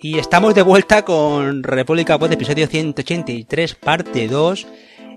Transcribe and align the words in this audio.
Y 0.00 0.18
estamos 0.18 0.54
de 0.54 0.60
vuelta 0.60 1.04
con 1.06 1.62
República 1.62 2.18
Pod, 2.18 2.30
episodio 2.30 2.66
183, 2.66 3.74
parte 3.76 4.28
2. 4.28 4.66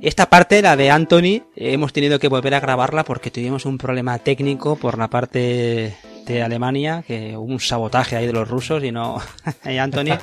Esta 0.01 0.29
parte, 0.29 0.61
la 0.61 0.77
de 0.77 0.89
Anthony, 0.89 1.43
hemos 1.57 1.91
tenido 1.91 2.17
que 2.17 2.29
volver 2.29 2.55
a 2.55 2.61
grabarla 2.61 3.03
porque 3.03 3.29
tuvimos 3.29 3.65
un 3.65 3.77
problema 3.77 4.17
técnico 4.19 4.77
por 4.77 4.97
la 4.97 5.09
parte 5.09 5.97
de 6.25 6.41
Alemania, 6.41 7.03
que 7.05 7.35
hubo 7.35 7.51
un 7.51 7.59
sabotaje 7.59 8.15
ahí 8.15 8.25
de 8.25 8.31
los 8.31 8.47
rusos 8.47 8.81
y 8.83 8.91
no, 8.91 9.17
Anthony, 9.63 10.17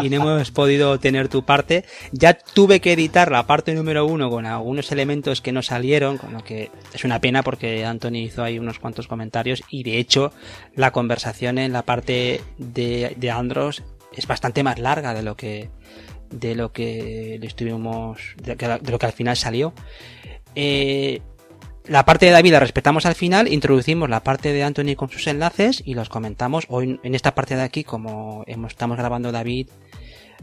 y 0.00 0.08
no 0.08 0.16
hemos 0.16 0.52
podido 0.52 1.00
tener 1.00 1.26
tu 1.26 1.44
parte. 1.44 1.84
Ya 2.12 2.34
tuve 2.34 2.80
que 2.80 2.92
editar 2.92 3.32
la 3.32 3.46
parte 3.48 3.74
número 3.74 4.06
uno 4.06 4.30
con 4.30 4.46
algunos 4.46 4.92
elementos 4.92 5.40
que 5.40 5.50
no 5.50 5.62
salieron, 5.62 6.18
con 6.18 6.40
que 6.42 6.70
es 6.94 7.04
una 7.04 7.20
pena 7.20 7.42
porque 7.42 7.84
Anthony 7.84 8.18
hizo 8.18 8.44
ahí 8.44 8.60
unos 8.60 8.78
cuantos 8.78 9.08
comentarios 9.08 9.64
y 9.68 9.82
de 9.82 9.98
hecho 9.98 10.32
la 10.76 10.92
conversación 10.92 11.58
en 11.58 11.72
la 11.72 11.82
parte 11.82 12.40
de, 12.58 13.14
de 13.16 13.30
Andros 13.32 13.82
es 14.16 14.26
bastante 14.26 14.62
más 14.62 14.78
larga 14.78 15.14
de 15.14 15.22
lo 15.22 15.36
que 15.36 15.70
de 16.30 16.54
lo 16.54 16.72
que 16.72 17.38
le 17.40 17.46
estuvimos 17.46 18.34
de, 18.42 18.80
lo 18.90 18.98
que 18.98 19.06
al 19.06 19.12
final 19.12 19.36
salió. 19.36 19.72
Eh, 20.54 21.20
la 21.86 22.04
parte 22.04 22.26
de 22.26 22.32
David 22.32 22.52
la 22.52 22.60
respetamos 22.60 23.06
al 23.06 23.14
final 23.14 23.46
introducimos 23.46 24.10
la 24.10 24.24
parte 24.24 24.52
de 24.52 24.64
Anthony 24.64 24.96
con 24.96 25.08
sus 25.08 25.26
enlaces 25.26 25.82
y 25.84 25.94
los 25.94 26.08
comentamos. 26.08 26.64
Hoy 26.68 26.98
en 27.02 27.14
esta 27.14 27.34
parte 27.34 27.56
de 27.56 27.62
aquí 27.62 27.84
como 27.84 28.44
estamos 28.46 28.96
grabando 28.96 29.30
David 29.30 29.68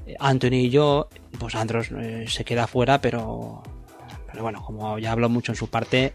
eh, 0.05 0.15
Anthony 0.19 0.53
y 0.53 0.69
yo 0.69 1.09
pues 1.39 1.55
Andros 1.55 1.89
eh, 1.91 2.25
se 2.27 2.45
queda 2.45 2.67
fuera 2.67 3.01
pero 3.01 3.61
pero 4.31 4.43
bueno 4.43 4.63
como 4.63 4.97
ya 4.99 5.11
habló 5.11 5.29
mucho 5.29 5.51
en 5.51 5.57
su 5.57 5.69
parte 5.69 6.13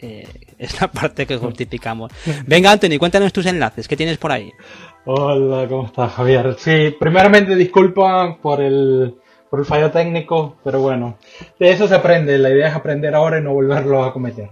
es 0.58 0.80
la 0.80 0.90
parte 0.90 1.26
que 1.26 1.36
justificamos. 1.36 2.10
Venga 2.46 2.72
Anthony 2.72 2.98
cuéntanos 2.98 3.34
tus 3.34 3.44
enlaces. 3.44 3.86
¿qué 3.86 3.96
tienes 3.96 4.16
por 4.16 4.32
ahí? 4.32 4.50
Hola, 5.06 5.66
¿cómo 5.66 5.86
estás, 5.86 6.12
Javier? 6.12 6.56
Sí, 6.58 6.94
primeramente 6.98 7.56
disculpa 7.56 8.36
por 8.42 8.60
el, 8.60 9.14
por 9.48 9.60
el 9.60 9.64
fallo 9.64 9.90
técnico, 9.90 10.56
pero 10.62 10.80
bueno, 10.80 11.16
de 11.58 11.70
eso 11.70 11.88
se 11.88 11.94
aprende. 11.94 12.36
La 12.36 12.50
idea 12.50 12.68
es 12.68 12.74
aprender 12.74 13.14
ahora 13.14 13.38
y 13.38 13.42
no 13.42 13.54
volverlo 13.54 14.04
a 14.04 14.12
cometer. 14.12 14.50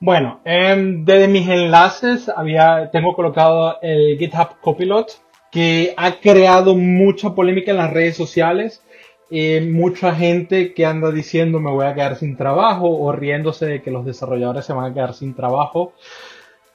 Bueno, 0.00 0.40
em, 0.44 1.04
desde 1.04 1.28
mis 1.28 1.48
enlaces 1.48 2.28
había, 2.28 2.90
tengo 2.90 3.14
colocado 3.14 3.78
el 3.80 4.18
GitHub 4.18 4.60
Copilot, 4.60 5.12
que 5.52 5.94
ha 5.96 6.16
creado 6.18 6.74
mucha 6.74 7.34
polémica 7.36 7.70
en 7.70 7.76
las 7.76 7.92
redes 7.92 8.16
sociales. 8.16 8.82
Eh, 9.30 9.60
mucha 9.60 10.12
gente 10.14 10.74
que 10.74 10.86
anda 10.86 11.12
diciendo 11.12 11.60
me 11.60 11.70
voy 11.70 11.86
a 11.86 11.94
quedar 11.94 12.16
sin 12.16 12.36
trabajo 12.36 12.88
o 12.88 13.12
riéndose 13.12 13.66
de 13.66 13.82
que 13.82 13.90
los 13.90 14.04
desarrolladores 14.04 14.64
se 14.64 14.72
van 14.72 14.90
a 14.90 14.94
quedar 14.94 15.14
sin 15.14 15.34
trabajo. 15.34 15.92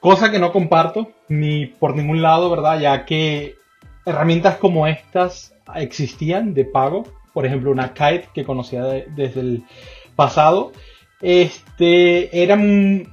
Cosa 0.04 0.32
que 0.32 0.38
no 0.38 0.52
comparto 0.52 1.14
ni 1.30 1.66
por 1.66 1.96
ningún 1.96 2.22
lado, 2.22 2.50
¿verdad? 2.50 2.78
Ya 2.78 3.06
que 3.06 3.56
herramientas 4.06 4.58
como 4.58 4.86
estas 4.86 5.56
existían 5.76 6.54
de 6.54 6.66
pago. 6.66 7.06
Por 7.34 7.46
ejemplo, 7.46 7.72
una 7.72 7.94
Kite 7.94 8.28
que 8.34 8.44
conocía 8.44 8.84
desde 8.84 9.40
el 9.40 9.64
pasado. 10.18 10.74
Este, 11.22 12.44
era, 12.44 12.56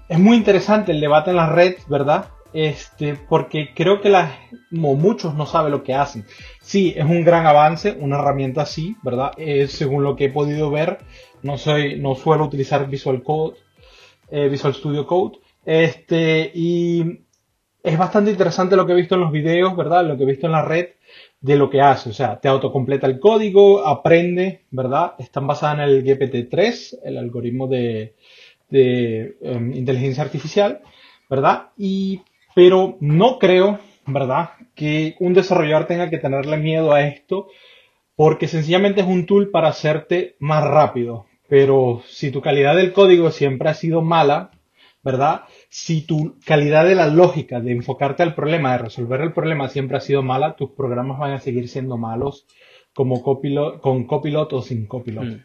es 0.09 0.19
muy 0.19 0.37
interesante 0.37 0.91
el 0.91 1.01
debate 1.01 1.31
en 1.31 1.37
la 1.37 1.47
red, 1.47 1.77
¿verdad? 1.87 2.31
Este, 2.53 3.15
porque 3.15 3.73
creo 3.73 4.01
que 4.01 4.09
las, 4.09 4.33
muchos 4.73 5.37
no 5.37 5.47
saben 5.47 5.71
lo 5.71 5.85
que 5.85 5.95
hacen. 5.95 6.27
Sí, 6.61 6.93
es 6.97 7.05
un 7.05 7.23
gran 7.23 7.47
avance, 7.47 7.97
una 8.01 8.19
herramienta 8.19 8.63
así, 8.63 8.97
¿verdad? 9.05 9.31
según 9.69 10.03
lo 10.03 10.17
que 10.17 10.25
he 10.25 10.31
podido 10.31 10.73
ver, 10.73 10.99
no 11.45 11.57
soy, 11.57 12.01
no 12.01 12.17
suelo 12.17 12.47
utilizar 12.47 12.91
Visual 12.91 13.23
Code, 13.23 13.59
eh, 14.33 14.49
Visual 14.49 14.75
Studio 14.75 15.07
Code, 15.07 15.39
este, 15.65 16.51
y 16.55 17.25
es 17.83 17.99
bastante 17.99 18.31
interesante 18.31 18.77
lo 18.77 18.87
que 18.87 18.93
he 18.93 18.97
visto 18.97 19.15
en 19.15 19.23
los 19.23 19.33
videos, 19.33 19.77
¿verdad? 19.77 20.07
Lo 20.07 20.17
que 20.17 20.25
he 20.25 20.27
visto 20.27 20.47
en 20.47 20.53
la 20.53 20.65
red 20.65 20.91
de 21.41 21.57
lo 21.57 21.71
que 21.71 21.81
hace. 21.81 22.11
O 22.11 22.13
sea, 22.13 22.41
te 22.41 22.49
autocompleta 22.49 23.07
el 23.07 23.19
código, 23.19 23.87
aprende, 23.87 24.65
¿verdad? 24.71 25.15
Están 25.19 25.47
basadas 25.47 25.77
en 25.77 25.85
el 25.85 26.05
GPT-3, 26.05 26.99
el 27.05 27.19
algoritmo 27.19 27.67
de, 27.67 28.15
de 28.69 29.37
em, 29.43 29.73
inteligencia 29.75 30.23
artificial, 30.23 30.81
¿verdad? 31.29 31.69
Y, 31.77 32.23
pero 32.55 32.97
no 33.01 33.39
creo, 33.39 33.79
¿verdad? 34.07 34.51
Que 34.75 35.17
un 35.21 35.35
desarrollador 35.35 35.87
tenga 35.87 36.11
que 36.11 36.19
tenerle 36.19 36.57
miedo 36.57 36.93
a 36.93 37.03
esto, 37.03 37.49
porque 38.17 38.49
sencillamente 38.49 39.01
es 39.01 39.07
un 39.07 39.27
tool 39.27 39.51
para 39.51 39.69
hacerte 39.69 40.37
más 40.39 40.65
rápido. 40.65 41.27
Pero 41.49 42.03
si 42.07 42.31
tu 42.31 42.41
calidad 42.43 42.77
del 42.77 42.93
código 42.93 43.31
siempre 43.31 43.71
ha 43.71 43.75
sido 43.75 44.03
mala, 44.03 44.51
¿verdad? 45.03 45.43
Si 45.69 46.03
tu 46.03 46.39
calidad 46.45 46.85
de 46.85 46.95
la 46.95 47.07
lógica 47.07 47.61
de 47.61 47.73
enfocarte 47.73 48.23
al 48.23 48.35
problema, 48.35 48.73
de 48.73 48.79
resolver 48.79 49.21
el 49.21 49.33
problema 49.33 49.69
siempre 49.69 49.97
ha 49.97 50.01
sido 50.01 50.23
mala, 50.23 50.57
tus 50.57 50.71
programas 50.71 51.19
van 51.19 51.33
a 51.33 51.41
seguir 51.41 51.69
siendo 51.69 51.97
malos 51.97 52.47
como 52.95 53.23
copilot, 53.23 53.81
con 53.81 54.07
copilot 54.07 54.53
o 54.53 54.63
sin 54.63 54.87
copilot. 54.87 55.25
Mm. 55.25 55.45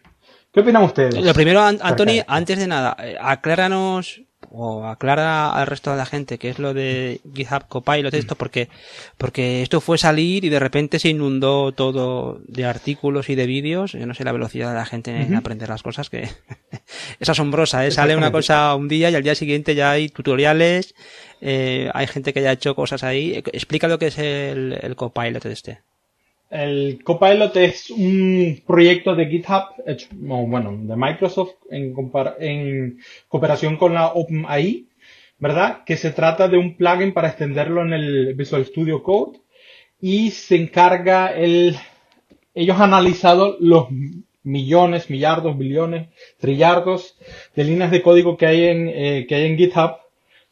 ¿Qué 0.51 0.61
opinan 0.61 0.83
ustedes? 0.83 1.23
Lo 1.23 1.33
primero, 1.33 1.61
Anthony, 1.61 2.23
antes 2.27 2.57
de 2.57 2.67
nada, 2.67 2.95
eh, 2.99 3.17
acláranos 3.19 4.21
o 4.51 4.85
aclara 4.85 5.53
al 5.53 5.67
resto 5.67 5.91
de 5.91 5.97
la 5.97 6.05
gente 6.05 6.37
qué 6.37 6.49
es 6.49 6.59
lo 6.59 6.73
de 6.73 7.21
GitHub 7.33 7.67
Copilot 7.67 8.13
esto 8.13 8.35
porque 8.35 8.69
porque 9.17 9.61
esto 9.61 9.81
fue 9.81 9.97
salir 9.97 10.45
y 10.45 10.49
de 10.49 10.59
repente 10.59 10.99
se 10.99 11.09
inundó 11.09 11.71
todo 11.71 12.39
de 12.47 12.65
artículos 12.65 13.29
y 13.29 13.35
de 13.35 13.45
vídeos. 13.47 13.93
Yo 13.93 14.05
no 14.05 14.13
sé 14.13 14.23
la 14.23 14.31
velocidad 14.31 14.69
de 14.69 14.75
la 14.75 14.85
gente 14.85 15.15
en 15.15 15.35
aprender 15.35 15.69
las 15.69 15.83
cosas 15.83 16.09
que 16.09 16.29
es 17.19 17.29
asombrosa 17.29 17.85
¿eh? 17.85 17.91
sale 17.91 18.15
una 18.15 18.31
cosa 18.31 18.75
un 18.75 18.87
día 18.87 19.09
y 19.09 19.15
al 19.15 19.23
día 19.23 19.35
siguiente 19.35 19.75
ya 19.75 19.91
hay 19.91 20.09
tutoriales 20.09 20.95
eh, 21.41 21.89
hay 21.93 22.07
gente 22.07 22.33
que 22.33 22.41
ya 22.41 22.49
ha 22.49 22.53
hecho 22.53 22.75
cosas 22.75 23.03
ahí. 23.03 23.35
Explica 23.35 23.87
lo 23.87 23.99
que 23.99 24.07
es 24.07 24.17
el, 24.17 24.77
el 24.81 24.95
Copilot 24.95 25.43
de 25.43 25.53
este 25.53 25.83
el 26.55 27.03
Copilot 27.03 27.55
es 27.57 27.89
un 27.89 28.61
proyecto 28.65 29.15
de 29.15 29.27
GitHub, 29.27 29.63
bueno, 30.13 30.77
de 30.81 30.95
Microsoft 30.95 31.53
en, 31.69 31.93
en 32.39 32.99
cooperación 33.27 33.77
con 33.77 33.93
la 33.93 34.07
OpenAI, 34.07 34.87
¿verdad? 35.37 35.83
Que 35.85 35.97
se 35.97 36.11
trata 36.11 36.47
de 36.47 36.57
un 36.57 36.77
plugin 36.77 37.13
para 37.13 37.27
extenderlo 37.27 37.81
en 37.81 37.93
el 37.93 38.33
Visual 38.35 38.65
Studio 38.65 39.03
Code 39.03 39.39
y 39.99 40.31
se 40.31 40.55
encarga 40.55 41.35
el, 41.35 41.75
ellos 42.53 42.77
han 42.77 42.93
analizado 42.93 43.57
los 43.59 43.87
millones, 44.43 45.09
millardos, 45.09 45.57
billones, 45.57 46.07
trillardos 46.39 47.17
de 47.55 47.63
líneas 47.65 47.91
de 47.91 48.01
código 48.01 48.37
que 48.37 48.45
hay 48.45 48.63
en, 48.65 48.87
eh, 48.87 49.25
que 49.27 49.35
hay 49.35 49.45
en 49.47 49.57
GitHub 49.57 50.04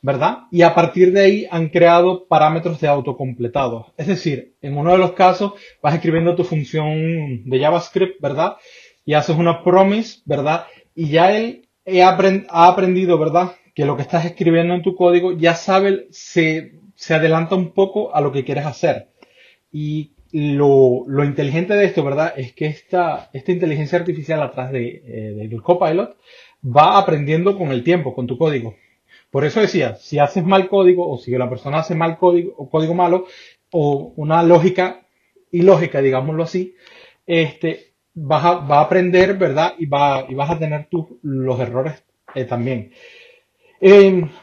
¿verdad? 0.03 0.39
Y 0.51 0.63
a 0.63 0.75
partir 0.75 1.13
de 1.13 1.21
ahí 1.21 1.47
han 1.49 1.69
creado 1.69 2.27
parámetros 2.27 2.79
de 2.81 2.89
autocompletado. 2.89 3.93
Es 3.97 4.07
decir, 4.07 4.53
en 4.61 4.77
uno 4.77 4.91
de 4.91 4.97
los 4.97 5.13
casos 5.13 5.53
vas 5.81 5.95
escribiendo 5.95 6.35
tu 6.35 6.43
función 6.43 7.49
de 7.49 7.59
JavaScript, 7.59 8.21
¿verdad? 8.21 8.57
Y 9.05 9.13
haces 9.13 9.37
una 9.37 9.63
promise, 9.63 10.19
¿verdad? 10.25 10.65
Y 10.93 11.07
ya 11.07 11.35
él 11.35 11.69
ha 12.49 12.67
aprendido, 12.67 13.17
¿verdad? 13.17 13.53
Que 13.73 13.85
lo 13.85 13.95
que 13.95 14.01
estás 14.01 14.25
escribiendo 14.25 14.73
en 14.73 14.81
tu 14.81 14.93
código 14.93 15.31
ya 15.37 15.55
sabe, 15.55 16.07
se, 16.11 16.73
adelanta 17.09 17.55
un 17.55 17.71
poco 17.71 18.13
a 18.13 18.19
lo 18.19 18.33
que 18.33 18.43
quieres 18.43 18.65
hacer. 18.65 19.07
Y 19.71 20.11
lo, 20.33 21.05
lo 21.07 21.23
inteligente 21.23 21.75
de 21.75 21.85
esto, 21.85 22.03
¿verdad? 22.03 22.33
Es 22.35 22.51
que 22.51 22.65
esta, 22.65 23.29
esta 23.31 23.53
inteligencia 23.53 23.99
artificial 23.99 24.41
atrás 24.41 24.73
de, 24.73 25.01
eh, 25.05 25.47
del 25.47 25.61
copilot 25.61 26.17
va 26.61 26.97
aprendiendo 26.97 27.57
con 27.57 27.71
el 27.71 27.85
tiempo, 27.85 28.13
con 28.13 28.27
tu 28.27 28.37
código. 28.37 28.75
Por 29.33 29.45
eso 29.45 29.61
decía, 29.61 29.95
si 29.95 30.19
haces 30.19 30.45
mal 30.45 30.69
código 30.69 31.09
o 31.09 31.17
si 31.17 31.31
la 31.31 31.49
persona 31.49 31.79
hace 31.79 31.95
mal 31.95 32.19
código 32.19 32.53
o 32.55 32.69
código 32.69 32.93
malo 32.93 33.25
o 33.71 34.13
una 34.15 34.43
lógica 34.43 35.07
ilógica, 35.49 36.03
digámoslo 36.03 36.43
así, 36.43 36.75
este, 37.25 37.93
vas 38.13 38.45
a, 38.45 38.53
va 38.57 38.77
a 38.77 38.81
aprender, 38.81 39.35
¿verdad? 39.35 39.73
Y, 39.79 39.87
va, 39.87 40.27
y 40.29 40.35
vas 40.35 40.51
a 40.51 40.59
tener 40.59 40.85
tus, 40.85 41.07
los 41.23 41.59
errores 41.59 42.03
eh, 42.35 42.45
también. 42.45 42.91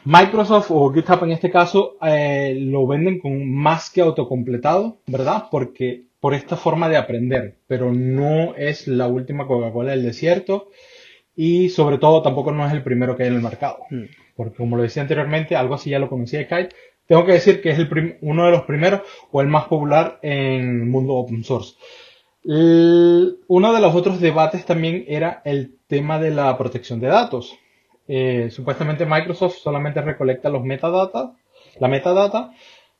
Microsoft 0.03 0.71
o 0.71 0.91
GitHub 0.91 1.23
en 1.23 1.31
este 1.31 1.49
caso 1.49 1.95
eh, 2.05 2.53
lo 2.59 2.85
venden 2.85 3.19
con 3.19 3.49
más 3.49 3.91
que 3.91 4.01
autocompletado, 4.01 4.97
¿verdad? 5.07 5.45
Porque 5.49 6.03
por 6.19 6.33
esta 6.33 6.57
forma 6.57 6.89
de 6.89 6.97
aprender, 6.97 7.55
pero 7.65 7.93
no 7.93 8.55
es 8.57 8.89
la 8.89 9.07
última 9.07 9.47
Coca-Cola 9.47 9.91
del 9.91 10.03
desierto 10.03 10.67
y 11.33 11.69
sobre 11.69 11.97
todo 11.97 12.21
tampoco 12.21 12.51
no 12.51 12.67
es 12.67 12.73
el 12.73 12.83
primero 12.83 13.15
que 13.15 13.23
hay 13.23 13.29
en 13.29 13.35
el 13.35 13.41
mercado. 13.41 13.77
Hmm 13.89 14.20
porque 14.35 14.57
como 14.57 14.77
lo 14.77 14.83
decía 14.83 15.01
anteriormente, 15.01 15.55
algo 15.55 15.75
así 15.75 15.89
ya 15.89 15.99
lo 15.99 16.09
conocía 16.09 16.39
de 16.39 16.47
Kite, 16.47 16.75
tengo 17.07 17.25
que 17.25 17.33
decir 17.33 17.61
que 17.61 17.71
es 17.71 17.79
el 17.79 18.17
uno 18.21 18.45
de 18.45 18.51
los 18.51 18.63
primeros 18.63 19.01
o 19.31 19.41
el 19.41 19.47
más 19.47 19.65
popular 19.65 20.19
en 20.21 20.81
el 20.81 20.85
mundo 20.85 21.15
open 21.15 21.43
source. 21.43 21.75
uno 22.43 23.73
de 23.73 23.81
los 23.81 23.95
otros 23.95 24.21
debates 24.21 24.65
también 24.65 25.05
era 25.07 25.41
el 25.43 25.75
tema 25.87 26.19
de 26.19 26.31
la 26.31 26.57
protección 26.57 26.99
de 26.99 27.07
datos. 27.07 27.53
Eh, 28.07 28.49
supuestamente 28.51 29.05
Microsoft 29.05 29.57
solamente 29.57 30.01
recolecta 30.01 30.49
los 30.49 30.63
metadatas, 30.63 31.31
la 31.79 31.87
metadata, 31.87 32.51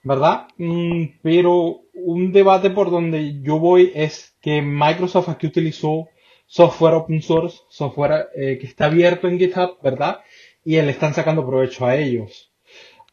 ¿verdad? 0.04 0.48
Mm, 0.58 1.20
pero 1.22 1.82
un 1.94 2.32
debate 2.32 2.70
por 2.70 2.92
donde 2.92 3.42
yo 3.42 3.60
voy 3.60 3.92
es 3.96 4.36
que 4.42 4.62
Microsoft 4.62 5.30
aquí 5.30 5.48
utilizó 5.48 6.10
software 6.48 6.96
open 6.96 7.22
source, 7.22 7.60
software 7.70 8.28
eh, 8.36 8.58
que 8.60 8.68
está 8.68 8.86
abierto 8.86 9.28
en 9.28 9.40
GitHub, 9.40 9.78
¿verdad? 9.82 10.20
Y 10.64 10.82
le 10.82 10.92
están 10.92 11.14
sacando 11.14 11.46
provecho 11.46 11.86
a 11.86 11.96
ellos. 11.96 12.52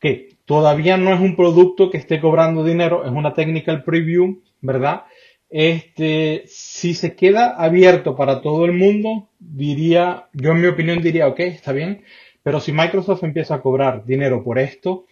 Que 0.01 0.37
todavía 0.45 0.97
no 0.97 1.13
es 1.13 1.21
un 1.21 1.37
producto 1.37 1.91
que 1.91 1.99
esté 1.99 2.21
cobrando 2.21 2.65
dinero, 2.65 3.05
es 3.05 3.11
una 3.11 3.35
technical 3.35 3.85
preview, 3.85 4.43
¿verdad? 4.61 5.05
Este, 5.51 6.45
si 6.47 6.95
se 6.95 7.15
queda 7.15 7.57
abierto 7.57 8.15
para 8.15 8.43
todo 8.43 8.65
el 8.67 8.73
mundo, 8.73 9.29
diría, 9.39 10.29
yo 10.33 10.53
en 10.53 10.61
mi 10.61 10.67
opinión 10.67 11.01
diría, 11.01 11.27
ok, 11.27 11.41
está 11.41 11.73
bien, 11.73 12.05
pero 12.43 12.61
si 12.61 12.73
Microsoft 12.73 13.25
empieza 13.25 13.57
a 13.57 13.63
cobrar 13.63 14.05
dinero 14.05 14.45
por 14.45 14.59
esto, 14.59 15.07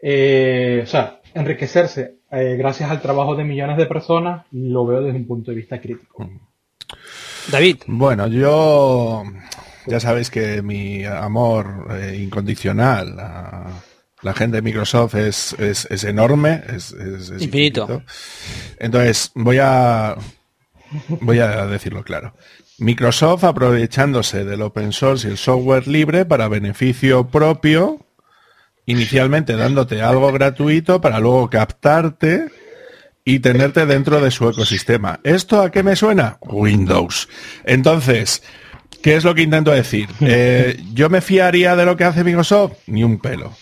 eh, 0.00 0.80
o 0.82 0.86
sea, 0.86 1.20
enriquecerse 1.34 2.16
eh, 2.30 2.56
gracias 2.56 2.90
al 2.90 3.02
trabajo 3.02 3.36
de 3.36 3.44
millones 3.44 3.76
de 3.76 3.86
personas, 3.86 4.46
lo 4.50 4.86
veo 4.86 5.02
desde 5.02 5.18
un 5.18 5.26
punto 5.26 5.50
de 5.50 5.58
vista 5.58 5.80
crítico. 5.80 6.28
David. 7.50 7.76
Bueno, 7.86 8.28
yo 8.28 9.24
ya 9.86 10.00
sabéis 10.00 10.30
que 10.30 10.62
mi 10.62 11.04
amor 11.04 11.88
eh, 11.90 12.18
incondicional 12.22 13.18
a 13.18 13.66
la 14.22 14.34
gente 14.34 14.56
de 14.56 14.62
Microsoft 14.62 15.16
es, 15.16 15.52
es, 15.58 16.04
enorme, 16.04 16.62
es, 16.68 16.94
infinito. 17.38 18.02
Entonces, 18.78 19.32
voy 19.34 19.58
a 19.60 20.16
voy 21.20 21.40
a 21.40 21.66
decirlo 21.66 22.04
claro. 22.04 22.34
Microsoft 22.78 23.44
aprovechándose 23.44 24.44
del 24.44 24.62
open 24.62 24.92
source 24.92 25.26
y 25.26 25.30
el 25.30 25.38
software 25.38 25.86
libre 25.86 26.24
para 26.24 26.48
beneficio 26.48 27.28
propio, 27.28 28.06
inicialmente 28.86 29.56
dándote 29.56 30.02
algo 30.02 30.32
gratuito 30.32 31.00
para 31.00 31.20
luego 31.20 31.50
captarte 31.50 32.48
y 33.24 33.38
tenerte 33.38 33.86
dentro 33.86 34.20
de 34.20 34.30
su 34.30 34.48
ecosistema. 34.48 35.20
¿Esto 35.22 35.60
a 35.60 35.70
qué 35.70 35.82
me 35.82 35.96
suena? 35.96 36.38
Windows. 36.40 37.28
Entonces, 37.64 38.42
¿qué 39.02 39.16
es 39.16 39.24
lo 39.24 39.34
que 39.34 39.42
intento 39.42 39.70
decir? 39.70 40.08
Eh, 40.20 40.82
¿Yo 40.94 41.10
me 41.10 41.20
fiaría 41.20 41.76
de 41.76 41.84
lo 41.84 41.96
que 41.96 42.04
hace 42.04 42.24
Microsoft? 42.24 42.72
Ni 42.86 43.04
un 43.04 43.18
pelo. 43.18 43.52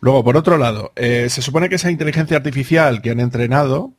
Luego, 0.00 0.22
por 0.22 0.36
otro 0.36 0.58
lado, 0.58 0.92
eh, 0.96 1.28
se 1.30 1.42
supone 1.42 1.68
que 1.68 1.76
esa 1.76 1.90
inteligencia 1.90 2.36
artificial 2.36 3.02
que 3.02 3.10
han 3.10 3.20
entrenado, 3.20 3.94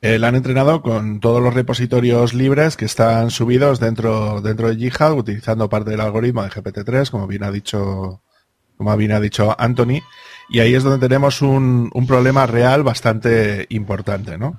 eh, 0.00 0.18
la 0.18 0.28
han 0.28 0.36
entrenado 0.36 0.80
con 0.80 1.20
todos 1.20 1.42
los 1.42 1.54
repositorios 1.54 2.32
libres 2.32 2.76
que 2.76 2.84
están 2.84 3.30
subidos 3.30 3.80
dentro, 3.80 4.40
dentro 4.40 4.68
de 4.68 4.76
GitHub, 4.76 5.16
utilizando 5.16 5.68
parte 5.68 5.90
del 5.90 6.00
algoritmo 6.00 6.42
de 6.42 6.50
GPT-3, 6.50 7.10
como 7.10 7.26
bien 7.26 7.44
ha 7.44 7.50
dicho, 7.50 8.22
como 8.76 8.96
bien 8.96 9.12
ha 9.12 9.20
dicho 9.20 9.54
Anthony. 9.58 10.00
Y 10.48 10.60
ahí 10.60 10.74
es 10.74 10.82
donde 10.82 11.06
tenemos 11.06 11.42
un, 11.42 11.90
problema 12.06 12.46
real 12.46 12.82
bastante 12.82 13.66
importante, 13.68 14.38
¿no? 14.38 14.58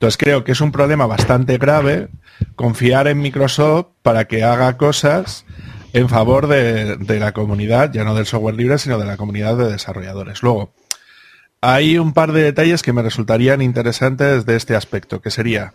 Entonces 0.00 0.16
creo 0.16 0.44
que 0.44 0.52
es 0.52 0.62
un 0.62 0.72
problema 0.72 1.06
bastante 1.06 1.58
grave 1.58 2.08
confiar 2.56 3.06
en 3.06 3.20
Microsoft 3.20 3.88
para 4.00 4.24
que 4.24 4.42
haga 4.42 4.78
cosas 4.78 5.44
en 5.92 6.08
favor 6.08 6.46
de, 6.46 6.96
la 7.20 7.32
comunidad, 7.32 7.92
ya 7.92 8.02
no 8.02 8.14
del 8.14 8.24
software 8.24 8.54
libre, 8.54 8.78
sino 8.78 8.98
de 8.98 9.04
la 9.04 9.18
comunidad 9.18 9.58
de 9.58 9.70
desarrolladores. 9.70 10.42
Luego, 10.42 10.72
hay 11.60 11.98
un 11.98 12.14
par 12.14 12.32
de 12.32 12.42
detalles 12.42 12.82
que 12.82 12.94
me 12.94 13.02
resultarían 13.02 13.60
interesantes 13.60 14.46
de 14.46 14.56
este 14.56 14.74
aspecto, 14.74 15.20
que 15.20 15.30
sería, 15.30 15.74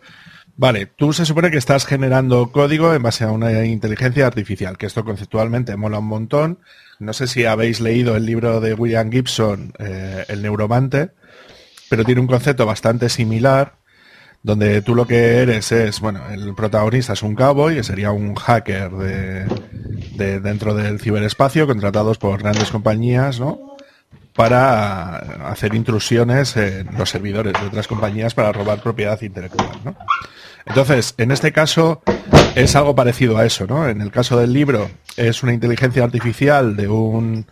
vale, 0.55 0.87
tú 0.87 1.13
se 1.13 1.27
supone 1.27 1.51
que 1.51 1.59
estás 1.59 1.85
generando 1.85 2.51
código 2.51 2.95
en 2.95 3.03
base 3.03 3.25
a 3.25 3.31
una 3.31 3.63
inteligencia 3.65 4.25
artificial, 4.25 4.79
que 4.79 4.87
esto 4.87 5.05
conceptualmente 5.05 5.77
mola 5.77 5.99
un 5.99 6.07
montón, 6.07 6.61
no 6.97 7.13
sé 7.13 7.27
si 7.27 7.45
habéis 7.45 7.79
leído 7.79 8.15
el 8.15 8.25
libro 8.25 8.59
de 8.59 8.73
William 8.73 9.11
Gibson, 9.11 9.71
eh, 9.77 10.25
El 10.29 10.41
neuromante, 10.41 11.11
pero 11.91 12.03
tiene 12.03 12.21
un 12.21 12.27
concepto 12.27 12.65
bastante 12.65 13.09
similar, 13.09 13.84
donde 14.45 14.83
tú 14.83 14.93
lo 14.93 15.07
que 15.07 15.39
eres 15.39 15.71
es, 15.71 15.99
bueno, 15.99 16.21
el 16.29 16.53
protagonista 16.53 17.13
es 17.13 17.23
un 17.23 17.33
cowboy, 17.33 17.77
que 17.77 17.83
sería 17.83 18.11
un 18.11 18.35
hacker 18.35 18.91
de, 18.91 20.39
dentro 20.39 20.75
del 20.75 20.99
ciberespacio, 20.99 21.65
contratados 21.65 22.19
por 22.19 22.43
grandes 22.43 22.69
compañías, 22.69 23.39
¿no? 23.39 23.75
Para 24.35 25.49
hacer 25.49 25.73
intrusiones 25.73 26.55
en 26.57 26.95
los 26.95 27.09
servidores 27.09 27.53
de 27.53 27.65
otras 27.65 27.87
compañías 27.87 28.35
para 28.35 28.51
robar 28.51 28.83
propiedad 28.83 29.19
intelectual, 29.19 29.79
¿no? 29.83 29.95
Entonces, 30.67 31.15
en 31.17 31.31
este 31.31 31.51
caso 31.51 32.03
es 32.53 32.75
algo 32.75 32.93
parecido 32.93 33.39
a 33.39 33.47
eso, 33.47 33.65
¿no? 33.65 33.89
En 33.89 33.99
el 33.99 34.11
caso 34.11 34.39
del 34.39 34.53
libro 34.53 34.91
es 35.17 35.41
una 35.41 35.53
inteligencia 35.53 36.03
artificial 36.03 36.75
de 36.75 36.87
un, 36.87 37.47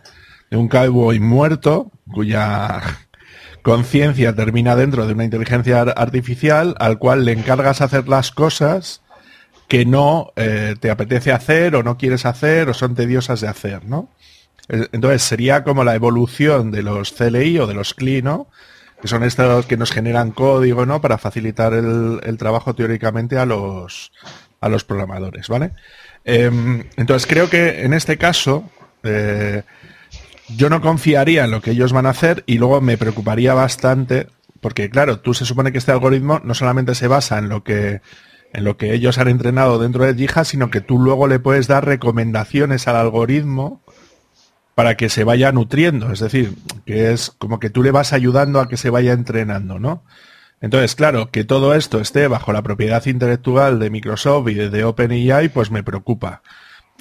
de 0.48 0.56
un 0.56 0.68
cowboy 0.68 1.18
muerto 1.18 1.90
cuya 2.12 2.80
conciencia 3.64 4.34
termina 4.34 4.76
dentro 4.76 5.06
de 5.06 5.14
una 5.14 5.24
inteligencia 5.24 5.80
artificial 5.80 6.74
al 6.78 6.98
cual 6.98 7.24
le 7.24 7.32
encargas 7.32 7.80
hacer 7.80 8.06
las 8.08 8.30
cosas 8.30 9.00
que 9.68 9.86
no 9.86 10.32
eh, 10.36 10.76
te 10.78 10.90
apetece 10.90 11.32
hacer 11.32 11.74
o 11.74 11.82
no 11.82 11.96
quieres 11.96 12.26
hacer 12.26 12.68
o 12.68 12.74
son 12.74 12.94
tediosas 12.94 13.40
de 13.40 13.48
hacer, 13.48 13.86
¿no? 13.86 14.10
Entonces 14.68 15.22
sería 15.22 15.64
como 15.64 15.82
la 15.82 15.94
evolución 15.94 16.70
de 16.70 16.82
los 16.82 17.12
CLI 17.12 17.58
o 17.58 17.66
de 17.66 17.74
los 17.74 17.94
CLI, 17.94 18.22
¿no? 18.22 18.48
que 19.00 19.08
son 19.08 19.22
estos 19.22 19.66
que 19.66 19.76
nos 19.76 19.92
generan 19.92 20.30
código, 20.30 20.86
¿no? 20.86 21.02
Para 21.02 21.18
facilitar 21.18 21.74
el, 21.74 22.36
trabajo 22.38 22.74
teóricamente 22.74 23.36
a 23.36 23.44
los, 23.44 24.12
a 24.62 24.70
los 24.70 24.84
programadores, 24.84 25.48
¿vale? 25.48 25.72
Em, 26.24 26.84
entonces 26.96 27.26
creo 27.26 27.50
que 27.50 27.84
en 27.84 27.92
este 27.92 28.16
caso 28.16 28.64
eh, 29.02 29.62
yo 30.56 30.70
no 30.70 30.80
confiaría 30.80 31.44
en 31.44 31.50
lo 31.50 31.60
que 31.60 31.72
ellos 31.72 31.92
van 31.92 32.06
a 32.06 32.10
hacer 32.10 32.44
y 32.46 32.58
luego 32.58 32.80
me 32.80 32.96
preocuparía 32.96 33.54
bastante 33.54 34.28
porque 34.60 34.88
claro, 34.88 35.20
tú 35.20 35.34
se 35.34 35.44
supone 35.44 35.72
que 35.72 35.78
este 35.78 35.92
algoritmo 35.92 36.40
no 36.42 36.54
solamente 36.54 36.94
se 36.94 37.06
basa 37.06 37.38
en 37.38 37.50
lo 37.50 37.62
que 37.62 38.00
en 38.54 38.64
lo 38.64 38.78
que 38.78 38.94
ellos 38.94 39.18
han 39.18 39.28
entrenado 39.28 39.78
dentro 39.78 40.04
de 40.04 40.14
Jija, 40.14 40.44
sino 40.44 40.70
que 40.70 40.80
tú 40.80 40.98
luego 40.98 41.26
le 41.26 41.38
puedes 41.38 41.66
dar 41.66 41.84
recomendaciones 41.84 42.88
al 42.88 42.96
algoritmo 42.96 43.82
para 44.74 44.96
que 44.96 45.10
se 45.10 45.24
vaya 45.24 45.52
nutriendo, 45.52 46.10
es 46.12 46.20
decir, 46.20 46.54
que 46.86 47.12
es 47.12 47.30
como 47.36 47.58
que 47.58 47.68
tú 47.68 47.82
le 47.82 47.90
vas 47.90 48.12
ayudando 48.12 48.60
a 48.60 48.68
que 48.68 48.76
se 48.76 48.90
vaya 48.90 49.12
entrenando, 49.12 49.78
¿no? 49.78 50.02
Entonces, 50.60 50.94
claro, 50.94 51.30
que 51.30 51.44
todo 51.44 51.74
esto 51.74 52.00
esté 52.00 52.26
bajo 52.26 52.52
la 52.52 52.62
propiedad 52.62 53.04
intelectual 53.04 53.78
de 53.78 53.90
Microsoft 53.90 54.48
y 54.48 54.54
de 54.54 54.84
OpenAI, 54.84 55.50
pues 55.50 55.70
me 55.70 55.82
preocupa. 55.82 56.40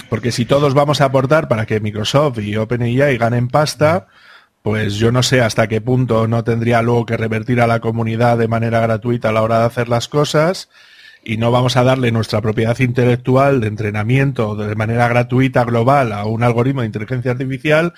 Porque 0.10 0.32
si 0.32 0.46
todos 0.46 0.74
vamos 0.74 1.02
a 1.02 1.06
aportar 1.06 1.48
para 1.48 1.66
que 1.66 1.80
Microsoft 1.80 2.40
y 2.40 2.56
OpenAI 2.56 3.18
ganen 3.18 3.48
pasta, 3.48 4.08
pues 4.62 4.96
yo 4.96 5.12
no 5.12 5.24
sé 5.24 5.42
hasta 5.42 5.68
qué 5.68 5.82
punto 5.82 6.28
no 6.28 6.44
tendría 6.44 6.82
luego 6.82 7.06
que 7.06 7.18
revertir 7.18 7.62
a 7.62 7.68
la 7.68 7.80
comunidad 7.80 8.38
de 8.38 8.48
manera 8.48 8.80
gratuita 8.80 9.30
a 9.30 9.32
la 9.32 9.42
hora 9.42 9.60
de 9.60 9.66
hacer 9.66 9.90
las 9.90 10.08
cosas. 10.08 10.70
Y 11.26 11.38
no 11.38 11.52
vamos 11.52 11.78
a 11.78 11.84
darle 11.84 12.12
nuestra 12.12 12.42
propiedad 12.42 12.78
intelectual 12.80 13.62
de 13.62 13.68
entrenamiento 13.68 14.56
de 14.56 14.76
manera 14.76 15.08
gratuita 15.08 15.64
global 15.64 16.12
a 16.12 16.26
un 16.26 16.44
algoritmo 16.44 16.82
de 16.82 16.88
inteligencia 16.88 17.32
artificial 17.32 17.94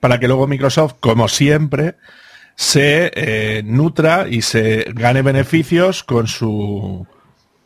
para 0.00 0.20
que 0.20 0.28
luego 0.28 0.46
Microsoft, 0.46 0.96
como 1.00 1.28
siempre, 1.28 1.96
se 2.56 3.10
eh, 3.14 3.62
nutra 3.64 4.28
y 4.28 4.42
se 4.42 4.84
gane 4.94 5.22
beneficios 5.22 6.04
con 6.04 6.26
su 6.26 7.06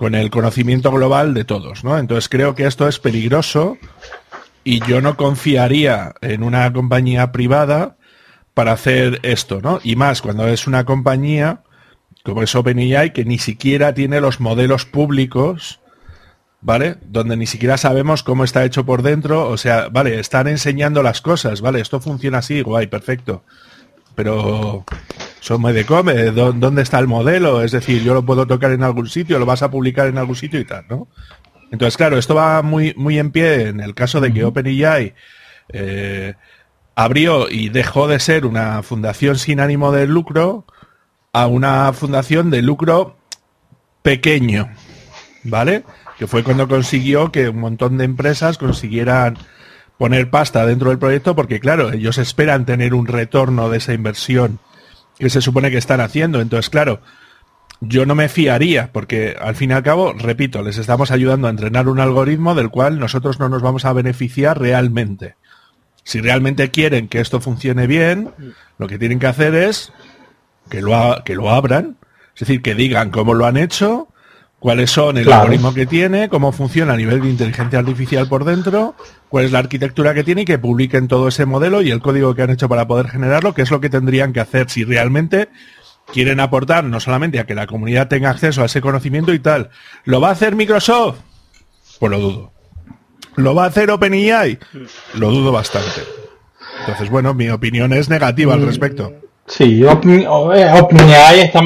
con 0.02 0.16
el 0.16 0.30
conocimiento 0.30 0.90
global 0.90 1.32
de 1.32 1.44
todos, 1.44 1.84
¿no? 1.84 1.96
Entonces 1.96 2.28
creo 2.28 2.56
que 2.56 2.66
esto 2.66 2.88
es 2.88 2.98
peligroso 2.98 3.78
y 4.64 4.84
yo 4.84 5.00
no 5.00 5.16
confiaría 5.16 6.16
en 6.22 6.42
una 6.42 6.72
compañía 6.72 7.30
privada 7.30 7.94
para 8.52 8.72
hacer 8.72 9.20
esto, 9.22 9.60
¿no? 9.62 9.78
Y 9.84 9.94
más 9.94 10.20
cuando 10.20 10.48
es 10.48 10.66
una 10.66 10.84
compañía 10.84 11.62
como 12.24 12.42
es 12.42 12.52
OpenAI, 12.52 13.12
que 13.12 13.24
ni 13.24 13.38
siquiera 13.38 13.94
tiene 13.94 14.20
los 14.20 14.40
modelos 14.40 14.86
públicos, 14.86 15.78
¿vale? 16.60 16.96
Donde 17.02 17.36
ni 17.36 17.46
siquiera 17.46 17.76
sabemos 17.76 18.24
cómo 18.24 18.42
está 18.42 18.64
hecho 18.64 18.84
por 18.84 19.02
dentro, 19.02 19.48
o 19.48 19.56
sea, 19.56 19.88
vale, 19.88 20.18
están 20.18 20.48
enseñando 20.48 21.04
las 21.04 21.20
cosas, 21.20 21.60
¿vale? 21.60 21.80
Esto 21.80 22.00
funciona 22.00 22.38
así, 22.38 22.60
guay, 22.62 22.88
perfecto. 22.88 23.44
Pero 24.16 24.84
son 25.42 25.60
de 25.60 25.84
come, 25.84 26.30
¿dónde 26.30 26.82
está 26.82 27.00
el 27.00 27.08
modelo? 27.08 27.62
Es 27.62 27.72
decir, 27.72 28.00
yo 28.04 28.14
lo 28.14 28.24
puedo 28.24 28.46
tocar 28.46 28.70
en 28.70 28.84
algún 28.84 29.08
sitio, 29.08 29.40
lo 29.40 29.44
vas 29.44 29.62
a 29.64 29.72
publicar 29.72 30.06
en 30.06 30.16
algún 30.16 30.36
sitio 30.36 30.60
y 30.60 30.64
tal, 30.64 30.84
¿no? 30.88 31.08
Entonces, 31.72 31.96
claro, 31.96 32.16
esto 32.16 32.36
va 32.36 32.62
muy, 32.62 32.94
muy 32.96 33.18
en 33.18 33.32
pie 33.32 33.66
en 33.66 33.80
el 33.80 33.92
caso 33.92 34.20
de 34.20 34.32
que 34.32 34.44
OpenAI 34.44 35.14
eh, 35.72 36.34
abrió 36.94 37.50
y 37.50 37.70
dejó 37.70 38.06
de 38.06 38.20
ser 38.20 38.46
una 38.46 38.84
fundación 38.84 39.36
sin 39.36 39.58
ánimo 39.58 39.90
de 39.90 40.06
lucro 40.06 40.64
a 41.32 41.48
una 41.48 41.92
fundación 41.92 42.50
de 42.50 42.62
lucro 42.62 43.16
pequeño, 44.02 44.70
¿vale? 45.42 45.82
Que 46.20 46.28
fue 46.28 46.44
cuando 46.44 46.68
consiguió 46.68 47.32
que 47.32 47.48
un 47.48 47.58
montón 47.58 47.98
de 47.98 48.04
empresas 48.04 48.58
consiguieran 48.58 49.38
poner 49.98 50.30
pasta 50.30 50.64
dentro 50.66 50.90
del 50.90 51.00
proyecto 51.00 51.34
porque, 51.34 51.58
claro, 51.58 51.90
ellos 51.92 52.18
esperan 52.18 52.64
tener 52.64 52.94
un 52.94 53.08
retorno 53.08 53.70
de 53.70 53.78
esa 53.78 53.92
inversión 53.92 54.60
que 55.22 55.30
se 55.30 55.40
supone 55.40 55.70
que 55.70 55.78
están 55.78 56.00
haciendo. 56.00 56.40
Entonces, 56.40 56.68
claro, 56.68 57.00
yo 57.80 58.06
no 58.06 58.16
me 58.16 58.28
fiaría 58.28 58.90
porque, 58.92 59.36
al 59.40 59.54
fin 59.54 59.70
y 59.70 59.74
al 59.74 59.84
cabo, 59.84 60.12
repito, 60.14 60.62
les 60.62 60.78
estamos 60.78 61.12
ayudando 61.12 61.46
a 61.46 61.50
entrenar 61.50 61.88
un 61.88 62.00
algoritmo 62.00 62.56
del 62.56 62.70
cual 62.70 62.98
nosotros 62.98 63.38
no 63.38 63.48
nos 63.48 63.62
vamos 63.62 63.84
a 63.84 63.92
beneficiar 63.92 64.60
realmente. 64.60 65.36
Si 66.02 66.20
realmente 66.20 66.72
quieren 66.72 67.06
que 67.06 67.20
esto 67.20 67.40
funcione 67.40 67.86
bien, 67.86 68.32
lo 68.78 68.88
que 68.88 68.98
tienen 68.98 69.20
que 69.20 69.28
hacer 69.28 69.54
es 69.54 69.92
que 70.68 70.82
lo, 70.82 71.22
que 71.24 71.36
lo 71.36 71.50
abran, 71.50 71.98
es 72.34 72.40
decir, 72.40 72.60
que 72.60 72.74
digan 72.74 73.10
cómo 73.10 73.34
lo 73.34 73.46
han 73.46 73.56
hecho, 73.56 74.08
cuáles 74.62 74.92
son 74.92 75.18
el 75.18 75.30
algoritmo 75.30 75.74
que 75.74 75.86
tiene, 75.86 76.28
cómo 76.28 76.52
funciona 76.52 76.92
a 76.92 76.96
nivel 76.96 77.20
de 77.20 77.28
inteligencia 77.28 77.80
artificial 77.80 78.28
por 78.28 78.44
dentro, 78.44 78.94
cuál 79.28 79.46
es 79.46 79.50
la 79.50 79.58
arquitectura 79.58 80.14
que 80.14 80.22
tiene 80.22 80.42
y 80.42 80.44
que 80.44 80.56
publiquen 80.56 81.08
todo 81.08 81.26
ese 81.26 81.46
modelo 81.46 81.82
y 81.82 81.90
el 81.90 82.00
código 82.00 82.36
que 82.36 82.42
han 82.42 82.50
hecho 82.50 82.68
para 82.68 82.86
poder 82.86 83.08
generarlo, 83.08 83.54
que 83.54 83.62
es 83.62 83.72
lo 83.72 83.80
que 83.80 83.90
tendrían 83.90 84.32
que 84.32 84.38
hacer 84.38 84.70
si 84.70 84.84
realmente 84.84 85.48
quieren 86.12 86.38
aportar 86.38 86.84
no 86.84 87.00
solamente 87.00 87.40
a 87.40 87.44
que 87.44 87.56
la 87.56 87.66
comunidad 87.66 88.06
tenga 88.06 88.30
acceso 88.30 88.62
a 88.62 88.66
ese 88.66 88.80
conocimiento 88.80 89.34
y 89.34 89.40
tal. 89.40 89.70
¿Lo 90.04 90.20
va 90.20 90.28
a 90.28 90.32
hacer 90.32 90.54
Microsoft? 90.54 91.18
Pues 91.98 92.12
lo 92.12 92.20
dudo. 92.20 92.52
¿Lo 93.34 93.56
va 93.56 93.64
a 93.64 93.66
hacer 93.66 93.90
OpenAI? 93.90 94.60
Lo 95.14 95.32
dudo 95.32 95.50
bastante. 95.50 96.02
Entonces, 96.82 97.10
bueno, 97.10 97.34
mi 97.34 97.48
opinión 97.48 97.92
es 97.92 98.08
negativa 98.08 98.54
al 98.54 98.60
mm, 98.60 98.66
respecto. 98.66 99.12
Sí, 99.46 99.82
OpenAI 99.84 101.40
está, 101.40 101.60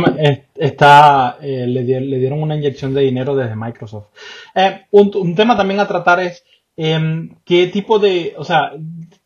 está 0.54 1.38
eh, 1.42 1.66
le, 1.66 1.82
dieron 1.82 2.42
una 2.42 2.56
inyección 2.56 2.94
de 2.94 3.02
dinero 3.02 3.36
desde 3.36 3.54
Microsoft. 3.54 4.06
Eh, 4.54 4.86
un, 4.90 5.34
tema 5.34 5.56
también 5.56 5.80
a 5.80 5.86
tratar 5.86 6.20
es 6.20 6.44
em, 6.76 7.36
qué 7.44 7.66
tipo 7.68 7.98
de, 7.98 8.34
o 8.38 8.44
sea, 8.44 8.72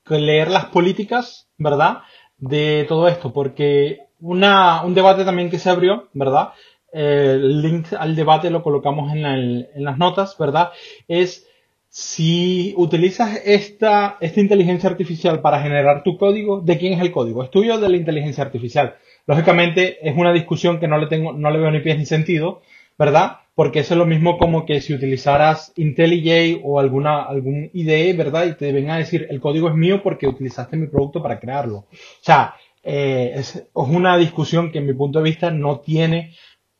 leer 0.08 0.50
las 0.50 0.66
políticas, 0.66 1.48
¿verdad? 1.58 1.98
De 2.38 2.84
todo 2.88 3.06
esto, 3.06 3.32
porque 3.32 4.00
una, 4.18 4.82
un 4.84 4.94
debate 4.94 5.24
también 5.24 5.50
que 5.50 5.58
se 5.58 5.70
abrió, 5.70 6.08
¿verdad? 6.12 6.50
Eh, 6.92 7.38
el 7.40 7.62
link 7.62 7.92
al 7.96 8.16
debate 8.16 8.50
lo 8.50 8.62
colocamos 8.62 9.12
en, 9.14 9.24
en 9.24 9.84
las 9.84 9.96
notas, 9.96 10.36
¿verdad? 10.36 10.70
Es 11.06 11.46
si 11.92 12.72
utilizas 12.76 13.40
esta, 13.44 14.16
esta 14.20 14.40
inteligencia 14.40 14.88
artificial 14.88 15.40
para 15.40 15.60
generar 15.60 16.04
tu 16.04 16.16
código, 16.16 16.60
¿de 16.60 16.78
quién 16.78 16.92
es 16.92 17.00
el 17.00 17.10
código? 17.10 17.42
¿Es 17.42 17.50
tuyo 17.50 17.74
o 17.74 17.78
de 17.78 17.88
la 17.88 17.96
inteligencia 17.96 18.44
artificial? 18.44 18.94
Lógicamente 19.26 19.98
es 20.08 20.16
una 20.16 20.32
discusión 20.32 20.78
que 20.78 20.86
no 20.86 20.98
le 20.98 21.08
tengo, 21.08 21.32
no 21.32 21.50
le 21.50 21.58
veo 21.58 21.70
ni 21.72 21.80
pies 21.80 21.98
ni 21.98 22.06
sentido, 22.06 22.62
¿verdad? 22.96 23.38
Porque 23.56 23.80
eso 23.80 23.94
es 23.94 23.98
lo 23.98 24.06
mismo 24.06 24.38
como 24.38 24.66
que 24.66 24.80
si 24.80 24.94
utilizaras 24.94 25.72
IntelliJ 25.74 26.60
o 26.62 26.78
alguna, 26.78 27.24
algún 27.24 27.70
IDE, 27.72 28.12
¿verdad? 28.12 28.46
Y 28.46 28.54
te 28.54 28.70
vengan 28.70 28.94
a 28.94 28.98
decir, 28.98 29.26
el 29.28 29.40
código 29.40 29.68
es 29.68 29.74
mío 29.74 30.00
porque 30.00 30.28
utilizaste 30.28 30.76
mi 30.76 30.86
producto 30.86 31.20
para 31.20 31.40
crearlo. 31.40 31.76
O 31.78 31.88
sea, 32.20 32.54
eh, 32.84 33.32
es, 33.34 33.66
una 33.74 34.16
discusión 34.16 34.70
que 34.70 34.78
en 34.78 34.86
mi 34.86 34.94
punto 34.94 35.18
de 35.18 35.24
vista 35.24 35.50
no 35.50 35.80
tiene, 35.80 36.36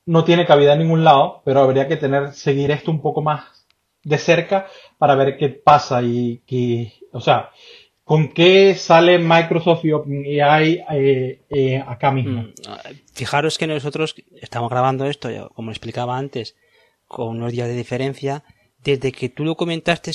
no 0.07 0.23
tiene 0.23 0.47
cabida 0.47 0.75
en 0.75 0.79
ningún 0.79 1.02
lado, 1.02 1.43
pero 1.45 1.62
habría 1.62 1.88
que 1.88 1.97
tener, 1.97 2.33
seguir 2.33 2.71
esto 2.71 2.93
un 2.93 3.02
poco 3.02 3.23
más 3.23 3.60
de 4.02 4.19
cerca 4.19 4.66
para 4.99 5.14
ver 5.14 5.37
qué 5.37 5.49
pasa 5.49 6.02
y 6.02 6.42
que, 6.47 6.92
o 7.12 7.21
sea, 7.21 7.50
con 8.04 8.33
qué 8.33 8.75
sale 8.75 9.19
Microsoft 9.19 9.85
y 9.85 9.92
OpenAI 9.92 10.85
eh, 10.90 11.42
eh, 11.49 11.85
acá 11.87 12.11
mismo. 12.11 12.42
Mm, 12.42 12.52
fijaros 13.14 13.57
que 13.57 13.66
nosotros 13.66 14.16
estamos 14.40 14.69
grabando 14.69 15.07
esto, 15.07 15.28
como 15.54 15.71
explicaba 15.71 16.19
antes, 16.19 16.57
con 17.07 17.37
unos 17.37 17.52
días 17.52 17.69
de 17.69 17.76
diferencia. 17.76 18.42
Desde 18.83 19.12
que 19.12 19.28
tú 19.28 19.45
lo 19.45 19.57
comentaste 19.57 20.11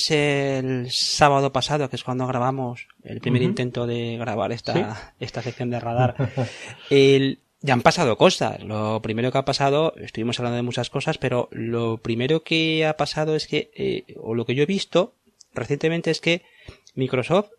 el 0.58 0.90
sábado 0.90 1.52
pasado, 1.52 1.88
que 1.88 1.96
es 1.96 2.04
cuando 2.04 2.26
grabamos 2.26 2.88
el 3.04 3.20
primer 3.20 3.42
intento 3.42 3.86
de 3.86 4.16
grabar 4.18 4.50
esta, 4.52 5.14
esta 5.20 5.40
sección 5.40 5.70
de 5.70 5.78
radar, 5.78 6.16
el, 6.90 7.38
ya 7.62 7.74
han 7.74 7.82
pasado 7.82 8.16
cosas. 8.16 8.62
Lo 8.62 9.00
primero 9.02 9.32
que 9.32 9.38
ha 9.38 9.44
pasado, 9.44 9.94
estuvimos 9.96 10.38
hablando 10.38 10.56
de 10.56 10.62
muchas 10.62 10.90
cosas, 10.90 11.18
pero 11.18 11.48
lo 11.52 11.98
primero 11.98 12.42
que 12.42 12.86
ha 12.86 12.96
pasado 12.96 13.34
es 13.34 13.46
que, 13.46 13.70
eh, 13.74 14.14
o 14.20 14.34
lo 14.34 14.44
que 14.44 14.54
yo 14.54 14.62
he 14.62 14.66
visto 14.66 15.14
recientemente 15.54 16.10
es 16.10 16.20
que 16.20 16.42
Microsoft 16.94 17.50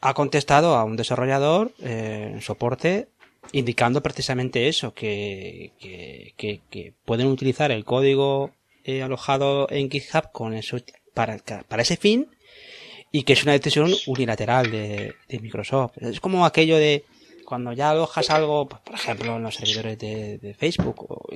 ha 0.00 0.14
contestado 0.14 0.76
a 0.76 0.84
un 0.84 0.96
desarrollador 0.96 1.72
eh, 1.82 2.38
soporte 2.40 3.08
indicando 3.52 4.02
precisamente 4.02 4.68
eso, 4.68 4.92
que, 4.92 5.72
que, 5.78 6.60
que, 6.68 6.92
pueden 7.04 7.28
utilizar 7.28 7.70
el 7.70 7.84
código 7.84 8.50
eh, 8.84 9.02
alojado 9.02 9.68
en 9.70 9.88
GitHub 9.88 10.32
con 10.32 10.52
eso 10.52 10.78
para, 11.14 11.40
ese 11.78 11.96
fin 11.96 12.26
y 13.12 13.22
que 13.22 13.34
es 13.34 13.44
una 13.44 13.52
decisión 13.52 13.94
unilateral 14.06 14.70
de 14.70 15.14
Microsoft. 15.40 15.98
Es 15.98 16.20
como 16.20 16.44
aquello 16.44 16.76
de 16.76 17.04
cuando 17.46 17.72
ya 17.72 17.90
alojas 17.90 18.28
algo, 18.28 18.68
pues, 18.68 18.82
por 18.82 18.94
ejemplo, 18.94 19.36
en 19.36 19.42
los 19.42 19.54
servidores 19.54 19.98
de, 19.98 20.54
Facebook 20.58 21.10
o, 21.10 21.26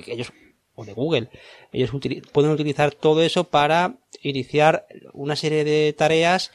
o 0.75 0.85
de 0.85 0.93
Google, 0.93 1.29
ellos 1.71 1.91
pueden 2.31 2.51
utilizar 2.51 2.93
todo 2.93 3.23
eso 3.23 3.45
para 3.45 3.95
iniciar 4.21 4.85
una 5.13 5.35
serie 5.35 5.63
de 5.63 5.93
tareas 5.93 6.51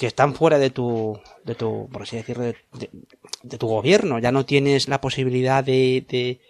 que 0.00 0.06
están 0.06 0.34
fuera 0.34 0.58
de 0.58 0.70
tu, 0.70 1.20
de 1.44 1.54
tu, 1.54 1.86
por 1.92 2.02
así 2.02 2.16
decirlo, 2.16 2.44
de, 2.44 3.58
tu 3.58 3.66
gobierno. 3.66 4.18
Ya 4.18 4.32
no 4.32 4.46
tienes 4.46 4.88
la 4.88 4.98
posibilidad 4.98 5.62
de, 5.62 6.06
de, 6.08 6.40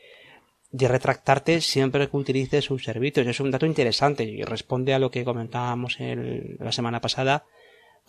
de 0.71 0.89
retractarte 0.89 1.61
siempre 1.61 2.09
que 2.09 2.17
utilices 2.17 2.65
sus 2.65 2.85
servicios. 2.85 3.27
Es 3.27 3.41
un 3.41 3.51
dato 3.51 3.67
interesante 3.67 4.23
y 4.23 4.43
responde 4.43 4.95
a 4.95 5.01
lo 5.01 5.11
que 5.11 5.25
comentábamos 5.25 5.99
el, 5.99 6.59
la 6.61 6.71
semana 6.71 7.01
pasada 7.01 7.45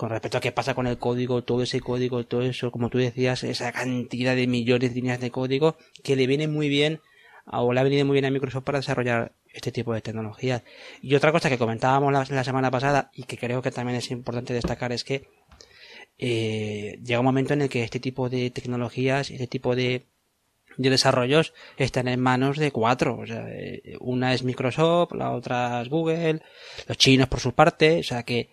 con 0.02 0.10
respecto 0.10 0.40
a 0.40 0.42
qué 0.42 0.52
pasa 0.52 0.74
con 0.74 0.88
el 0.88 0.98
código, 0.98 1.44
todo 1.44 1.62
ese 1.62 1.80
código, 1.80 2.26
todo 2.26 2.42
eso, 2.42 2.72
como 2.72 2.90
tú 2.90 2.98
decías, 2.98 3.44
esa 3.44 3.72
cantidad 3.72 4.36
de 4.36 4.48
millones 4.48 4.90
de 4.90 4.96
líneas 4.96 5.20
de 5.20 5.30
código 5.30 5.78
que 6.04 6.16
le 6.16 6.26
viene 6.26 6.48
muy 6.48 6.70
bien 6.70 7.02
o 7.46 7.72
le 7.72 7.80
ha 7.80 7.84
venido 7.84 8.04
muy 8.04 8.16
bien 8.16 8.26
a 8.26 8.32
Microsoft 8.32 8.64
para 8.64 8.80
desarrollar 8.80 9.34
este 9.54 9.72
tipo 9.72 9.94
de 9.94 10.02
tecnologías. 10.02 10.64
Y 11.04 11.14
otra 11.14 11.32
cosa 11.32 11.50
que 11.50 11.60
comentábamos 11.60 12.12
la, 12.12 12.44
semana 12.44 12.72
pasada 12.72 13.12
y 13.14 13.26
que 13.26 13.38
creo 13.38 13.62
que 13.62 13.70
también 13.70 13.96
es 13.96 14.10
importante 14.10 14.56
destacar 14.56 14.92
es 14.92 15.04
que 15.04 15.28
eh, 16.18 16.98
llega 17.04 17.20
un 17.20 17.26
momento 17.28 17.54
en 17.54 17.62
el 17.62 17.70
que 17.70 17.84
este 17.84 18.00
tipo 18.00 18.28
de 18.28 18.50
tecnologías, 18.50 19.30
este 19.30 19.46
tipo 19.46 19.76
de, 19.76 20.08
de 20.78 20.90
desarrollos 20.90 21.54
están 21.78 22.08
en 22.08 22.20
manos 22.20 22.58
de 22.58 22.72
cuatro. 22.72 23.20
O 23.20 23.28
sea, 23.28 23.46
eh, 23.50 23.98
una 24.00 24.34
es 24.34 24.42
Microsoft, 24.42 25.12
la 25.14 25.30
otra 25.30 25.80
es 25.84 25.90
Google, 25.90 26.42
los 26.88 26.98
chinos 26.98 27.28
por 27.28 27.40
su 27.40 27.54
parte, 27.54 28.00
o 28.00 28.04
sea 28.04 28.24
que 28.24 28.50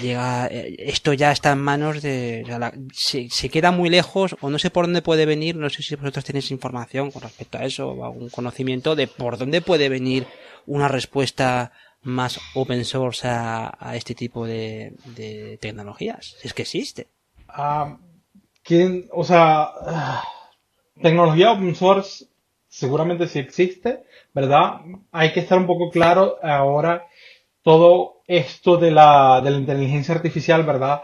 llega 0.00 0.46
eh, 0.46 0.76
esto 0.78 1.12
ya 1.12 1.32
está 1.32 1.52
en 1.52 1.58
manos 1.58 2.02
de 2.02 2.44
se, 2.92 3.48
queda 3.48 3.70
muy 3.70 3.90
lejos 3.90 4.36
o 4.40 4.50
no 4.50 4.58
sé 4.58 4.70
por 4.70 4.86
dónde 4.86 5.02
puede 5.02 5.26
venir 5.26 5.56
no 5.56 5.70
sé 5.70 5.82
si 5.82 5.94
vosotros 5.96 6.24
tenéis 6.24 6.50
información 6.50 7.10
con 7.10 7.22
respecto 7.22 7.58
a 7.58 7.64
eso 7.64 7.88
o 7.88 8.04
algún 8.04 8.30
conocimiento 8.30 8.96
de 8.96 9.06
por 9.06 9.38
dónde 9.38 9.60
puede 9.60 9.88
venir 9.88 10.26
una 10.66 10.88
respuesta 10.88 11.72
más 12.02 12.38
open 12.54 12.84
source 12.84 13.26
a, 13.28 13.92
este 13.94 14.14
tipo 14.14 14.46
de, 14.46 14.92
tecnologías 15.60 16.36
es 16.42 16.52
que 16.52 16.62
existe. 16.62 17.08
Ah, 17.48 17.96
¿quién, 18.62 19.08
o 19.12 19.24
sea 19.24 19.70
tecnología 21.00 21.52
open 21.52 21.74
source 21.74 22.26
seguramente 22.68 23.26
sí 23.28 23.38
existe 23.38 24.04
verdad 24.32 24.80
hay 25.12 25.32
que 25.32 25.40
estar 25.40 25.58
un 25.58 25.66
poco 25.66 25.90
claro 25.90 26.36
ahora 26.42 27.06
todo 27.64 28.20
esto 28.26 28.76
de 28.76 28.90
la, 28.90 29.40
de 29.42 29.50
la 29.50 29.58
inteligencia 29.58 30.14
artificial, 30.14 30.62
¿verdad? 30.64 31.02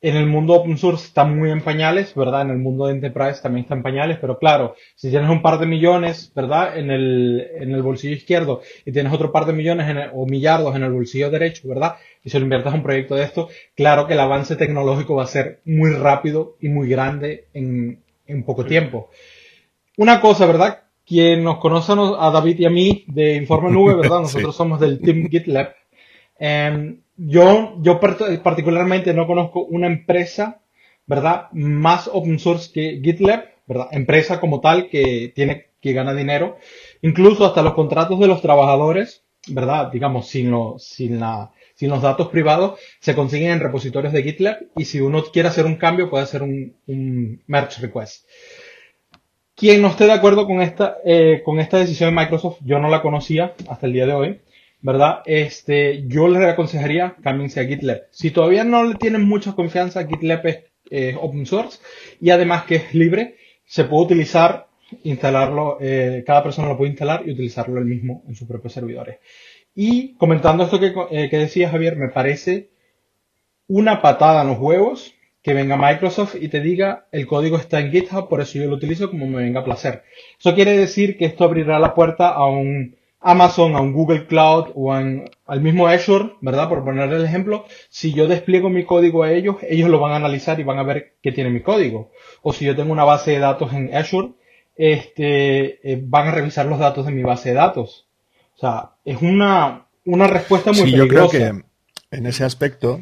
En 0.00 0.14
el 0.14 0.26
mundo 0.26 0.54
open 0.54 0.78
source 0.78 1.06
está 1.06 1.24
muy 1.24 1.50
en 1.50 1.62
pañales, 1.62 2.14
¿verdad? 2.14 2.42
En 2.42 2.50
el 2.50 2.58
mundo 2.58 2.86
de 2.86 2.92
enterprise 2.92 3.42
también 3.42 3.64
está 3.64 3.74
en 3.74 3.82
pañales, 3.82 4.18
pero 4.20 4.38
claro, 4.38 4.76
si 4.94 5.10
tienes 5.10 5.28
un 5.28 5.42
par 5.42 5.58
de 5.58 5.66
millones, 5.66 6.32
¿verdad? 6.34 6.78
En 6.78 6.92
el, 6.92 7.48
en 7.56 7.72
el 7.72 7.82
bolsillo 7.82 8.14
izquierdo 8.14 8.60
y 8.84 8.92
tienes 8.92 9.12
otro 9.12 9.32
par 9.32 9.46
de 9.46 9.52
millones 9.52 10.10
o 10.14 10.26
millardos 10.26 10.76
en 10.76 10.84
el 10.84 10.92
bolsillo 10.92 11.28
derecho, 11.28 11.68
¿verdad? 11.68 11.96
Y 12.22 12.30
si 12.30 12.38
lo 12.38 12.44
inviertes 12.44 12.72
en 12.72 12.78
un 12.78 12.84
proyecto 12.84 13.16
de 13.16 13.24
esto, 13.24 13.48
claro 13.74 14.06
que 14.06 14.12
el 14.12 14.20
avance 14.20 14.54
tecnológico 14.54 15.16
va 15.16 15.24
a 15.24 15.28
ser 15.28 15.60
muy 15.64 15.90
rápido 15.90 16.56
y 16.60 16.68
muy 16.68 16.88
grande 16.88 17.46
en, 17.52 18.00
en 18.28 18.44
poco 18.44 18.64
tiempo. 18.64 19.10
Una 19.96 20.20
cosa, 20.20 20.46
¿verdad? 20.46 20.84
Quien 21.04 21.42
nos 21.42 21.58
conoce 21.58 21.92
a 21.92 22.30
David 22.30 22.60
y 22.60 22.66
a 22.66 22.70
mí 22.70 23.04
de 23.08 23.34
Informe 23.34 23.70
Nube, 23.70 23.96
¿verdad? 23.96 24.20
Nosotros 24.22 24.54
somos 24.54 24.78
del 24.78 25.00
Team 25.00 25.28
GitLab. 25.28 25.74
Em, 26.38 27.00
yo, 27.16 27.76
yo 27.80 27.98
particularmente 28.00 29.14
no 29.14 29.26
conozco 29.26 29.64
una 29.64 29.86
empresa, 29.86 30.60
¿verdad? 31.06 31.48
Más 31.52 32.08
open 32.12 32.38
source 32.38 32.70
que 32.72 33.00
GitLab, 33.02 33.44
¿verdad? 33.66 33.88
Empresa 33.92 34.40
como 34.40 34.60
tal 34.60 34.88
que 34.88 35.32
tiene, 35.34 35.66
que 35.80 35.92
gana 35.92 36.14
dinero. 36.14 36.58
Incluso 37.02 37.46
hasta 37.46 37.62
los 37.62 37.74
contratos 37.74 38.20
de 38.20 38.26
los 38.26 38.42
trabajadores, 38.42 39.24
¿verdad? 39.48 39.90
Digamos, 39.92 40.28
sin, 40.28 40.50
lo, 40.50 40.76
sin, 40.78 41.20
la, 41.20 41.52
sin 41.74 41.90
los 41.90 42.02
datos 42.02 42.28
privados, 42.28 42.78
se 43.00 43.14
consiguen 43.14 43.52
en 43.52 43.60
repositorios 43.60 44.12
de 44.12 44.22
GitLab 44.22 44.58
y 44.76 44.84
si 44.84 45.00
uno 45.00 45.22
quiere 45.24 45.48
hacer 45.48 45.66
un 45.66 45.76
cambio 45.76 46.10
puede 46.10 46.24
hacer 46.24 46.42
un, 46.42 46.76
un 46.86 47.42
merge 47.46 47.80
request. 47.80 48.26
Quien 49.54 49.80
no 49.80 49.88
esté 49.88 50.04
de 50.04 50.12
acuerdo 50.12 50.46
con 50.46 50.60
esta, 50.60 50.98
eh, 51.04 51.40
con 51.42 51.60
esta 51.60 51.78
decisión 51.78 52.14
de 52.14 52.20
Microsoft, 52.20 52.58
yo 52.62 52.78
no 52.78 52.90
la 52.90 53.00
conocía 53.00 53.54
hasta 53.68 53.86
el 53.86 53.94
día 53.94 54.04
de 54.04 54.12
hoy. 54.12 54.40
¿Verdad? 54.86 55.22
Este, 55.26 56.04
yo 56.06 56.28
les 56.28 56.44
aconsejaría 56.44 57.16
cámbiense 57.20 57.58
a 57.58 57.64
GitLab. 57.64 58.02
Si 58.12 58.30
todavía 58.30 58.62
no 58.62 58.84
le 58.84 58.94
tienen 58.94 59.26
mucha 59.26 59.52
confianza, 59.54 60.06
GitLab 60.06 60.46
es 60.88 61.16
open 61.20 61.44
source 61.44 61.80
y 62.20 62.30
además 62.30 62.66
que 62.66 62.76
es 62.76 62.94
libre, 62.94 63.34
se 63.64 63.82
puede 63.82 64.04
utilizar, 64.04 64.68
instalarlo, 65.02 65.78
eh, 65.80 66.22
cada 66.24 66.44
persona 66.44 66.68
lo 66.68 66.76
puede 66.76 66.90
instalar 66.90 67.24
y 67.26 67.32
utilizarlo 67.32 67.80
el 67.80 67.84
mismo 67.84 68.22
en 68.28 68.36
sus 68.36 68.46
propios 68.46 68.74
servidores. 68.74 69.18
Y 69.74 70.14
comentando 70.14 70.62
esto 70.62 70.78
que, 70.78 70.94
eh, 71.10 71.28
que 71.28 71.38
decía 71.38 71.68
Javier, 71.68 71.96
me 71.96 72.10
parece 72.10 72.70
una 73.66 74.00
patada 74.00 74.42
en 74.42 74.48
los 74.48 74.58
huevos 74.60 75.14
que 75.42 75.52
venga 75.52 75.76
Microsoft 75.76 76.36
y 76.40 76.46
te 76.46 76.60
diga 76.60 77.08
el 77.10 77.26
código 77.26 77.56
está 77.56 77.80
en 77.80 77.90
GitHub, 77.90 78.28
por 78.28 78.40
eso 78.40 78.60
yo 78.60 78.66
lo 78.66 78.76
utilizo 78.76 79.10
como 79.10 79.26
me 79.26 79.42
venga 79.42 79.60
a 79.60 79.64
placer. 79.64 80.04
Eso 80.38 80.54
quiere 80.54 80.76
decir 80.76 81.18
que 81.18 81.24
esto 81.24 81.42
abrirá 81.42 81.80
la 81.80 81.92
puerta 81.92 82.28
a 82.28 82.46
un 82.46 82.94
Amazon, 83.20 83.74
a 83.74 83.80
un 83.80 83.92
Google 83.92 84.26
Cloud 84.26 84.68
o 84.74 84.92
al 84.92 85.60
mismo 85.60 85.86
Azure, 85.86 86.34
¿verdad? 86.40 86.68
Por 86.68 86.84
poner 86.84 87.10
el 87.12 87.24
ejemplo, 87.24 87.64
si 87.88 88.12
yo 88.12 88.28
despliego 88.28 88.70
mi 88.70 88.84
código 88.84 89.22
a 89.22 89.32
ellos, 89.32 89.56
ellos 89.68 89.88
lo 89.88 89.98
van 89.98 90.12
a 90.12 90.16
analizar 90.16 90.60
y 90.60 90.64
van 90.64 90.78
a 90.78 90.84
ver 90.84 91.16
qué 91.22 91.32
tiene 91.32 91.50
mi 91.50 91.60
código. 91.60 92.12
O 92.42 92.52
si 92.52 92.64
yo 92.64 92.76
tengo 92.76 92.92
una 92.92 93.04
base 93.04 93.32
de 93.32 93.38
datos 93.38 93.72
en 93.72 93.94
Azure, 93.94 94.34
este, 94.76 95.92
eh, 95.92 96.00
van 96.04 96.28
a 96.28 96.32
revisar 96.32 96.66
los 96.66 96.78
datos 96.78 97.06
de 97.06 97.12
mi 97.12 97.22
base 97.22 97.48
de 97.48 97.56
datos. 97.56 98.06
O 98.56 98.58
sea, 98.58 98.92
es 99.04 99.20
una, 99.20 99.88
una 100.04 100.26
respuesta 100.26 100.72
muy 100.72 100.82
sí, 100.82 100.92
yo 100.92 101.08
creo 101.08 101.28
que 101.28 101.52
en 102.10 102.26
ese 102.26 102.44
aspecto 102.44 103.00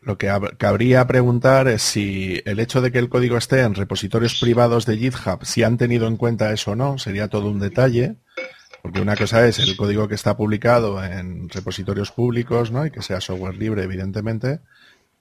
lo 0.00 0.18
que 0.18 0.30
cabría 0.58 1.06
preguntar 1.06 1.66
es 1.68 1.82
si 1.82 2.40
el 2.44 2.60
hecho 2.60 2.82
de 2.82 2.92
que 2.92 2.98
el 2.98 3.08
código 3.08 3.36
esté 3.36 3.60
en 3.60 3.74
repositorios 3.74 4.38
privados 4.40 4.86
de 4.86 4.98
GitHub, 4.98 5.44
si 5.44 5.62
han 5.62 5.78
tenido 5.78 6.06
en 6.06 6.16
cuenta 6.16 6.52
eso 6.52 6.72
o 6.72 6.76
no, 6.76 6.98
sería 6.98 7.28
todo 7.28 7.48
un 7.48 7.58
detalle. 7.58 8.16
Porque 8.84 9.00
una 9.00 9.16
cosa 9.16 9.48
es 9.48 9.58
el 9.60 9.78
código 9.78 10.08
que 10.08 10.14
está 10.14 10.36
publicado 10.36 11.02
en 11.02 11.48
repositorios 11.48 12.12
públicos, 12.12 12.70
¿no? 12.70 12.84
Y 12.84 12.90
que 12.90 13.00
sea 13.00 13.22
software 13.22 13.56
libre, 13.56 13.82
evidentemente, 13.82 14.60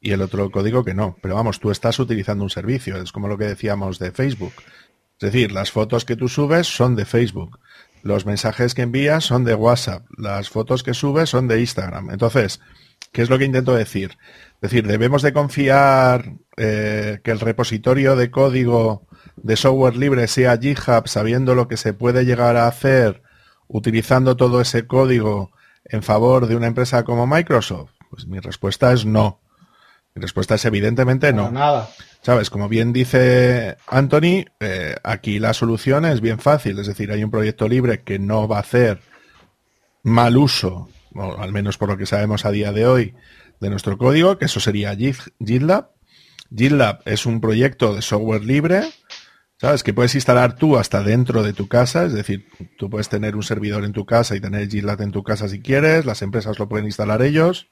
y 0.02 0.12
el 0.12 0.22
otro 0.22 0.52
código 0.52 0.84
que 0.84 0.94
no. 0.94 1.16
Pero 1.22 1.36
vamos, 1.36 1.62
tú 1.62 1.72
estás 1.72 1.98
utilizando 1.98 2.44
un 2.44 2.50
servicio, 2.50 2.98
es 3.02 3.14
como 3.14 3.30
lo 3.30 3.38
que 3.38 3.46
decíamos 3.46 4.00
de 4.00 4.12
Facebook. 4.12 4.52
Es 5.18 5.32
decir, 5.32 5.54
las 5.54 5.72
fotos 5.72 6.04
que 6.04 6.18
tú 6.18 6.28
subes 6.28 6.68
son 6.68 6.98
de 6.98 7.06
Facebook, 7.06 7.62
los 8.02 8.26
mensajes 8.26 8.74
que 8.74 8.82
envías 8.82 9.24
son 9.24 9.46
de 9.46 9.56
WhatsApp, 9.56 10.08
las 10.18 10.50
fotos 10.50 10.84
que 10.84 10.94
subes 10.94 11.30
son 11.30 11.48
de 11.48 11.62
Instagram. 11.62 12.10
Entonces, 12.10 12.60
¿qué 13.14 13.22
es 13.22 13.30
lo 13.30 13.40
que 13.40 13.46
intento 13.46 13.74
decir? 13.74 14.18
Es 14.56 14.72
decir, 14.72 14.86
debemos 14.86 15.22
de 15.22 15.32
confiar 15.32 16.34
eh, 16.58 17.22
que 17.24 17.32
el 17.32 17.40
repositorio 17.40 18.18
de 18.18 18.30
código 18.30 19.08
de 19.38 19.56
software 19.56 19.96
libre 19.96 20.28
sea 20.28 20.58
GitHub, 20.58 21.08
sabiendo 21.08 21.56
lo 21.56 21.70
que 21.70 21.78
se 21.78 21.94
puede 21.94 22.26
llegar 22.26 22.58
a 22.58 22.68
hacer 22.68 23.24
utilizando 23.74 24.38
todo 24.38 24.62
ese 24.62 24.88
código 24.88 25.52
en 25.84 26.04
favor 26.04 26.48
de 26.48 26.56
una 26.56 26.68
empresa 26.68 27.04
como 27.04 27.28
Microsoft? 27.28 27.92
Pues 28.10 28.28
mi 28.28 28.40
respuesta 28.40 28.94
es 28.94 29.06
no. 29.06 29.42
Mi 30.16 30.22
respuesta 30.22 30.56
es 30.56 30.64
evidentemente 30.66 31.34
no. 31.34 31.52
nada. 31.52 31.90
Sabes, 32.22 32.50
como 32.50 32.70
bien 32.70 32.94
dice 32.94 33.76
Anthony, 33.88 34.46
eh, 34.60 34.96
aquí 35.04 35.40
la 35.40 35.54
solución 35.54 36.06
es 36.06 36.22
bien 36.22 36.40
fácil. 36.40 36.78
Es 36.80 36.88
decir, 36.88 37.12
hay 37.12 37.24
un 37.24 37.32
proyecto 37.32 37.68
libre 37.68 38.04
que 38.04 38.20
no 38.20 38.48
va 38.48 38.58
a 38.58 38.62
hacer 38.62 39.02
mal 40.04 40.38
uso, 40.38 40.90
o 41.16 41.42
al 41.42 41.52
menos 41.52 41.78
por 41.78 41.90
lo 41.90 41.98
que 41.98 42.06
sabemos 42.06 42.46
a 42.46 42.52
día 42.52 42.72
de 42.72 42.86
hoy, 42.86 43.16
de 43.60 43.70
nuestro 43.72 43.98
código, 43.98 44.38
que 44.38 44.46
eso 44.46 44.60
sería 44.60 44.96
GitLab. 44.96 45.90
GitLab 46.56 47.02
es 47.06 47.26
un 47.26 47.42
proyecto 47.42 47.96
de 47.96 48.04
software 48.04 48.44
libre 48.44 48.84
¿Sabes? 49.64 49.82
Que 49.82 49.94
puedes 49.94 50.14
instalar 50.14 50.58
tú 50.58 50.76
hasta 50.76 51.04
dentro 51.04 51.42
de 51.42 51.54
tu 51.54 51.70
casa, 51.70 52.04
es 52.04 52.12
decir, 52.12 52.50
tú 52.78 52.90
puedes 52.90 53.08
tener 53.08 53.38
un 53.38 53.44
servidor 53.44 53.86
en 53.86 53.94
tu 53.94 54.06
casa 54.06 54.36
y 54.36 54.42
tener 54.42 54.68
GitLab 54.68 55.02
en 55.02 55.14
tu 55.14 55.24
casa 55.24 55.48
si 55.48 55.62
quieres, 55.62 56.06
las 56.06 56.22
empresas 56.22 56.60
lo 56.60 56.68
pueden 56.68 56.86
instalar 56.86 57.22
ellos. 57.22 57.68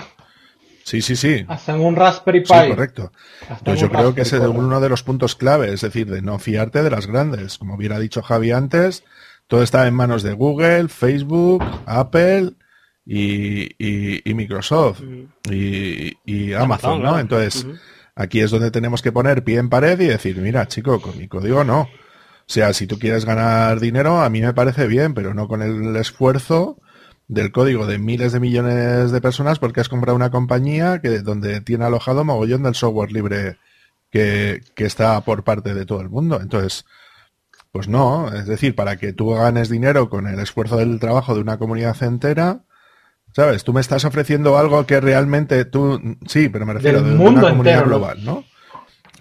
Sí, 0.86 1.02
sí, 1.02 1.18
sí. 1.18 1.44
Hasta 1.50 1.76
en 1.76 1.82
un 1.82 1.98
Raspberry 1.98 2.44
Pi. 2.44 2.48
Sí, 2.48 2.70
correcto. 2.70 3.12
Entonces 3.42 3.82
yo 3.82 3.90
creo 3.90 4.16
que 4.16 4.22
ese 4.22 4.38
es 4.38 4.44
uno 4.44 4.80
de 4.80 4.88
los 4.88 5.04
puntos 5.04 5.36
clave, 5.36 5.74
es 5.74 5.82
decir, 5.82 6.10
de 6.10 6.22
no 6.22 6.40
fiarte 6.40 6.82
de 6.82 6.92
las 6.92 7.08
grandes. 7.08 7.58
Como 7.58 7.76
hubiera 7.76 8.00
dicho 8.00 8.22
Javi 8.22 8.52
antes, 8.52 9.04
todo 9.48 9.62
está 9.62 9.86
en 9.86 9.94
manos 9.94 10.24
de 10.24 10.32
Google, 10.32 10.88
Facebook, 10.88 11.62
Apple 11.86 12.54
y, 13.06 14.34
Microsoft 14.34 15.02
mm. 15.02 15.52
y, 16.26 16.54
Amazon, 16.54 17.04
¿no? 17.04 17.20
Entonces, 17.20 17.68
Aquí 18.16 18.42
es 18.42 18.52
donde 18.52 18.72
tenemos 18.72 19.02
que 19.02 19.12
poner 19.12 19.44
pie 19.44 19.58
en 19.58 19.70
pared 19.70 20.00
y 20.00 20.08
decir, 20.08 20.38
mira, 20.38 20.68
chico, 20.68 21.02
con 21.02 21.18
mi 21.18 21.28
código 21.28 21.64
no. 21.64 21.82
O 21.82 22.54
sea, 22.54 22.74
si 22.74 22.88
tú 22.88 23.00
quieres 23.00 23.26
ganar 23.26 23.80
dinero, 23.80 24.22
a 24.22 24.30
mí 24.30 24.42
me 24.42 24.54
parece 24.54 24.88
bien, 24.88 25.14
pero 25.14 25.34
no 25.34 25.48
con 25.48 25.62
el 25.62 25.96
esfuerzo 25.96 26.78
del 27.28 27.52
código 27.54 27.88
de 27.88 27.98
miles 27.98 28.34
de 28.34 28.42
millones 28.42 29.12
de 29.12 29.22
personas 29.22 29.58
porque 29.58 29.80
has 29.80 29.88
comprado 29.88 30.18
una 30.18 30.32
compañía 30.32 31.00
que 31.00 31.20
donde 31.20 31.62
tiene 31.62 31.86
alojado 31.86 32.26
mogollón 32.26 32.64
del 32.64 32.76
software 32.76 33.14
libre 33.14 33.58
que, 34.10 34.62
que 34.76 34.86
está 34.86 35.22
por 35.22 35.46
parte 35.46 35.74
de 35.74 35.86
todo 35.86 36.02
el 36.02 36.10
mundo. 36.10 36.42
Entonces, 36.42 36.86
pues 37.72 37.88
no, 37.88 38.34
es 38.34 38.48
decir, 38.48 38.76
para 38.76 38.98
que 38.98 39.14
tú 39.14 39.30
ganes 39.30 39.70
dinero 39.70 40.10
con 40.10 40.28
el 40.28 40.40
esfuerzo 40.40 40.76
del 40.78 41.00
trabajo 41.00 41.34
de 41.34 41.42
una 41.42 41.58
comunidad 41.58 42.02
entera, 42.04 42.66
¿Sabes? 43.34 43.64
Tú 43.64 43.74
me 43.74 43.82
estás 43.82 44.04
ofreciendo 44.06 44.58
algo 44.58 44.86
que 44.86 45.00
realmente 45.00 45.64
tú... 45.66 46.18
Sí, 46.28 46.50
pero 46.50 46.66
me 46.66 46.74
refiero 46.74 47.02
de, 47.02 47.16
una 47.16 47.42
comunidad 47.42 47.86
global, 47.86 48.24
¿no? 48.24 48.44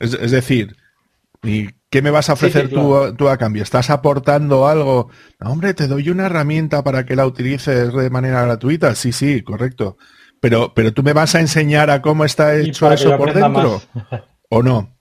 Es, 0.00 0.30
decir, 0.30 0.76
¿y 1.42 1.68
qué 1.90 2.02
me 2.02 2.10
vas 2.10 2.30
a 2.30 2.32
ofrecer 2.32 2.70
tú, 2.70 3.28
a 3.28 3.36
cambio? 3.36 3.62
¿Estás 3.62 3.90
aportando 3.90 4.66
algo? 4.66 5.10
hombre, 5.40 5.74
te 5.74 5.86
doy 5.86 6.08
una 6.08 6.26
herramienta 6.26 6.82
para 6.82 7.04
que 7.04 7.16
la 7.16 7.26
utilices 7.26 7.92
de 7.92 8.10
manera 8.10 8.42
gratuita. 8.42 8.94
Sí, 8.94 9.12
sí, 9.12 9.42
correcto. 9.42 9.98
Pero, 10.40 10.72
pero 10.74 10.92
tú 10.92 11.02
me 11.02 11.12
vas 11.12 11.34
a 11.34 11.40
enseñar 11.40 11.90
a 11.90 12.00
cómo 12.00 12.24
está 12.24 12.56
hecho 12.56 12.90
eso 12.90 13.16
por 13.18 13.34
dentro. 13.34 13.82
¿O 14.48 14.62
no? 14.62 14.96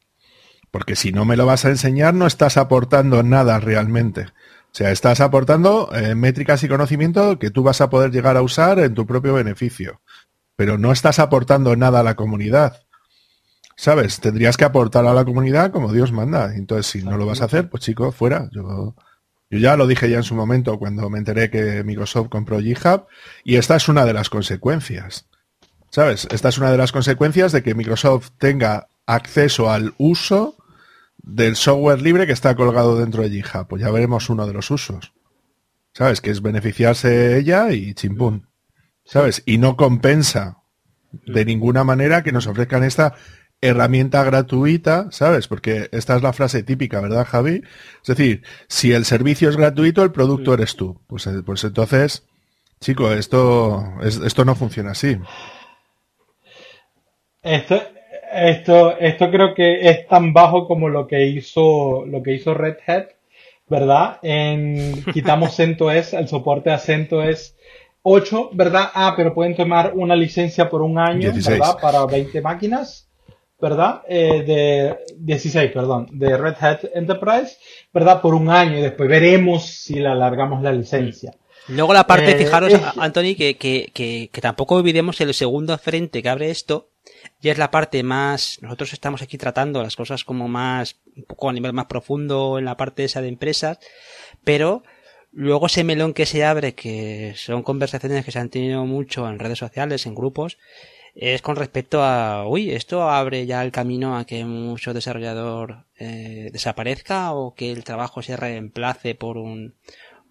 Porque 0.70 0.96
si 0.96 1.12
no 1.12 1.26
me 1.26 1.38
lo 1.38 1.46
vas 1.46 1.66
a 1.66 1.70
enseñar, 1.70 2.14
no 2.14 2.28
estás 2.28 2.58
aportando 2.58 3.24
nada 3.24 3.60
realmente. 3.60 4.28
O 4.72 4.76
sea, 4.76 4.92
estás 4.92 5.20
aportando 5.20 5.90
eh, 5.96 6.14
métricas 6.16 6.64
y 6.64 6.68
conocimiento 6.68 7.40
que 7.40 7.50
tú 7.50 7.64
vas 7.64 7.82
a 7.82 7.90
poder 7.90 8.12
llegar 8.12 8.38
a 8.38 8.42
usar 8.42 8.80
en 8.80 8.94
tu 8.94 9.08
propio 9.08 9.34
beneficio, 9.34 10.02
pero 10.56 10.78
no 10.78 10.92
estás 10.92 11.20
aportando 11.20 11.76
nada 11.76 12.02
a 12.02 12.04
la 12.04 12.16
comunidad. 12.16 12.82
¿Sabes? 13.76 14.20
Tendrías 14.20 14.58
que 14.58 14.66
aportar 14.66 15.06
a 15.06 15.14
la 15.14 15.24
comunidad 15.24 15.72
como 15.72 15.94
Dios 15.94 16.12
manda. 16.12 16.54
Entonces, 16.54 16.86
si 16.88 17.02
no 17.02 17.18
lo 17.18 17.26
vas 17.26 17.42
a 17.42 17.46
hacer, 17.46 17.70
pues 17.70 17.82
chico, 17.82 18.12
fuera. 18.12 18.50
Yo, 18.52 18.94
yo 19.50 19.58
ya 19.58 19.78
lo 19.78 19.88
dije 19.88 20.10
ya 20.10 20.18
en 20.18 20.24
su 20.24 20.36
momento 20.36 20.78
cuando 20.78 21.10
me 21.10 21.18
enteré 21.18 21.50
que 21.50 21.84
Microsoft 21.84 22.28
compró 22.28 22.60
GitHub 22.60 23.08
y 23.44 23.56
esta 23.56 23.78
es 23.78 23.88
una 23.88 24.06
de 24.06 24.14
las 24.14 24.30
consecuencias. 24.30 25.28
¿Sabes? 25.92 26.28
Esta 26.30 26.50
es 26.50 26.58
una 26.58 26.72
de 26.72 26.78
las 26.78 26.92
consecuencias 26.92 27.52
de 27.52 27.64
que 27.64 27.74
Microsoft 27.74 28.32
tenga 28.38 28.88
acceso 29.08 29.72
al 29.72 29.94
uso 29.98 30.59
del 31.34 31.56
software 31.56 32.02
libre 32.02 32.26
que 32.26 32.34
está 32.34 32.56
colgado 32.56 32.98
dentro 32.98 33.24
de 33.24 33.30
GitHub. 33.30 33.68
Pues 33.68 33.82
ya 33.82 33.92
veremos 33.92 34.30
uno 34.30 34.48
de 34.48 34.54
los 34.54 34.70
usos. 34.72 35.14
¿Sabes? 35.94 36.22
Que 36.22 36.32
es 36.32 36.42
beneficiarse 36.42 37.38
ella 37.38 37.72
y 37.72 37.94
chimpún. 37.94 38.48
¿Sabes? 39.04 39.44
Y 39.46 39.58
no 39.58 39.76
compensa 39.76 40.58
de 41.12 41.46
ninguna 41.46 41.84
manera 41.84 42.24
que 42.24 42.32
nos 42.32 42.48
ofrezcan 42.48 42.84
esta 42.84 43.16
herramienta 43.62 44.24
gratuita, 44.24 45.08
¿sabes? 45.12 45.48
Porque 45.48 45.90
esta 45.92 46.16
es 46.16 46.22
la 46.22 46.34
frase 46.34 46.64
típica, 46.64 47.02
¿verdad, 47.02 47.26
Javi? 47.26 47.64
Es 48.02 48.08
decir, 48.08 48.44
si 48.68 48.94
el 48.94 49.06
servicio 49.06 49.50
es 49.50 49.58
gratuito, 49.58 50.04
el 50.04 50.12
producto 50.12 50.54
eres 50.54 50.76
tú. 50.76 51.02
Pues, 51.08 51.28
eh, 51.28 51.42
pues 51.46 51.64
entonces, 51.64 52.24
chico, 52.80 53.12
esto, 53.12 53.84
esto 54.02 54.46
no 54.46 54.56
funciona 54.56 54.92
así. 54.92 55.18
Esto, 57.42 57.82
esto, 58.32 58.98
esto 58.98 59.30
creo 59.32 59.54
que 59.54 59.90
es 59.90 60.08
tan 60.08 60.34
bajo 60.34 60.68
como 60.68 60.90
lo 60.90 61.08
que 61.08 61.26
hizo, 61.26 62.06
lo 62.06 62.22
que 62.22 62.34
hizo 62.34 62.54
Red 62.54 62.78
Hat, 62.86 63.08
¿verdad? 63.68 64.20
En, 64.22 65.04
quitamos 65.14 65.56
CentOS, 65.56 66.14
el 66.14 66.28
soporte 66.28 66.72
a 66.72 66.78
CentOS 66.78 67.56
8, 68.02 68.52
¿verdad? 68.54 68.90
Ah, 68.94 69.14
pero 69.16 69.34
pueden 69.34 69.56
tomar 69.56 69.94
una 69.96 70.16
licencia 70.16 70.70
por 70.70 70.82
un 70.82 70.98
año, 70.98 71.32
¿verdad? 71.34 71.78
Para 71.82 72.06
20 72.06 72.42
máquinas, 72.42 73.10
¿verdad? 73.60 74.02
Eh, 74.08 74.44
de 74.44 74.98
16, 75.18 75.72
perdón, 75.72 76.08
de 76.12 76.38
Red 76.38 76.56
Hat 76.60 76.80
Enterprise, 76.94 77.58
¿verdad? 77.94 78.22
Por 78.22 78.34
un 78.34 78.50
año 78.50 78.78
y 78.78 78.82
después 78.82 79.10
veremos 79.10 79.66
si 79.66 79.96
le 79.96 80.08
alargamos 80.08 80.62
la 80.62 80.72
licencia. 80.72 81.34
Luego 81.68 81.94
la 81.94 82.08
parte, 82.08 82.32
eh, 82.32 82.36
fijaros, 82.36 82.74
Anthony, 82.98 83.36
que, 83.38 83.58
que, 83.58 83.92
que, 83.94 84.30
que 84.32 84.42
tampoco 84.42 84.76
olvidemos 84.76 85.22
el 85.22 85.34
segundo 85.34 85.78
frente 85.78 86.24
que 86.24 86.30
abre 86.30 86.50
esto, 86.50 86.89
ya 87.42 87.52
es 87.52 87.58
la 87.58 87.72
parte 87.72 88.04
más, 88.04 88.60
nosotros 88.62 88.94
estamos 88.94 89.22
aquí 89.22 89.38
tratando 89.38 89.82
las 89.82 89.96
cosas 89.96 90.24
como 90.24 90.48
más, 90.48 91.00
un 91.16 91.24
poco 91.24 91.50
a 91.50 91.54
nivel 91.54 91.74
más 91.74 91.86
profundo 91.86 92.60
en 92.60 92.66
la 92.66 92.78
parte 92.78 93.06
esa 93.06 93.22
de 93.22 93.30
empresas, 93.30 93.80
pero 94.44 94.84
luego 95.32 95.68
ese 95.68 95.84
melón 95.84 96.14
que 96.14 96.26
se 96.26 96.44
abre, 96.44 96.76
que 96.76 97.34
son 97.36 97.64
conversaciones 97.64 98.26
que 98.26 98.32
se 98.32 98.40
han 98.40 98.50
tenido 98.50 98.86
mucho 98.86 99.28
en 99.30 99.40
redes 99.40 99.60
sociales, 99.60 100.06
en 100.06 100.16
grupos, 100.16 100.58
es 101.16 101.42
con 101.42 101.56
respecto 101.56 102.04
a, 102.04 102.48
uy, 102.48 102.72
esto 102.72 103.10
abre 103.10 103.46
ya 103.46 103.64
el 103.64 103.72
camino 103.72 104.18
a 104.18 104.26
que 104.26 104.46
mucho 104.46 104.94
desarrollador 104.94 105.86
eh, 105.98 106.50
desaparezca 106.52 107.34
o 107.34 107.56
que 107.56 107.72
el 107.72 107.84
trabajo 107.84 108.22
se 108.22 108.38
reemplace 108.38 109.16
por 109.16 109.38
un, 109.38 109.76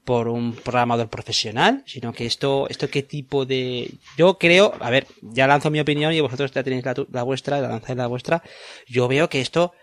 por 0.09 0.29
un 0.29 0.55
programador 0.55 1.11
profesional, 1.11 1.83
sino 1.85 2.15
que 2.15 2.25
esto, 2.25 2.67
esto 2.71 2.89
qué 2.89 3.03
tipo 3.03 3.45
de, 3.45 3.91
yo 4.17 4.39
creo, 4.39 4.73
a 4.81 4.89
ver, 4.89 5.07
ya 5.21 5.47
lanzo 5.47 5.71
mi 5.71 5.81
opinión 5.81 6.15
y 6.15 6.21
vosotros 6.23 6.51
ya 6.51 6.63
tenéis 6.63 6.83
la, 7.13 7.23
vuestra, 7.25 7.61
la 7.61 7.69
lanzáis 7.69 7.99
la 7.99 8.07
vuestra, 8.07 8.43
yo 8.87 9.07
veo 9.07 9.29
que 9.29 9.43
esto 9.43 9.75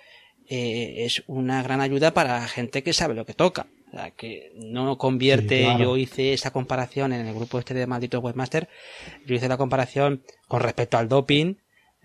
eh, 0.50 1.06
es 1.06 1.22
una 1.28 1.62
gran 1.62 1.80
ayuda 1.80 2.16
para 2.16 2.48
gente 2.48 2.82
que 2.82 2.92
sabe 2.92 3.14
lo 3.14 3.28
que 3.28 3.36
toca. 3.36 3.68
O 3.90 3.92
sea, 3.92 4.10
que 4.10 4.52
no 4.56 4.98
convierte, 4.98 5.68
yo 5.78 5.96
hice 5.96 6.34
esa 6.34 6.50
comparación 6.50 7.14
en 7.14 7.28
el 7.28 7.36
grupo 7.36 7.60
este 7.60 7.76
de 7.76 7.86
malditos 7.86 8.24
webmaster, 8.24 8.68
yo 9.28 9.36
hice 9.36 9.48
la 9.48 9.58
comparación 9.58 10.24
con 10.48 10.62
respecto 10.62 10.98
al 10.98 11.08
doping, 11.08 11.58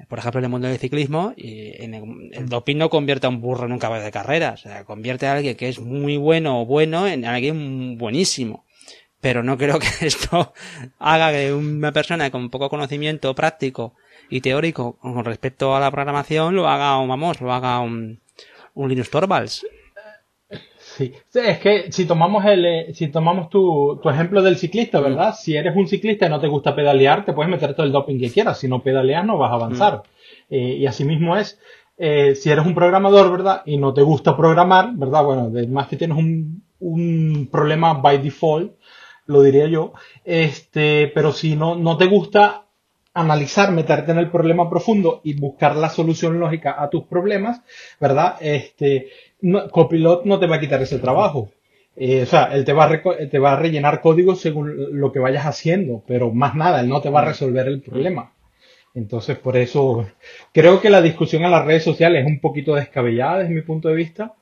por 0.09 0.19
ejemplo, 0.19 0.39
en 0.39 0.45
el 0.45 0.51
mundo 0.51 0.69
del 0.69 0.79
ciclismo, 0.79 1.35
en 1.37 1.95
el, 1.95 2.49
doping 2.49 2.77
no 2.77 2.91
convierte 2.91 3.27
a 3.27 3.31
un 3.31 3.41
burro 3.41 3.67
en 3.67 3.73
un 3.73 3.79
caballo 3.79 4.05
de 4.05 4.11
carrera, 4.11 4.53
o 4.53 4.57
sea, 4.57 4.85
convierte 4.85 5.27
a 5.27 5.35
alguien 5.35 5.57
que 5.57 5.69
es 5.69 5.81
muy 5.81 6.17
bueno 6.17 6.63
o 6.63 6.67
bueno 6.67 7.07
en 7.07 7.25
alguien 7.25 7.99
buenísimo. 7.99 8.65
Pero 9.21 9.43
no 9.43 9.59
creo 9.59 9.79
que 9.81 10.07
esto 10.07 10.53
haga 10.99 11.33
que 11.33 11.53
una 11.53 11.93
persona 11.93 12.31
con 12.31 12.51
poco 12.51 12.71
conocimiento 12.71 13.35
práctico 13.35 13.95
y 14.31 14.41
teórico 14.41 14.99
con 14.99 15.25
respecto 15.25 15.75
a 15.75 15.81
la 15.81 15.91
programación 15.91 16.55
lo 16.55 16.69
haga, 16.69 16.97
vamos, 16.97 17.41
lo 17.41 17.53
haga 17.53 17.81
un, 17.81 18.21
un 18.75 18.89
Linus 18.89 19.11
Torvalds. 19.11 19.67
Sí, 20.97 21.13
es 21.35 21.59
que 21.59 21.93
si 21.93 22.05
tomamos 22.05 22.45
el, 22.45 22.65
eh, 22.65 22.95
si 22.95 23.09
tomamos 23.09 23.49
tu, 23.49 23.99
tu 24.03 24.11
ejemplo 24.11 24.43
del 24.43 24.57
ciclista, 24.57 25.01
mm. 25.01 25.05
¿verdad? 25.05 25.35
Si 25.39 25.55
eres 25.57 25.77
un 25.77 25.87
ciclista 25.87 26.27
y 26.27 26.29
no 26.29 26.41
te 26.41 26.49
gusta 26.49 26.75
pedalear, 26.75 27.25
te 27.25 27.33
puedes 27.33 27.51
meter 27.51 27.75
todo 27.75 27.87
el 27.87 27.93
doping 27.93 28.19
que 28.19 28.31
quieras. 28.31 28.59
Si 28.59 28.69
no 28.69 28.83
pedaleas, 28.83 29.25
no 29.25 29.39
vas 29.39 29.53
a 29.53 29.55
avanzar. 29.55 29.95
Mm. 29.99 30.55
Eh, 30.55 30.77
y 30.79 30.87
así 30.87 31.05
mismo 31.05 31.37
es, 31.37 31.59
eh, 31.97 32.35
si 32.35 32.51
eres 32.51 32.67
un 32.67 32.75
programador, 32.75 33.31
¿verdad? 33.31 33.63
Y 33.67 33.77
no 33.77 33.95
te 33.95 34.03
gusta 34.03 34.37
programar, 34.37 34.91
¿verdad? 34.95 35.25
Bueno, 35.25 35.43
además 35.53 35.89
que 35.89 35.97
tienes 35.97 36.19
un, 36.19 36.65
un 36.81 37.49
problema 37.51 37.95
by 37.95 38.19
default, 38.19 38.73
lo 39.27 39.43
diría 39.43 39.67
yo. 39.67 39.93
Este, 40.25 41.11
pero 41.15 41.33
si 41.33 41.57
no, 41.57 41.77
no 41.77 41.97
te 41.97 42.07
gusta 42.07 42.65
analizar, 43.15 43.73
meterte 43.73 44.13
en 44.13 44.19
el 44.19 44.31
problema 44.31 44.71
profundo 44.71 45.21
y 45.25 45.35
buscar 45.35 45.77
la 45.77 45.89
solución 45.89 46.39
lógica 46.39 46.77
a 46.81 46.91
tus 46.91 47.05
problemas, 47.05 47.61
¿verdad? 48.01 48.37
Este, 48.41 49.09
Copilot 49.71 50.25
no 50.25 50.39
te 50.39 50.47
va 50.47 50.57
a 50.57 50.61
quitar 50.61 50.83
ese 50.83 50.99
trabajo. 50.99 51.51
Eh, 51.97 52.23
o 52.23 52.27
sea, 52.27 52.45
él 52.55 52.65
te 52.65 52.73
va, 52.73 52.85
a 53.53 53.57
rellenar 53.57 54.01
código 54.01 54.35
según 54.35 54.99
lo 54.99 55.13
que 55.13 55.19
vayas 55.19 55.47
haciendo, 55.47 56.03
pero 56.07 56.31
más 56.33 56.55
nada, 56.55 56.81
él 56.81 56.89
no 56.89 57.01
te 57.01 57.11
va 57.11 57.21
a 57.21 57.25
resolver 57.27 57.67
el 57.69 57.83
problema. 57.83 58.33
Entonces, 58.95 59.39
por 59.39 59.57
eso 59.57 60.07
creo 60.53 60.81
que 60.81 60.91
la 60.91 61.03
discusión 61.03 61.45
en 61.45 61.51
las 61.51 61.65
redes 61.65 61.85
sociales 61.85 62.25
es 62.25 62.31
un 62.31 62.41
poquito 62.41 62.75
descabellada 62.75 63.41
desde 63.41 63.55
mi 63.55 63.63
punto 63.63 63.89
de 63.89 63.95
vista. 63.95 64.35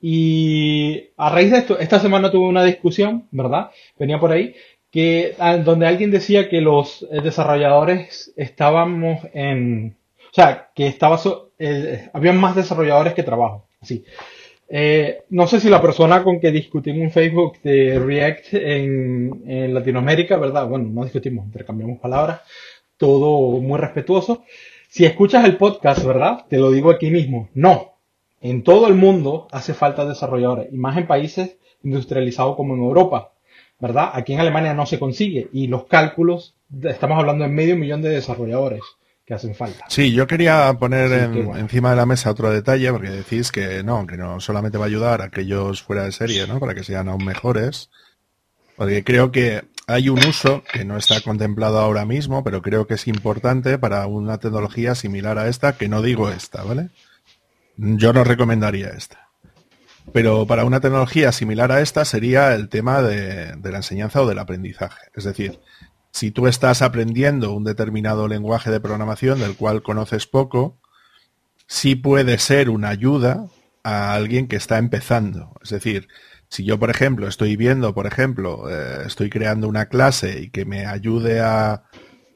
Y 0.00 1.08
a 1.16 1.30
raíz 1.30 1.50
de 1.50 1.58
esto, 1.58 1.78
esta 1.78 1.98
semana 1.98 2.30
tuve 2.30 2.46
una 2.48 2.64
discusión, 2.64 3.26
¿verdad? 3.32 3.70
Venía 3.98 4.20
por 4.20 4.30
ahí, 4.32 4.54
que 4.90 5.34
ah, 5.38 5.56
donde 5.56 5.86
alguien 5.86 6.10
decía 6.10 6.48
que 6.48 6.60
los 6.60 7.02
eh, 7.10 7.20
desarrolladores 7.22 8.32
estábamos 8.36 9.20
en, 9.34 9.96
o 10.30 10.34
sea, 10.34 10.70
que 10.74 10.86
estaba, 10.86 11.18
eh, 11.58 12.10
había 12.12 12.32
más 12.32 12.54
desarrolladores 12.54 13.14
que 13.14 13.22
trabajo, 13.22 13.66
así. 13.80 14.04
Eh, 14.70 15.24
no 15.30 15.46
sé 15.46 15.60
si 15.60 15.70
la 15.70 15.80
persona 15.80 16.22
con 16.22 16.40
que 16.40 16.52
discutimos 16.52 17.00
en 17.00 17.10
Facebook 17.10 17.58
de 17.62 17.98
React 17.98 18.54
en, 18.54 19.42
en, 19.46 19.74
Latinoamérica, 19.74 20.36
¿verdad? 20.36 20.68
Bueno, 20.68 20.88
no 20.90 21.04
discutimos, 21.04 21.46
intercambiamos 21.46 21.98
palabras, 22.00 22.42
todo 22.98 23.60
muy 23.60 23.78
respetuoso. 23.78 24.44
Si 24.88 25.04
escuchas 25.04 25.44
el 25.46 25.56
podcast, 25.56 26.04
¿verdad? 26.04 26.44
Te 26.48 26.58
lo 26.58 26.70
digo 26.70 26.90
aquí 26.90 27.10
mismo, 27.10 27.48
no. 27.54 27.94
En 28.40 28.62
todo 28.62 28.88
el 28.88 28.94
mundo 28.94 29.48
hace 29.50 29.74
falta 29.74 30.04
desarrolladores, 30.04 30.68
y 30.72 30.76
más 30.76 30.96
en 30.98 31.06
países 31.06 31.56
industrializados 31.82 32.56
como 32.56 32.74
en 32.74 32.80
Europa, 32.80 33.32
¿verdad? 33.80 34.10
Aquí 34.12 34.34
en 34.34 34.40
Alemania 34.40 34.74
no 34.74 34.86
se 34.86 34.98
consigue, 34.98 35.48
y 35.52 35.66
los 35.66 35.84
cálculos, 35.86 36.54
estamos 36.82 37.18
hablando 37.18 37.44
de 37.44 37.50
medio 37.50 37.76
millón 37.76 38.02
de 38.02 38.10
desarrolladores 38.10 38.82
que 39.28 39.34
hacen 39.34 39.54
falta. 39.54 39.84
Sí, 39.88 40.12
yo 40.12 40.26
quería 40.26 40.72
poner 40.80 41.12
encima 41.58 41.90
de 41.90 41.96
la 41.96 42.06
mesa 42.06 42.30
otro 42.30 42.50
detalle, 42.50 42.90
porque 42.90 43.10
decís 43.10 43.52
que 43.52 43.82
no, 43.82 44.06
que 44.06 44.16
no 44.16 44.40
solamente 44.40 44.78
va 44.78 44.86
a 44.86 44.88
ayudar 44.88 45.20
a 45.20 45.26
aquellos 45.26 45.82
fuera 45.82 46.04
de 46.04 46.12
serie, 46.12 46.46
¿no? 46.46 46.58
Para 46.58 46.74
que 46.74 46.82
sean 46.82 47.10
aún 47.10 47.26
mejores. 47.26 47.90
Porque 48.74 49.04
creo 49.04 49.30
que 49.30 49.64
hay 49.86 50.08
un 50.08 50.24
uso 50.24 50.64
que 50.72 50.86
no 50.86 50.96
está 50.96 51.20
contemplado 51.20 51.78
ahora 51.78 52.06
mismo, 52.06 52.42
pero 52.42 52.62
creo 52.62 52.86
que 52.86 52.94
es 52.94 53.06
importante 53.06 53.76
para 53.76 54.06
una 54.06 54.38
tecnología 54.38 54.94
similar 54.94 55.36
a 55.38 55.48
esta, 55.48 55.76
que 55.76 55.88
no 55.88 56.00
digo 56.00 56.30
esta, 56.30 56.62
¿vale? 56.62 56.88
Yo 57.76 58.14
no 58.14 58.24
recomendaría 58.24 58.88
esta. 58.88 59.28
Pero 60.10 60.46
para 60.46 60.64
una 60.64 60.80
tecnología 60.80 61.32
similar 61.32 61.70
a 61.70 61.82
esta 61.82 62.06
sería 62.06 62.54
el 62.54 62.70
tema 62.70 63.02
de, 63.02 63.56
de 63.56 63.70
la 63.70 63.76
enseñanza 63.76 64.22
o 64.22 64.26
del 64.26 64.38
aprendizaje. 64.38 65.02
Es 65.14 65.24
decir, 65.24 65.60
si 66.18 66.32
tú 66.32 66.48
estás 66.48 66.82
aprendiendo 66.82 67.52
un 67.52 67.62
determinado 67.62 68.26
lenguaje 68.26 68.72
de 68.72 68.80
programación 68.80 69.38
del 69.38 69.54
cual 69.54 69.84
conoces 69.84 70.26
poco, 70.26 70.80
sí 71.68 71.94
puede 71.94 72.38
ser 72.38 72.70
una 72.70 72.88
ayuda 72.88 73.46
a 73.84 74.14
alguien 74.14 74.48
que 74.48 74.56
está 74.56 74.78
empezando. 74.78 75.52
Es 75.62 75.70
decir, 75.70 76.08
si 76.48 76.64
yo, 76.64 76.76
por 76.76 76.90
ejemplo, 76.90 77.28
estoy 77.28 77.54
viendo, 77.54 77.94
por 77.94 78.08
ejemplo, 78.08 78.68
eh, 78.68 79.04
estoy 79.06 79.30
creando 79.30 79.68
una 79.68 79.86
clase 79.86 80.40
y 80.40 80.50
que 80.50 80.64
me 80.64 80.86
ayude 80.86 81.38
a 81.38 81.84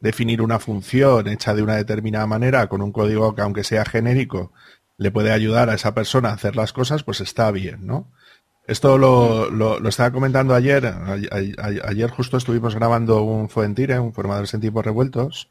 definir 0.00 0.42
una 0.42 0.60
función 0.60 1.26
hecha 1.26 1.52
de 1.52 1.62
una 1.62 1.74
determinada 1.74 2.28
manera 2.28 2.68
con 2.68 2.82
un 2.82 2.92
código 2.92 3.34
que 3.34 3.42
aunque 3.42 3.64
sea 3.64 3.84
genérico, 3.84 4.52
le 4.96 5.10
puede 5.10 5.32
ayudar 5.32 5.70
a 5.70 5.74
esa 5.74 5.92
persona 5.92 6.28
a 6.28 6.34
hacer 6.34 6.54
las 6.54 6.72
cosas, 6.72 7.02
pues 7.02 7.20
está 7.20 7.50
bien, 7.50 7.84
¿no? 7.84 8.12
Esto 8.72 8.96
lo, 8.96 9.50
lo, 9.50 9.86
estaba 9.86 10.10
comentando 10.10 10.54
ayer. 10.54 10.86
ayer 10.86 12.10
justo 12.10 12.38
estuvimos 12.38 12.74
grabando 12.74 13.22
un 13.22 13.50
Fuentire, 13.50 13.98
un 13.98 14.14
formador 14.14 14.46
en 14.50 14.60
tiempos 14.62 14.82
revueltos, 14.82 15.50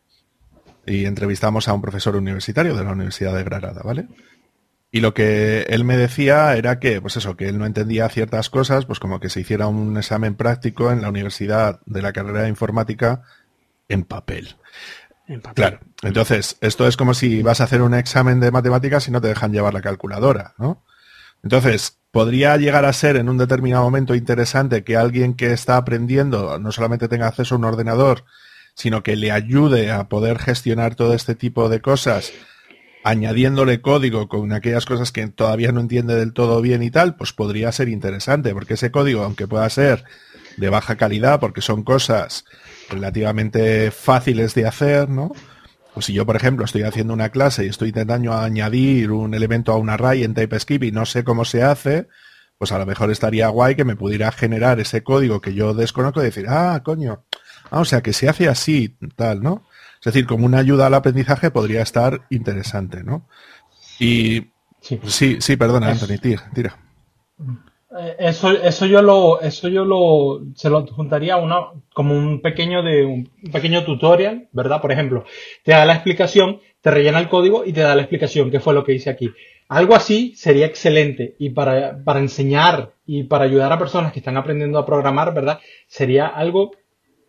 y 0.87 1.05
entrevistamos 1.05 1.67
a 1.67 1.73
un 1.73 1.83
profesor 1.83 2.15
universitario 2.15 2.75
de 2.75 2.83
la 2.83 2.93
Universidad 2.93 3.35
de 3.35 3.43
Granada, 3.43 3.83
¿vale? 3.83 4.07
Y 4.89 5.01
lo 5.01 5.13
que 5.13 5.67
él 5.69 5.83
me 5.83 5.97
decía 5.97 6.55
era 6.57 6.79
que, 6.79 6.99
pues 6.99 7.15
eso, 7.15 7.37
que 7.37 7.47
él 7.47 7.59
no 7.59 7.67
entendía 7.67 8.09
ciertas 8.09 8.49
cosas, 8.49 8.87
pues 8.87 8.99
como 8.99 9.19
que 9.19 9.29
se 9.29 9.41
hiciera 9.41 9.67
un 9.67 9.95
examen 9.97 10.33
práctico 10.33 10.91
en 10.91 11.03
la 11.03 11.09
universidad 11.09 11.79
de 11.85 12.01
la 12.01 12.13
carrera 12.13 12.41
de 12.41 12.49
informática 12.49 13.21
en 13.87 14.03
papel. 14.03 14.55
En 15.27 15.41
papel. 15.41 15.53
Claro. 15.53 15.79
Entonces, 16.01 16.57
esto 16.59 16.87
es 16.87 16.97
como 16.97 17.13
si 17.13 17.43
vas 17.43 17.61
a 17.61 17.65
hacer 17.65 17.83
un 17.83 17.93
examen 17.93 18.39
de 18.39 18.49
matemáticas 18.49 19.07
y 19.07 19.11
no 19.11 19.21
te 19.21 19.27
dejan 19.27 19.53
llevar 19.53 19.75
la 19.75 19.81
calculadora, 19.81 20.55
¿no? 20.57 20.83
Entonces, 21.43 22.00
podría 22.11 22.57
llegar 22.57 22.85
a 22.85 22.93
ser 22.93 23.15
en 23.15 23.29
un 23.29 23.37
determinado 23.37 23.83
momento 23.83 24.15
interesante 24.15 24.83
que 24.83 24.97
alguien 24.97 25.33
que 25.33 25.51
está 25.51 25.77
aprendiendo 25.77 26.59
no 26.59 26.71
solamente 26.71 27.07
tenga 27.07 27.27
acceso 27.27 27.55
a 27.55 27.57
un 27.57 27.65
ordenador, 27.65 28.25
sino 28.75 29.03
que 29.03 29.15
le 29.15 29.31
ayude 29.31 29.91
a 29.91 30.09
poder 30.09 30.37
gestionar 30.39 30.95
todo 30.95 31.13
este 31.13 31.35
tipo 31.35 31.69
de 31.69 31.81
cosas, 31.81 32.33
añadiéndole 33.03 33.81
código 33.81 34.27
con 34.27 34.53
aquellas 34.53 34.85
cosas 34.85 35.11
que 35.11 35.25
todavía 35.27 35.71
no 35.71 35.79
entiende 35.79 36.15
del 36.15 36.33
todo 36.33 36.61
bien 36.61 36.83
y 36.83 36.91
tal, 36.91 37.15
pues 37.15 37.33
podría 37.33 37.71
ser 37.71 37.89
interesante, 37.89 38.53
porque 38.53 38.75
ese 38.75 38.91
código, 38.91 39.23
aunque 39.23 39.47
pueda 39.47 39.69
ser 39.69 40.03
de 40.57 40.69
baja 40.69 40.97
calidad, 40.97 41.39
porque 41.39 41.61
son 41.61 41.83
cosas 41.83 42.45
relativamente 42.89 43.89
fáciles 43.91 44.53
de 44.53 44.67
hacer, 44.67 45.09
¿no? 45.09 45.31
Pues 45.93 46.05
si 46.05 46.13
yo, 46.13 46.25
por 46.25 46.35
ejemplo, 46.35 46.65
estoy 46.65 46.83
haciendo 46.83 47.13
una 47.13 47.29
clase 47.29 47.65
y 47.65 47.69
estoy 47.69 47.89
intentando 47.89 48.33
añadir 48.33 49.11
un 49.11 49.33
elemento 49.33 49.71
a 49.71 49.77
un 49.77 49.89
array 49.89 50.23
en 50.23 50.33
TypeScript 50.33 50.85
y 50.85 50.91
no 50.91 51.05
sé 51.05 51.23
cómo 51.23 51.43
se 51.43 51.63
hace, 51.63 52.07
pues 52.57 52.71
a 52.71 52.77
lo 52.77 52.85
mejor 52.85 53.11
estaría 53.11 53.47
guay 53.49 53.75
que 53.75 53.83
me 53.83 53.95
pudiera 53.95 54.31
generar 54.31 54.79
ese 54.79 55.03
código 55.03 55.41
que 55.41 55.53
yo 55.53 55.73
desconozco 55.73 56.21
y 56.21 56.25
decir, 56.25 56.45
ah, 56.47 56.81
coño, 56.83 57.25
ah, 57.71 57.79
o 57.79 57.85
sea 57.85 58.01
que 58.01 58.13
se 58.13 58.29
hace 58.29 58.47
así, 58.47 58.97
tal, 59.15 59.41
¿no? 59.41 59.65
Es 59.99 60.05
decir, 60.05 60.25
como 60.25 60.45
una 60.45 60.59
ayuda 60.59 60.87
al 60.87 60.93
aprendizaje 60.93 61.51
podría 61.51 61.81
estar 61.81 62.25
interesante, 62.29 63.03
¿no? 63.03 63.27
Y 63.99 64.51
sí, 64.79 64.99
sí, 65.05 65.37
sí 65.41 65.57
perdona, 65.57 65.89
Anthony, 65.89 66.17
tira, 66.21 66.49
tira. 66.53 66.77
Eh, 67.97 68.15
eso, 68.19 68.51
eso 68.51 68.85
yo 68.85 69.01
lo, 69.01 69.41
eso 69.41 69.67
yo 69.67 69.83
lo, 69.83 70.41
se 70.55 70.69
lo 70.69 70.85
juntaría 70.87 71.37
una, 71.37 71.67
como 71.93 72.15
un 72.15 72.41
pequeño 72.41 72.83
de, 72.83 73.05
un 73.05 73.29
pequeño 73.51 73.83
tutorial, 73.83 74.47
¿verdad? 74.53 74.81
Por 74.81 74.91
ejemplo, 74.91 75.25
te 75.63 75.71
da 75.71 75.85
la 75.85 75.93
explicación, 75.93 76.61
te 76.81 76.91
rellena 76.91 77.19
el 77.19 77.27
código 77.27 77.65
y 77.65 77.73
te 77.73 77.81
da 77.81 77.95
la 77.95 78.03
explicación, 78.03 78.49
qué 78.49 78.59
fue 78.59 78.73
lo 78.73 78.85
que 78.85 78.93
hice 78.93 79.09
aquí. 79.09 79.31
Algo 79.67 79.95
así 79.95 80.33
sería 80.35 80.65
excelente 80.65 81.35
y 81.39 81.49
para, 81.49 82.03
para 82.03 82.19
enseñar 82.19 82.93
y 83.05 83.23
para 83.23 83.45
ayudar 83.45 83.71
a 83.71 83.79
personas 83.79 84.13
que 84.13 84.19
están 84.19 84.37
aprendiendo 84.37 84.79
a 84.79 84.85
programar, 84.85 85.33
¿verdad? 85.33 85.59
Sería 85.87 86.27
algo 86.27 86.71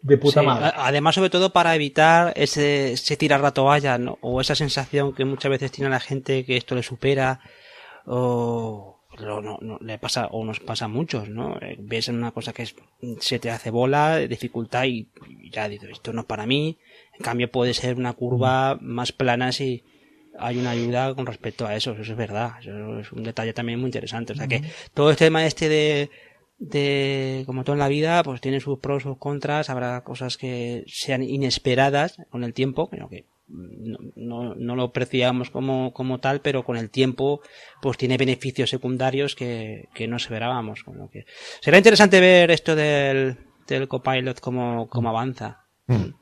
de 0.00 0.18
puta 0.18 0.42
madre. 0.42 0.72
Además, 0.76 1.14
sobre 1.14 1.30
todo 1.30 1.50
para 1.50 1.74
evitar 1.74 2.32
ese, 2.36 2.92
ese 2.92 3.16
tirar 3.16 3.40
la 3.40 3.52
toalla, 3.52 3.98
¿no? 3.98 4.18
O 4.20 4.40
esa 4.40 4.54
sensación 4.54 5.12
que 5.12 5.24
muchas 5.24 5.50
veces 5.50 5.72
tiene 5.72 5.90
la 5.90 6.00
gente 6.00 6.44
que 6.44 6.56
esto 6.56 6.74
le 6.74 6.82
supera, 6.82 7.40
o, 8.06 8.91
no, 9.22 9.58
no, 9.60 9.78
le 9.80 9.98
pasa 9.98 10.26
o 10.26 10.44
nos 10.44 10.60
pasa 10.60 10.86
a 10.86 10.88
muchos, 10.88 11.28
¿no? 11.28 11.58
Eh, 11.60 11.76
ves 11.78 12.08
en 12.08 12.16
una 12.16 12.32
cosa 12.32 12.52
que 12.52 12.62
es, 12.62 12.74
se 13.20 13.38
te 13.38 13.50
hace 13.50 13.70
bola, 13.70 14.18
dificultad 14.18 14.84
y, 14.84 15.08
ya 15.50 15.68
dices, 15.68 15.90
esto 15.90 16.12
no 16.12 16.22
es 16.22 16.26
para 16.26 16.46
mí. 16.46 16.78
En 17.18 17.24
cambio 17.24 17.50
puede 17.50 17.74
ser 17.74 17.96
una 17.96 18.12
curva 18.12 18.78
más 18.80 19.12
plana 19.12 19.52
si 19.52 19.84
hay 20.38 20.58
una 20.58 20.70
ayuda 20.70 21.14
con 21.14 21.26
respecto 21.26 21.66
a 21.66 21.76
eso, 21.76 21.92
eso 21.92 22.02
es 22.02 22.16
verdad. 22.16 22.52
Eso 22.60 22.98
es 22.98 23.12
un 23.12 23.22
detalle 23.22 23.52
también 23.52 23.78
muy 23.78 23.88
interesante. 23.88 24.32
O 24.32 24.36
sea 24.36 24.48
que 24.48 24.62
todo 24.94 25.10
este 25.10 25.26
tema 25.26 25.44
este 25.46 25.68
de, 25.68 26.10
de, 26.58 27.42
como 27.46 27.64
todo 27.64 27.74
en 27.74 27.80
la 27.80 27.88
vida, 27.88 28.22
pues 28.22 28.40
tiene 28.40 28.60
sus 28.60 28.78
pros, 28.78 29.02
sus 29.02 29.18
contras, 29.18 29.68
habrá 29.68 30.02
cosas 30.04 30.36
que 30.36 30.84
sean 30.86 31.22
inesperadas 31.22 32.16
con 32.30 32.44
el 32.44 32.54
tiempo, 32.54 32.88
creo 32.88 33.08
que 33.08 33.24
no, 33.52 34.54
no, 34.54 34.76
lo 34.76 34.82
apreciamos 34.84 35.50
como, 35.50 35.92
como 35.92 36.18
tal, 36.18 36.40
pero 36.40 36.64
con 36.64 36.76
el 36.76 36.90
tiempo 36.90 37.40
pues 37.80 37.98
tiene 37.98 38.16
beneficios 38.16 38.70
secundarios 38.70 39.34
que, 39.34 39.88
que 39.94 40.08
no 40.08 40.16
esperábamos. 40.16 40.82
Con 40.82 40.98
lo 40.98 41.08
que... 41.08 41.24
Será 41.60 41.76
interesante 41.76 42.20
ver 42.20 42.50
esto 42.50 42.74
del, 42.74 43.36
del 43.66 43.88
copilot 43.88 44.40
como, 44.40 44.88
como 44.88 45.10
avanza. 45.10 45.64
Mm. 45.86 46.14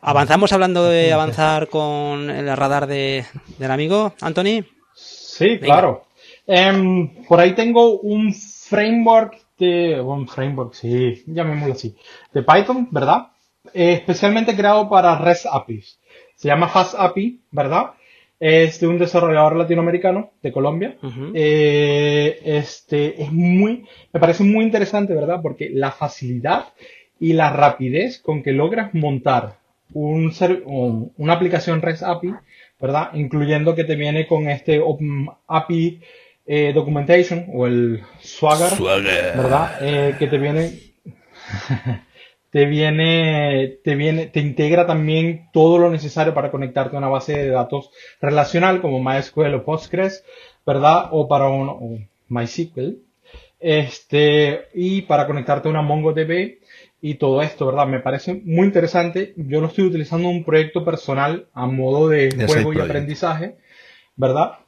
¿Avanzamos 0.00 0.52
hablando 0.52 0.84
de 0.84 1.12
avanzar 1.12 1.68
con 1.68 2.28
el 2.28 2.56
radar 2.56 2.86
de, 2.86 3.24
del 3.58 3.70
amigo, 3.70 4.14
Anthony? 4.20 4.64
Sí, 4.94 5.58
claro. 5.60 6.06
Em, 6.46 7.24
por 7.24 7.38
ahí 7.38 7.54
tengo 7.54 8.00
un 8.00 8.34
framework 8.34 9.38
de, 9.58 10.00
un 10.00 10.26
framework, 10.26 10.74
sí, 10.74 11.22
llamémoslo 11.26 11.74
así, 11.74 11.94
de 12.32 12.42
Python, 12.42 12.88
¿verdad? 12.90 13.28
especialmente 13.72 14.56
creado 14.56 14.88
para 14.88 15.18
REST 15.18 15.46
APIs 15.46 15.98
se 16.42 16.48
llama 16.48 16.66
Fast 16.66 16.96
API, 16.98 17.38
¿verdad? 17.52 17.92
es 18.40 18.80
de 18.80 18.88
un 18.88 18.98
desarrollador 18.98 19.54
latinoamericano 19.54 20.32
de 20.42 20.50
Colombia. 20.50 20.96
Eh, 21.32 22.40
este 22.44 23.22
es 23.22 23.30
muy, 23.30 23.86
me 24.12 24.18
parece 24.18 24.42
muy 24.42 24.64
interesante, 24.64 25.14
¿verdad? 25.14 25.38
Porque 25.40 25.70
la 25.72 25.92
facilidad 25.92 26.64
y 27.20 27.34
la 27.34 27.52
rapidez 27.52 28.18
con 28.18 28.42
que 28.42 28.50
logras 28.50 28.94
montar 28.94 29.58
un 29.92 30.32
una 31.18 31.32
aplicación 31.34 31.82
REST 31.82 32.02
API, 32.02 32.34
¿verdad? 32.80 33.10
Incluyendo 33.14 33.76
que 33.76 33.84
te 33.84 33.94
viene 33.94 34.26
con 34.26 34.48
este 34.48 34.80
Open 34.80 35.28
API 35.46 36.00
eh, 36.44 36.72
Documentation 36.74 37.46
o 37.54 37.68
el 37.68 38.02
Swagger, 38.18 38.76
¿verdad? 39.36 39.78
Eh, 39.82 40.16
que 40.18 40.26
te 40.26 40.38
viene 40.38 40.72
te 42.52 42.66
viene, 42.66 43.78
te 43.82 43.94
viene, 43.94 44.26
te 44.26 44.40
integra 44.40 44.86
también 44.86 45.48
todo 45.54 45.78
lo 45.78 45.90
necesario 45.90 46.34
para 46.34 46.50
conectarte 46.50 46.94
a 46.94 46.98
una 46.98 47.08
base 47.08 47.32
de 47.32 47.48
datos 47.48 47.90
relacional 48.20 48.82
como 48.82 49.02
MySQL 49.02 49.54
o 49.54 49.64
Postgres, 49.64 50.22
¿verdad? 50.66 51.08
O 51.12 51.28
para 51.28 51.48
un 51.48 52.10
MySQL. 52.28 52.98
Este, 53.58 54.68
y 54.74 55.00
para 55.02 55.26
conectarte 55.26 55.68
a 55.68 55.70
una 55.70 55.80
MongoDB 55.80 56.58
y 57.00 57.14
todo 57.14 57.40
esto, 57.40 57.64
¿verdad? 57.64 57.86
Me 57.86 58.00
parece 58.00 58.34
muy 58.44 58.66
interesante. 58.66 59.32
Yo 59.38 59.62
lo 59.62 59.68
estoy 59.68 59.86
utilizando 59.86 60.28
en 60.28 60.36
un 60.36 60.44
proyecto 60.44 60.84
personal 60.84 61.46
a 61.54 61.64
modo 61.64 62.10
de, 62.10 62.32
juego 62.46 62.74
y 62.74 62.80
aprendizaje, 62.80 63.56
¿verdad? 64.14 64.58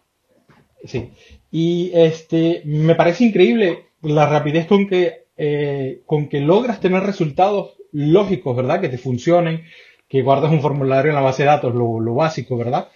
Sí. 0.85 1.11
Y 1.51 1.91
este, 1.93 2.63
me 2.65 2.95
parece 2.95 3.25
increíble 3.25 3.89
la 4.01 4.27
rapidez 4.27 4.67
con 4.67 4.89
que 4.89 5.24
eh, 5.37 6.03
con 6.07 6.29
que 6.29 6.41
logras 6.41 6.81
tener 6.81 7.03
resultados 7.03 7.77
lógicos, 7.93 8.57
¿verdad? 8.57 8.81
Que 8.81 8.89
te 8.89 8.99
funcionen, 8.99 9.65
que 10.09 10.23
guardas 10.23 10.53
un 10.53 10.61
formulario 10.61 11.11
en 11.11 11.17
la 11.17 11.23
base 11.23 11.43
de 11.43 11.49
datos, 11.49 11.75
lo, 11.75 12.15
básico, 12.15 12.57
¿verdad? 12.57 12.89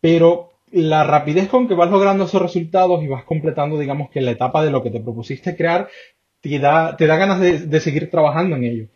Pero 0.00 0.50
la 0.72 1.04
rapidez 1.04 1.48
con 1.48 1.68
que 1.68 1.74
vas 1.74 1.90
logrando 1.90 2.24
esos 2.24 2.42
resultados 2.42 3.02
y 3.02 3.08
vas 3.08 3.24
completando, 3.24 3.78
digamos 3.78 4.10
que 4.10 4.20
la 4.20 4.32
etapa 4.32 4.64
de 4.64 4.70
lo 4.70 4.82
que 4.82 4.90
te 4.90 5.00
propusiste 5.00 5.56
crear, 5.56 5.88
te 6.40 6.58
da, 6.58 6.96
te 6.96 7.06
da 7.06 7.16
ganas 7.16 7.40
de, 7.40 7.80
seguir 7.80 8.10
trabajando 8.10 8.56
en 8.56 8.64
ello. 8.64 8.86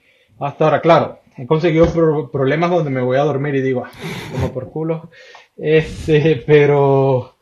Hasta 0.41 0.65
ahora, 0.65 0.81
claro, 0.81 1.21
he 1.37 1.47
conseguido 1.47 2.31
problemas 2.31 2.71
donde 2.71 2.91
me 2.91 3.03
voy 3.03 3.19
a 3.19 3.23
dormir 3.25 3.55
y 3.57 3.63
digo, 3.63 3.85
ah, 3.85 3.91
como 4.33 4.53
por 4.53 4.71
culo. 4.71 5.11
Este, 5.57 6.43
pero, 6.45 7.17
o 7.19 7.37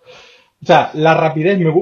sea, 0.62 0.90
la 0.94 1.14
rapidez 1.14 1.58
me, 1.58 1.72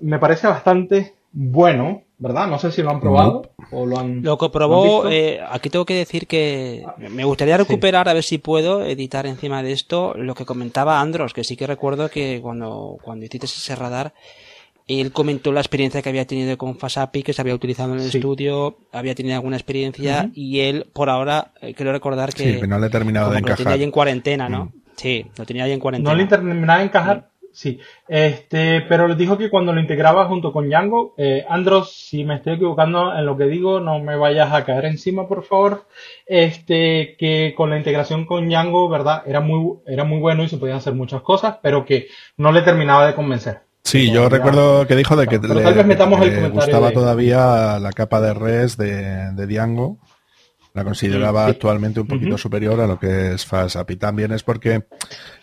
me 0.00 0.18
parece 0.18 0.46
bastante 0.46 1.14
bueno, 1.32 2.03
¿verdad? 2.18 2.46
No 2.46 2.58
sé 2.58 2.70
si 2.70 2.82
lo 2.82 2.90
han 2.90 3.00
probado 3.00 3.50
o 3.70 3.86
lo 3.86 3.98
han. 3.98 4.22
Lo 4.22 4.38
que 4.38 4.48
probó, 4.48 5.08
eh, 5.08 5.40
aquí 5.50 5.70
tengo 5.70 5.84
que 5.84 5.94
decir 5.94 6.26
que 6.26 6.84
me 6.98 7.24
gustaría 7.24 7.56
recuperar, 7.56 8.08
a 8.08 8.14
ver 8.14 8.22
si 8.22 8.38
puedo 8.38 8.84
editar 8.84 9.26
encima 9.26 9.62
de 9.62 9.72
esto 9.72 10.14
lo 10.16 10.34
que 10.34 10.44
comentaba 10.44 11.00
Andros, 11.00 11.32
que 11.34 11.44
sí 11.44 11.56
que 11.56 11.66
recuerdo 11.66 12.08
que 12.08 12.40
cuando, 12.42 12.98
cuando 13.02 13.24
hiciste 13.24 13.46
ese 13.46 13.76
radar, 13.76 14.14
él 14.86 15.12
comentó 15.12 15.50
la 15.50 15.60
experiencia 15.60 16.02
que 16.02 16.10
había 16.10 16.26
tenido 16.26 16.58
con 16.58 16.76
Fasapi, 16.76 17.22
que 17.22 17.32
se 17.32 17.40
había 17.40 17.54
utilizado 17.54 17.94
en 17.94 18.00
el 18.00 18.06
estudio, 18.06 18.76
había 18.92 19.14
tenido 19.14 19.34
alguna 19.34 19.56
experiencia 19.56 20.30
y 20.34 20.60
él, 20.60 20.86
por 20.92 21.08
ahora, 21.08 21.52
eh, 21.62 21.74
quiero 21.74 21.92
recordar 21.92 22.34
que. 22.34 22.60
Sí, 22.60 22.66
no 22.66 22.78
le 22.78 22.88
he 22.88 22.90
terminado 22.90 23.30
de 23.30 23.38
encajar. 23.38 23.58
Lo 23.58 23.64
tenía 23.64 23.74
ahí 23.74 23.82
en 23.82 23.90
cuarentena, 23.90 24.48
¿no? 24.48 24.66
Mm. 24.66 24.72
Sí, 24.96 25.26
lo 25.36 25.46
tenía 25.46 25.64
ahí 25.64 25.72
en 25.72 25.80
cuarentena. 25.80 26.12
No 26.12 26.16
le 26.16 26.26
terminaba 26.26 26.78
de 26.78 26.84
encajar. 26.84 27.30
Sí, 27.54 27.78
este, 28.08 28.80
pero 28.88 29.06
les 29.06 29.16
dijo 29.16 29.38
que 29.38 29.48
cuando 29.48 29.72
lo 29.72 29.80
integraba 29.80 30.26
junto 30.26 30.52
con 30.52 30.68
Django, 30.68 31.14
eh, 31.16 31.46
Andros, 31.48 31.92
si 31.92 32.24
me 32.24 32.34
estoy 32.34 32.54
equivocando 32.54 33.16
en 33.16 33.24
lo 33.24 33.36
que 33.36 33.44
digo, 33.44 33.78
no 33.78 34.00
me 34.00 34.16
vayas 34.16 34.52
a 34.52 34.64
caer 34.64 34.86
encima, 34.86 35.28
por 35.28 35.44
favor. 35.44 35.84
Este, 36.26 37.14
que 37.16 37.54
con 37.56 37.70
la 37.70 37.78
integración 37.78 38.26
con 38.26 38.48
Django, 38.48 38.88
verdad, 38.88 39.22
era 39.24 39.40
muy, 39.40 39.78
era 39.86 40.02
muy 40.02 40.18
bueno 40.18 40.42
y 40.42 40.48
se 40.48 40.56
podían 40.56 40.78
hacer 40.78 40.94
muchas 40.94 41.22
cosas, 41.22 41.58
pero 41.62 41.84
que 41.84 42.08
no 42.36 42.50
le 42.50 42.62
terminaba 42.62 43.06
de 43.06 43.14
convencer. 43.14 43.60
Sí, 43.84 44.10
yo 44.10 44.28
recuerdo 44.28 44.88
que 44.88 44.96
dijo 44.96 45.14
de 45.14 45.28
que 45.28 45.38
le, 45.38 46.48
gustaba 46.50 46.90
todavía 46.90 47.78
la 47.78 47.92
capa 47.92 48.20
de 48.20 48.34
res 48.34 48.76
de, 48.76 49.32
de 49.32 49.46
Django 49.46 49.98
la 50.74 50.82
consideraba 50.82 51.46
actualmente 51.46 52.00
un 52.00 52.08
poquito 52.08 52.36
superior 52.36 52.80
a 52.80 52.88
lo 52.88 52.98
que 52.98 53.32
es 53.32 53.46
FastApp 53.46 53.92
y 53.92 53.96
también 53.96 54.32
es 54.32 54.42
porque 54.42 54.84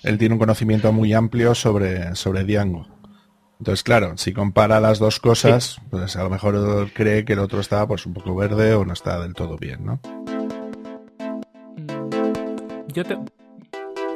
él 0.04 0.18
tiene 0.18 0.34
un 0.34 0.40
conocimiento 0.40 0.92
muy 0.92 1.14
amplio 1.14 1.56
sobre, 1.56 2.16
sobre 2.16 2.44
Django. 2.44 2.86
Entonces, 3.58 3.84
claro, 3.84 4.18
si 4.18 4.34
compara 4.34 4.82
las 4.82 5.00
dos 5.00 5.20
cosas, 5.20 5.80
pues 5.90 6.18
a 6.18 6.24
lo 6.24 6.30
mejor 6.30 6.92
cree 6.94 7.24
que 7.24 7.34
el 7.34 7.40
otro 7.40 7.62
está 7.62 7.88
pues 7.88 8.06
un 8.06 8.14
poco 8.14 8.36
verde 8.36 8.74
o 8.74 8.84
no 8.84 8.92
está 8.92 9.22
del 9.22 9.34
todo 9.34 9.56
bien, 9.58 9.86
¿no? 9.86 10.02
Yo 12.88 13.06
te... 13.06 13.18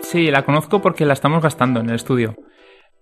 Sí, 0.01 0.29
la 0.31 0.43
conozco 0.43 0.81
porque 0.81 1.05
la 1.05 1.13
estamos 1.13 1.41
gastando 1.41 1.79
en 1.79 1.89
el 1.89 1.95
estudio. 1.95 2.35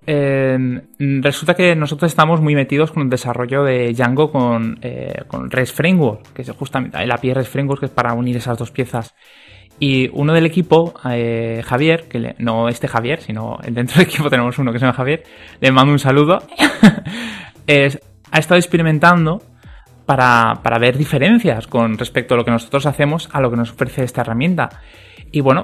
Eh, 0.05 0.81
resulta 1.21 1.53
que 1.53 1.75
nosotros 1.75 2.11
estamos 2.11 2.41
muy 2.41 2.55
metidos 2.55 2.91
con 2.91 3.03
el 3.03 3.09
desarrollo 3.09 3.63
de 3.63 3.93
Django 3.93 4.31
con, 4.31 4.79
eh, 4.81 5.23
con 5.27 5.49
REST 5.49 5.75
Framework, 5.75 6.33
que 6.33 6.41
es 6.41 6.51
justamente 6.51 7.01
el 7.01 7.11
API 7.11 7.33
REST 7.33 7.51
Framework, 7.51 7.79
que 7.79 7.85
es 7.87 7.91
para 7.91 8.13
unir 8.13 8.37
esas 8.37 8.57
dos 8.57 8.71
piezas. 8.71 9.13
Y 9.79 10.09
uno 10.13 10.33
del 10.33 10.45
equipo, 10.45 10.93
eh, 11.09 11.61
Javier, 11.65 12.07
que 12.07 12.35
no 12.37 12.69
este 12.69 12.87
Javier, 12.87 13.21
sino 13.21 13.57
dentro 13.63 13.97
del 13.97 14.07
equipo 14.07 14.29
tenemos 14.29 14.57
uno 14.59 14.71
que 14.71 14.79
se 14.79 14.85
llama 14.85 14.95
Javier, 14.95 15.23
le 15.59 15.71
mando 15.71 15.91
un 15.91 15.99
saludo, 15.99 16.39
ha 17.67 18.39
estado 18.39 18.59
experimentando 18.59 19.41
para, 20.05 20.59
para 20.61 20.79
ver 20.79 20.97
diferencias 20.97 21.67
con 21.67 21.97
respecto 21.97 22.33
a 22.33 22.37
lo 22.37 22.45
que 22.45 22.51
nosotros 22.51 22.85
hacemos 22.85 23.29
a 23.31 23.39
lo 23.39 23.49
que 23.49 23.57
nos 23.57 23.71
ofrece 23.71 24.03
esta 24.03 24.21
herramienta. 24.21 24.69
Y 25.31 25.41
bueno, 25.41 25.63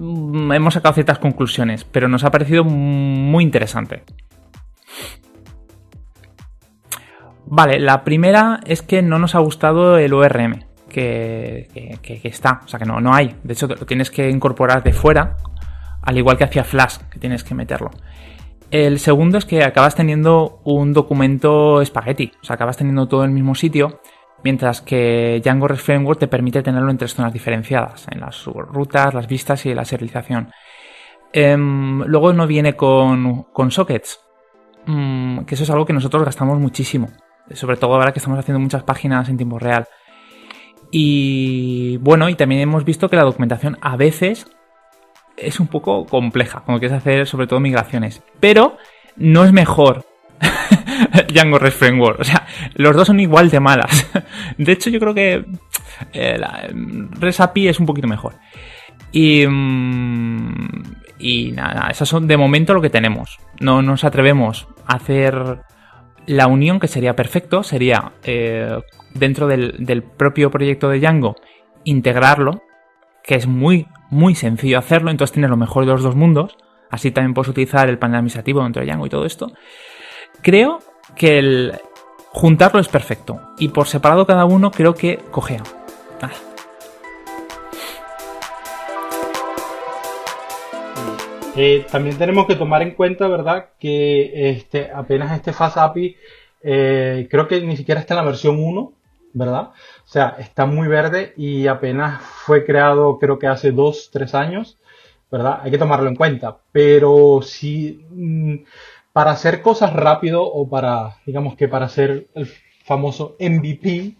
hemos 0.00 0.74
sacado 0.74 0.94
ciertas 0.94 1.18
conclusiones, 1.18 1.84
pero 1.84 2.08
nos 2.08 2.24
ha 2.24 2.30
parecido 2.30 2.64
muy 2.64 3.44
interesante. 3.44 4.02
Vale, 7.46 7.80
la 7.80 8.04
primera 8.04 8.60
es 8.64 8.82
que 8.82 9.02
no 9.02 9.18
nos 9.18 9.34
ha 9.34 9.40
gustado 9.40 9.98
el 9.98 10.12
ORM 10.12 10.64
que, 10.88 11.98
está, 12.24 12.60
o 12.64 12.68
sea 12.68 12.78
que 12.78 12.86
no, 12.86 13.00
no 13.00 13.14
hay. 13.14 13.36
De 13.42 13.54
hecho, 13.54 13.66
lo 13.66 13.86
tienes 13.86 14.10
que 14.10 14.28
incorporar 14.28 14.82
de 14.82 14.92
fuera, 14.92 15.36
al 16.02 16.18
igual 16.18 16.36
que 16.36 16.44
hacía 16.44 16.64
Flash, 16.64 16.98
que 17.10 17.18
tienes 17.18 17.44
que 17.44 17.54
meterlo. 17.54 17.90
El 18.70 19.00
segundo 19.00 19.36
es 19.38 19.44
que 19.44 19.64
acabas 19.64 19.96
teniendo 19.96 20.60
un 20.64 20.92
documento 20.92 21.82
espagueti, 21.82 22.32
o 22.40 22.44
sea, 22.44 22.54
acabas 22.54 22.76
teniendo 22.76 23.08
todo 23.08 23.24
en 23.24 23.30
el 23.30 23.34
mismo 23.34 23.54
sitio 23.54 24.00
mientras 24.42 24.80
que 24.80 25.40
Django 25.42 25.68
REST 25.68 25.84
Framework 25.84 26.20
te 26.20 26.28
permite 26.28 26.62
tenerlo 26.62 26.90
en 26.90 26.98
tres 26.98 27.14
zonas 27.14 27.32
diferenciadas, 27.32 28.06
en 28.10 28.20
las 28.20 28.44
rutas, 28.44 29.14
las 29.14 29.26
vistas 29.26 29.66
y 29.66 29.74
la 29.74 29.84
serialización. 29.84 30.50
Em, 31.32 32.02
luego 32.02 32.32
no 32.32 32.46
viene 32.46 32.74
con, 32.74 33.46
sockets, 33.70 34.20
mm, 34.86 35.40
que 35.40 35.54
eso 35.54 35.64
es 35.64 35.70
algo 35.70 35.86
que 35.86 35.92
nosotros 35.92 36.24
gastamos 36.24 36.58
muchísimo, 36.58 37.08
sobre 37.52 37.76
todo 37.76 37.94
ahora 37.94 38.12
que 38.12 38.18
estamos 38.18 38.38
haciendo 38.38 38.60
muchas 38.60 38.82
páginas 38.82 39.28
en 39.28 39.36
tiempo 39.36 39.58
real. 39.58 39.86
Y 40.90 41.98
bueno, 41.98 42.28
y 42.28 42.34
también 42.34 42.62
hemos 42.62 42.84
visto 42.84 43.08
que 43.08 43.16
la 43.16 43.22
documentación 43.22 43.78
a 43.80 43.96
veces 43.96 44.46
es 45.36 45.60
un 45.60 45.68
poco 45.68 46.04
compleja, 46.06 46.62
como 46.64 46.78
quieres 46.78 46.98
hacer 46.98 47.26
sobre 47.26 47.46
todo 47.46 47.60
migraciones, 47.60 48.22
pero 48.40 48.76
no 49.16 49.44
es 49.44 49.52
mejor 49.52 50.04
Django 51.32 51.58
REST 51.58 51.78
Framework. 51.78 52.20
O 52.20 52.24
sea, 52.24 52.46
los 52.74 52.94
dos 52.94 53.06
son 53.06 53.20
igual 53.20 53.50
de 53.50 53.60
malas. 53.60 54.10
De 54.58 54.72
hecho, 54.72 54.90
yo 54.90 55.00
creo 55.00 55.14
que 55.14 55.44
eh, 56.12 56.40
API 57.38 57.68
es 57.68 57.80
un 57.80 57.86
poquito 57.86 58.08
mejor. 58.08 58.34
Y, 59.12 59.46
mm, 59.46 60.82
nada, 61.54 61.88
esas 61.90 62.08
son 62.08 62.26
de 62.26 62.36
momento 62.36 62.74
lo 62.74 62.80
que 62.80 62.90
tenemos. 62.90 63.38
No 63.60 63.82
nos 63.82 64.04
atrevemos 64.04 64.68
a 64.86 64.96
hacer 64.96 65.62
la 66.26 66.46
unión 66.46 66.80
que 66.80 66.88
sería 66.88 67.16
perfecto. 67.16 67.62
Sería 67.62 68.12
eh, 68.22 68.78
dentro 69.14 69.46
del, 69.46 69.76
del 69.78 70.02
propio 70.02 70.50
proyecto 70.50 70.88
de 70.88 71.00
Django 71.00 71.36
integrarlo, 71.84 72.62
que 73.24 73.34
es 73.34 73.46
muy, 73.46 73.86
muy 74.10 74.34
sencillo 74.34 74.78
hacerlo. 74.78 75.10
Entonces 75.10 75.32
tienes 75.32 75.50
lo 75.50 75.56
mejor 75.56 75.86
de 75.86 75.92
los 75.92 76.02
dos 76.02 76.14
mundos. 76.14 76.56
Así 76.90 77.10
también 77.12 77.34
puedes 77.34 77.48
utilizar 77.48 77.88
el 77.88 77.98
panel 77.98 78.16
administrativo 78.16 78.62
dentro 78.62 78.80
de 78.80 78.86
Django 78.86 79.06
y 79.06 79.10
todo 79.10 79.24
esto. 79.24 79.52
Creo 80.42 80.80
que 81.14 81.38
el 81.38 81.74
juntarlo 82.32 82.80
es 82.80 82.88
perfecto. 82.88 83.40
Y 83.58 83.68
por 83.68 83.86
separado 83.86 84.26
cada 84.26 84.44
uno 84.44 84.70
creo 84.70 84.94
que 84.94 85.18
cojea. 85.30 85.62
Eh, 91.56 91.84
también 91.90 92.16
tenemos 92.16 92.46
que 92.46 92.54
tomar 92.54 92.80
en 92.82 92.92
cuenta, 92.92 93.26
¿verdad? 93.26 93.70
Que 93.78 94.50
este, 94.50 94.90
apenas 94.90 95.36
este 95.36 95.52
Fast 95.52 95.76
API, 95.76 96.16
eh, 96.62 97.26
creo 97.30 97.48
que 97.48 97.60
ni 97.60 97.76
siquiera 97.76 98.00
está 98.00 98.14
en 98.14 98.18
la 98.18 98.24
versión 98.24 98.58
1, 98.58 98.92
¿verdad? 99.32 99.70
O 100.04 100.06
sea, 100.06 100.36
está 100.38 100.64
muy 100.64 100.86
verde 100.88 101.34
y 101.36 101.66
apenas 101.66 102.22
fue 102.22 102.64
creado, 102.64 103.18
creo 103.18 103.38
que 103.38 103.48
hace 103.48 103.72
2, 103.72 104.10
3 104.12 104.34
años, 104.36 104.78
¿verdad? 105.30 105.60
Hay 105.62 105.70
que 105.70 105.78
tomarlo 105.78 106.08
en 106.08 106.16
cuenta. 106.16 106.58
Pero 106.72 107.40
si 107.42 108.06
mm, 108.10 108.54
para 109.12 109.32
hacer 109.32 109.62
cosas 109.62 109.92
rápido 109.92 110.44
o 110.44 110.68
para, 110.68 111.16
digamos 111.26 111.56
que 111.56 111.68
para 111.68 111.86
hacer 111.86 112.28
el 112.34 112.48
famoso 112.84 113.36
MVP, 113.38 114.16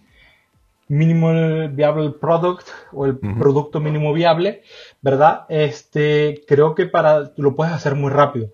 Minimal 0.88 1.68
Viable 1.68 2.11
Product 2.11 2.66
o 2.92 3.07
el 3.07 3.16
producto 3.16 3.79
mínimo 3.79 4.12
viable, 4.12 4.62
¿verdad? 5.00 5.46
Este, 5.48 6.42
creo 6.48 6.74
que 6.74 6.87
para, 6.87 7.33
lo 7.37 7.55
puedes 7.55 7.72
hacer 7.72 7.94
muy 7.94 8.11
rápido. 8.11 8.48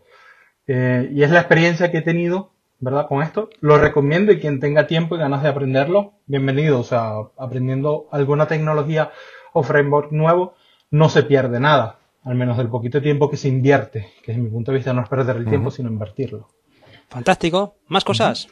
Eh, 0.67 1.09
y 1.13 1.23
es 1.23 1.31
la 1.31 1.41
experiencia 1.41 1.91
que 1.91 1.99
he 1.99 2.03
tenido, 2.03 2.51
¿verdad? 2.79 3.09
Con 3.09 3.23
esto. 3.23 3.49
Lo 3.61 3.79
recomiendo 3.79 4.33
y 4.33 4.39
quien 4.39 4.61
tenga 4.61 4.87
tiempo 4.87 5.17
y 5.17 5.19
ganas 5.19 5.43
de 5.43 5.49
aprenderlo, 5.49 6.13
bienvenido. 6.27 6.79
O 6.79 6.85
sea, 6.85 7.15
aprendiendo 7.39 8.07
alguna 8.13 8.47
tecnología 8.47 9.13
o 9.55 9.63
framework 9.63 10.13
nuevo, 10.13 10.55
no 10.91 11.09
se 11.09 11.23
pierde 11.23 11.59
nada. 11.59 12.01
Al 12.27 12.35
menos 12.35 12.59
del 12.59 12.69
poquito 12.69 13.01
tiempo 13.01 13.31
que 13.31 13.37
se 13.37 13.49
invierte, 13.49 14.11
que 14.23 14.33
desde 14.33 14.43
mi 14.43 14.51
punto 14.51 14.73
de 14.73 14.79
vista 14.79 14.93
no 14.93 15.03
es 15.03 15.09
perder 15.09 15.37
el 15.37 15.47
tiempo, 15.47 15.71
sino 15.71 15.89
invertirlo. 15.89 16.49
Fantástico. 17.09 17.77
¿Más 17.87 18.05
cosas? 18.05 18.49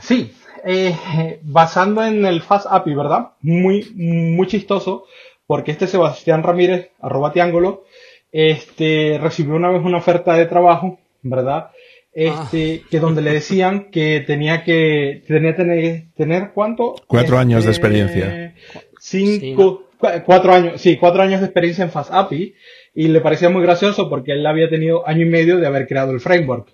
Sí, 0.00 0.32
eh, 0.64 1.40
basando 1.42 2.04
en 2.04 2.24
el 2.24 2.42
Fast 2.42 2.66
API, 2.68 2.94
¿verdad? 2.94 3.32
Muy, 3.42 3.92
muy 3.94 4.46
chistoso, 4.46 5.04
porque 5.46 5.72
este 5.72 5.86
Sebastián 5.86 6.42
Ramírez, 6.42 6.90
arroba 7.00 7.32
triángulo, 7.32 7.84
este, 8.32 9.18
recibió 9.20 9.54
una 9.54 9.70
vez 9.70 9.82
una 9.84 9.98
oferta 9.98 10.34
de 10.34 10.46
trabajo, 10.46 10.98
¿verdad? 11.22 11.70
Este, 12.12 12.82
ah. 12.82 12.88
que 12.90 13.00
donde 13.00 13.22
le 13.22 13.32
decían 13.32 13.90
que 13.90 14.24
tenía 14.26 14.64
que, 14.64 15.22
tenía 15.26 15.54
tener, 15.54 16.04
tener 16.16 16.50
cuánto? 16.52 16.96
Cuatro 17.06 17.38
años 17.38 17.64
de 17.64 17.70
este, 17.70 17.80
experiencia. 17.80 18.54
Cinco, 18.98 19.84
cuatro 20.24 20.52
años, 20.52 20.80
sí, 20.80 20.96
cuatro 20.96 21.22
años 21.22 21.40
de 21.40 21.46
experiencia 21.46 21.84
en 21.84 21.90
Fast 21.90 22.12
API, 22.12 22.54
y 22.94 23.08
le 23.08 23.20
parecía 23.20 23.50
muy 23.50 23.62
gracioso 23.62 24.08
porque 24.08 24.32
él 24.32 24.46
había 24.46 24.68
tenido 24.68 25.06
año 25.06 25.22
y 25.22 25.28
medio 25.28 25.58
de 25.58 25.66
haber 25.66 25.86
creado 25.86 26.12
el 26.12 26.20
framework. 26.20 26.68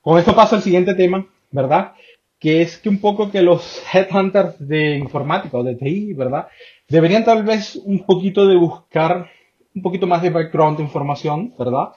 Con 0.00 0.18
esto 0.18 0.34
paso 0.34 0.56
al 0.56 0.62
siguiente 0.62 0.94
tema, 0.94 1.26
¿verdad? 1.50 1.92
Que 2.38 2.62
es 2.62 2.78
que 2.78 2.88
un 2.88 3.00
poco 3.00 3.30
que 3.30 3.42
los 3.42 3.82
headhunters 3.92 4.54
de 4.58 4.96
informática 4.96 5.58
o 5.58 5.64
de 5.64 5.74
TI, 5.74 6.14
¿verdad? 6.14 6.48
Deberían 6.88 7.24
tal 7.24 7.42
vez 7.42 7.76
un 7.76 8.04
poquito 8.04 8.46
de 8.46 8.56
buscar 8.56 9.28
un 9.74 9.82
poquito 9.82 10.06
más 10.06 10.22
de 10.22 10.30
background 10.30 10.78
de 10.78 10.84
información, 10.84 11.54
¿verdad? 11.58 11.90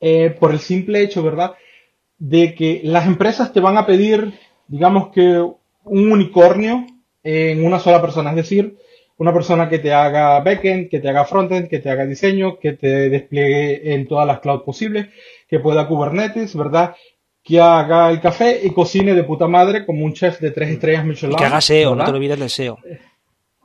Eh, 0.00 0.30
por 0.38 0.52
el 0.52 0.58
simple 0.58 1.02
hecho, 1.02 1.22
¿verdad? 1.22 1.54
De 2.18 2.54
que 2.54 2.80
las 2.84 3.06
empresas 3.06 3.52
te 3.52 3.60
van 3.60 3.76
a 3.76 3.86
pedir, 3.86 4.32
digamos 4.66 5.08
que 5.08 5.40
un 5.84 6.12
unicornio 6.12 6.86
en 7.22 7.64
una 7.64 7.78
sola 7.78 8.00
persona, 8.00 8.30
es 8.30 8.36
decir, 8.36 8.76
una 9.22 9.32
persona 9.32 9.68
que 9.68 9.78
te 9.78 9.92
haga 9.92 10.40
backend, 10.40 10.90
que 10.90 10.98
te 10.98 11.08
haga 11.08 11.24
frontend, 11.24 11.68
que 11.68 11.78
te 11.78 11.88
haga 11.88 12.04
diseño, 12.06 12.58
que 12.58 12.72
te 12.72 13.08
despliegue 13.08 13.94
en 13.94 14.08
todas 14.08 14.26
las 14.26 14.40
clouds 14.40 14.64
posibles, 14.64 15.06
que 15.48 15.60
pueda 15.60 15.86
Kubernetes, 15.86 16.56
¿verdad? 16.56 16.96
que 17.44 17.60
haga 17.60 18.10
el 18.10 18.20
café 18.20 18.60
y 18.64 18.70
cocine 18.70 19.14
de 19.14 19.24
puta 19.24 19.46
madre 19.46 19.86
como 19.86 20.04
un 20.04 20.12
chef 20.12 20.40
de 20.40 20.50
tres 20.50 20.70
estrellas 20.70 21.04
Michelin. 21.04 21.36
que 21.36 21.44
haga 21.44 21.60
SEO, 21.60 21.94
no 21.94 22.04
te 22.04 22.10
olvides 22.10 22.38
del 22.38 22.50
SEO. 22.50 22.78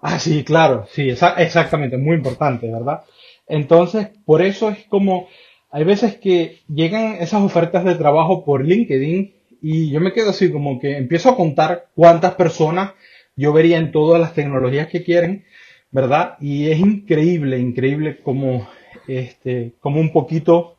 Ah, 0.01 0.19
sí, 0.19 0.43
claro, 0.43 0.85
sí, 0.91 1.09
exactamente, 1.09 1.97
muy 1.97 2.15
importante, 2.15 2.71
¿verdad? 2.71 3.01
Entonces, 3.47 4.09
por 4.25 4.43
eso 4.43 4.69
es 4.69 4.85
como, 4.85 5.27
hay 5.71 5.83
veces 5.83 6.17
que 6.17 6.59
llegan 6.67 7.17
esas 7.19 7.41
ofertas 7.41 7.83
de 7.83 7.95
trabajo 7.95 8.45
por 8.45 8.63
LinkedIn 8.63 9.33
y 9.61 9.89
yo 9.89 9.99
me 10.01 10.13
quedo 10.13 10.29
así 10.29 10.51
como 10.51 10.79
que 10.79 10.97
empiezo 10.97 11.29
a 11.29 11.35
contar 11.35 11.87
cuántas 11.95 12.35
personas 12.35 12.91
yo 13.37 13.53
vería 13.53 13.77
en 13.77 13.91
todas 13.91 14.19
las 14.19 14.33
tecnologías 14.33 14.87
que 14.87 15.03
quieren, 15.03 15.45
¿verdad? 15.91 16.35
Y 16.41 16.69
es 16.69 16.79
increíble, 16.79 17.59
increíble 17.59 18.19
como, 18.21 18.67
este, 19.07 19.73
como 19.79 20.01
un 20.01 20.11
poquito 20.11 20.77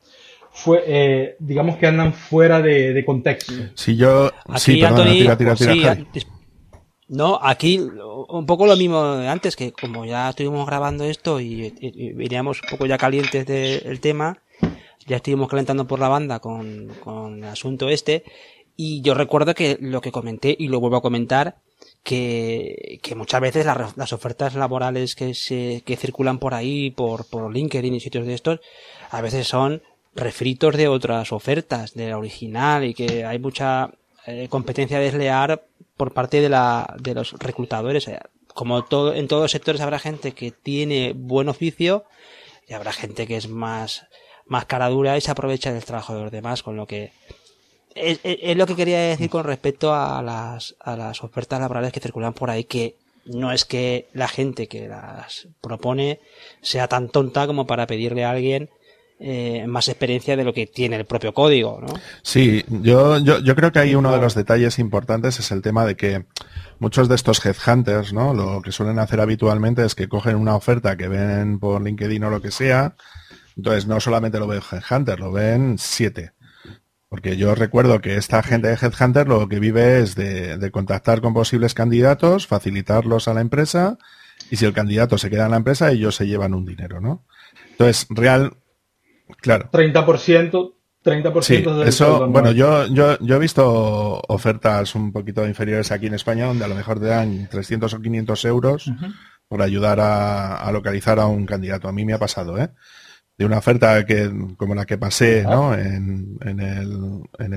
fue, 0.51 0.83
eh, 0.87 1.37
digamos 1.39 1.77
que 1.77 1.87
andan 1.87 2.13
fuera 2.13 2.61
de, 2.61 3.03
contexto. 3.07 3.53
Si 3.75 3.97
yo, 3.97 4.31
aquí, 4.49 4.83
no, 7.07 7.39
aquí 7.41 7.81
un 8.29 8.45
poco 8.45 8.67
lo 8.67 8.77
mismo 8.77 9.17
de 9.17 9.29
antes, 9.29 9.55
que 9.55 9.73
como 9.73 10.05
ya 10.05 10.31
estuvimos 10.31 10.67
grabando 10.67 11.05
esto 11.05 11.41
y, 11.41 11.73
veníamos 12.15 12.61
un 12.63 12.71
poco 12.71 12.87
ya 12.87 12.99
calientes 12.99 13.47
del 13.47 14.01
tema, 14.01 14.43
ya 15.07 15.17
estuvimos 15.17 15.49
calentando 15.49 15.87
por 15.87 16.01
la 16.01 16.09
banda 16.09 16.41
con, 16.41 16.89
con 17.03 17.39
el 17.39 17.51
asunto 17.51 17.89
este, 17.89 18.25
y 18.77 19.01
yo 19.01 19.15
recuerdo 19.15 19.55
que 19.55 19.79
lo 19.81 20.01
que 20.01 20.13
comenté, 20.13 20.55
y 20.59 20.69
lo 20.69 20.81
vuelvo 20.81 20.97
a 20.97 21.03
comentar, 21.03 21.57
que, 22.03 23.01
que 23.03 23.15
muchas 23.15 23.41
veces 23.41 23.67
las, 23.67 24.13
ofertas 24.13 24.55
laborales 24.55 25.15
que 25.15 25.35
se, 25.35 25.83
que 25.85 25.97
circulan 25.97 26.39
por 26.39 26.55
ahí, 26.55 26.91
por, 26.91 27.27
por 27.27 27.53
LinkedIn 27.53 27.95
y 27.95 28.01
sitios 28.01 28.27
de 28.27 28.35
estos, 28.35 28.61
a 29.11 29.21
veces 29.21 29.47
son 29.47 29.83
refritos 30.15 30.77
de 30.77 30.89
otras 30.89 31.33
ofertas, 31.33 31.95
de 31.95 32.11
la 32.11 32.19
original, 32.19 32.85
y 32.85 32.95
que 32.95 33.25
hay 33.25 33.39
mucha 33.39 33.91
eh, 34.27 34.49
competencia 34.49 34.99
desleal 34.99 35.63
por 35.97 36.13
parte 36.13 36.41
de, 36.41 36.49
la, 36.49 36.95
de 37.01 37.15
los 37.15 37.33
reclutadores. 37.33 38.11
Como 38.55 38.85
todo, 38.85 39.15
en 39.15 39.29
todos 39.29 39.43
los 39.43 39.51
sectores 39.51 39.81
habrá 39.81 39.99
gente 39.99 40.33
que 40.33 40.51
tiene 40.51 41.13
buen 41.15 41.49
oficio 41.49 42.05
y 42.67 42.75
habrá 42.75 42.93
gente 42.93 43.27
que 43.27 43.37
es 43.37 43.49
más, 43.49 44.07
más 44.47 44.67
cara 44.67 44.89
dura 44.89 45.17
y 45.17 45.21
se 45.21 45.31
aprovecha 45.31 45.73
del 45.73 45.85
trabajo 45.85 46.15
de 46.15 46.23
los 46.23 46.33
demás, 46.33 46.63
con 46.63 46.77
lo 46.77 46.87
que 46.87 47.13
es, 48.01 48.57
lo 48.57 48.67
que 48.67 48.77
quería 48.77 49.01
decir 49.01 49.31
con 49.31 49.45
respecto 49.45 49.95
a 49.95 50.23
las, 50.23 50.77
a 50.81 50.97
las 50.97 51.23
ofertas 51.23 51.61
laborales 51.61 51.93
que 51.93 52.01
circulan 52.01 52.33
por 52.33 52.51
ahí, 52.51 52.65
que 52.65 52.97
no 53.27 53.53
es 53.53 53.65
que 53.65 54.09
la 54.15 54.29
gente 54.29 54.69
que 54.69 54.89
las 54.89 55.49
propone 55.61 56.21
sea 56.63 56.89
tan 56.89 57.09
tonta 57.09 57.47
como 57.47 57.67
para 57.67 57.87
pedirle 57.87 58.25
a 58.25 58.31
alguien 58.31 58.71
eh, 59.21 59.67
más 59.67 59.89
experiencia 59.89 60.37
de 60.37 60.45
lo 60.45 60.55
que 60.55 60.67
tiene 60.67 60.95
el 60.95 61.05
propio 61.05 61.35
código, 61.35 61.81
¿no? 61.81 61.93
Sí, 62.23 62.65
yo, 62.69 63.19
yo, 63.19 63.41
yo 63.41 63.57
creo 63.57 63.73
que 63.73 63.81
hay 63.81 63.97
uno 63.97 64.13
de 64.13 64.21
los 64.21 64.37
detalles 64.37 64.79
importantes 64.79 65.41
es 65.41 65.51
el 65.51 65.61
tema 65.61 65.85
de 65.85 65.97
que 65.97 66.25
muchos 66.79 67.09
de 67.09 67.17
estos 67.17 67.45
headhunters, 67.45 68.13
¿no? 68.13 68.33
Lo 68.33 68.63
que 68.63 68.71
suelen 68.71 69.01
hacer 69.01 69.21
habitualmente 69.21 69.85
es 69.85 69.97
que 69.97 70.09
cogen 70.09 70.37
una 70.37 70.55
oferta 70.55 70.97
que 70.97 71.09
ven 71.09 71.59
por 71.59 71.83
LinkedIn 71.83 72.23
o 72.23 72.31
lo 72.31 72.41
que 72.41 72.53
sea, 72.53 72.95
entonces 73.57 73.89
no 73.89 73.99
solamente 73.99 74.39
lo 74.39 74.47
ven 74.47 74.63
headhunter, 74.71 75.19
lo 75.19 75.33
ven 75.33 75.79
siete. 75.79 76.31
Porque 77.09 77.37
yo 77.37 77.55
recuerdo 77.55 78.01
que 78.01 78.17
esta 78.17 78.43
gente 78.43 78.69
de 78.69 78.75
Headhunter 78.75 79.29
lo 79.29 79.49
que 79.49 79.61
vive 79.61 80.01
es 80.01 80.15
de, 80.15 80.59
de, 80.59 80.71
contactar 80.71 81.21
con 81.21 81.33
posibles 81.33 81.73
candidatos, 81.73 82.47
facilitarlos 82.47 83.29
a 83.29 83.35
la 83.35 83.41
empresa, 83.41 83.97
y 84.51 84.57
si 84.57 84.67
el 84.67 84.75
candidato 84.75 85.17
se 85.17 85.31
queda 85.31 85.47
en 85.47 85.53
la 85.53 85.57
empresa, 85.57 85.91
ellos 85.91 86.17
se 86.17 86.27
llevan 86.27 86.55
un 86.55 86.65
dinero, 86.65 87.01
¿no? 87.01 87.25
Entonces, 87.73 88.07
real, 88.11 88.53
Claro. 89.37 89.71
30%, 89.71 90.75
30% 91.05 91.43
sí, 91.43 91.65
eso, 91.87 92.29
bueno, 92.29 92.51
yo, 92.53 92.87
yo, 92.87 93.19
yo 93.21 93.37
he 93.37 93.39
visto 93.39 94.21
ofertas 94.29 94.95
un 94.95 95.13
poquito 95.13 95.47
inferiores 95.47 95.93
aquí 95.93 96.07
en 96.07 96.15
España 96.15 96.47
donde 96.47 96.65
a 96.65 96.69
lo 96.69 96.75
mejor 96.75 96.99
te 96.99 97.07
dan 97.07 97.49
300 97.49 97.93
o 97.95 98.01
500 98.01 98.45
euros 98.47 98.93
por 99.47 99.63
ayudar 99.63 99.99
a, 100.01 100.71
localizar 100.73 101.19
a 101.19 101.27
un 101.27 101.47
candidato. 101.47 101.89
A 101.89 101.93
mí 101.93 102.05
me 102.05 102.15
ha 102.15 102.19
pasado, 102.19 102.59
¿eh? 102.59 102.71
De 103.39 103.45
una 103.45 103.59
oferta 103.59 104.05
que, 104.05 104.31
como 104.57 104.75
la 104.75 104.85
que 104.85 104.99
pasé, 104.99 105.45
¿no? 105.45 105.73
En, 105.73 106.39
en, 106.41 106.61
el, 106.61 107.23
en, 107.39 107.53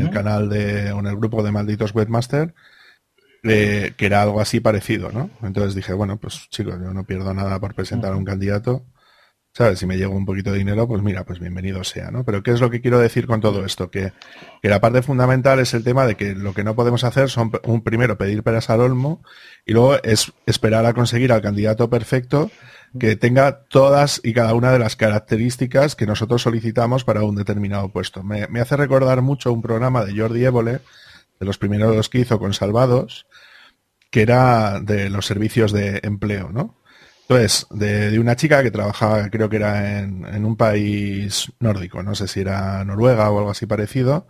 el, 0.00 0.10
canal 0.10 0.48
de, 0.48 0.92
o 0.92 1.00
en 1.00 1.06
el 1.06 1.16
grupo 1.16 1.42
de 1.42 1.50
malditos 1.50 1.92
webmaster, 1.92 2.54
eh, 3.42 3.92
que 3.96 4.06
era 4.06 4.22
algo 4.22 4.40
así 4.40 4.60
parecido, 4.60 5.10
¿no? 5.10 5.30
Entonces 5.42 5.74
dije, 5.74 5.92
bueno, 5.92 6.18
pues 6.18 6.48
chicos, 6.50 6.76
yo 6.80 6.94
no 6.94 7.04
pierdo 7.04 7.34
nada 7.34 7.58
por 7.58 7.74
presentar 7.74 8.12
a 8.12 8.16
un 8.16 8.24
candidato 8.24 8.86
¿Sabes? 9.56 9.78
Si 9.78 9.86
me 9.86 9.96
llega 9.96 10.10
un 10.10 10.26
poquito 10.26 10.52
de 10.52 10.58
dinero, 10.58 10.86
pues 10.86 11.00
mira, 11.02 11.24
pues 11.24 11.40
bienvenido 11.40 11.82
sea, 11.82 12.10
¿no? 12.10 12.24
Pero 12.24 12.42
¿qué 12.42 12.50
es 12.50 12.60
lo 12.60 12.68
que 12.68 12.82
quiero 12.82 12.98
decir 12.98 13.26
con 13.26 13.40
todo 13.40 13.64
esto? 13.64 13.90
Que, 13.90 14.12
la 14.62 14.82
parte 14.82 15.00
fundamental 15.00 15.60
es 15.60 15.72
el 15.72 15.82
tema 15.82 16.06
de 16.06 16.14
que 16.14 16.34
lo 16.34 16.52
que 16.52 16.62
no 16.62 16.76
podemos 16.76 17.04
hacer 17.04 17.30
son, 17.30 17.50
un 17.64 17.82
primero, 17.82 18.18
pedir 18.18 18.42
peras 18.42 18.68
al 18.68 18.82
olmo 18.82 19.22
y 19.64 19.72
luego 19.72 19.96
es 20.02 20.30
esperar 20.44 20.84
a 20.84 20.92
conseguir 20.92 21.32
al 21.32 21.40
candidato 21.40 21.88
perfecto 21.88 22.50
que 22.98 23.16
tenga 23.16 23.64
todas 23.68 24.20
y 24.22 24.32
cada 24.32 24.54
una 24.54 24.72
de 24.72 24.78
las 24.78 24.96
características 24.96 25.96
que 25.96 26.06
nosotros 26.06 26.42
solicitamos 26.42 27.04
para 27.04 27.22
un 27.22 27.36
determinado 27.36 27.88
puesto. 27.90 28.22
Me, 28.22 28.46
me 28.48 28.60
hace 28.60 28.76
recordar 28.76 29.22
mucho 29.22 29.52
un 29.52 29.62
programa 29.62 30.04
de 30.04 30.18
Jordi 30.18 30.44
Évole, 30.44 30.80
de 31.38 31.46
los 31.46 31.58
primeros 31.58 32.08
que 32.08 32.20
hizo 32.20 32.38
con 32.38 32.54
Salvados, 32.54 33.26
que 34.10 34.22
era 34.22 34.80
de 34.80 35.10
los 35.10 35.26
servicios 35.26 35.72
de 35.72 36.00
empleo, 36.02 36.50
¿no? 36.52 36.76
Entonces, 37.28 37.66
de, 37.70 38.18
una 38.20 38.36
chica 38.36 38.62
que 38.62 38.70
trabajaba, 38.70 39.28
creo 39.30 39.48
que 39.48 39.56
era 39.56 39.98
en, 39.98 40.44
un 40.44 40.56
país 40.56 41.52
nórdico, 41.58 42.02
no 42.02 42.14
sé 42.14 42.28
si 42.28 42.40
era 42.40 42.84
Noruega 42.84 43.28
o 43.30 43.38
algo 43.38 43.50
así 43.50 43.66
parecido, 43.66 44.28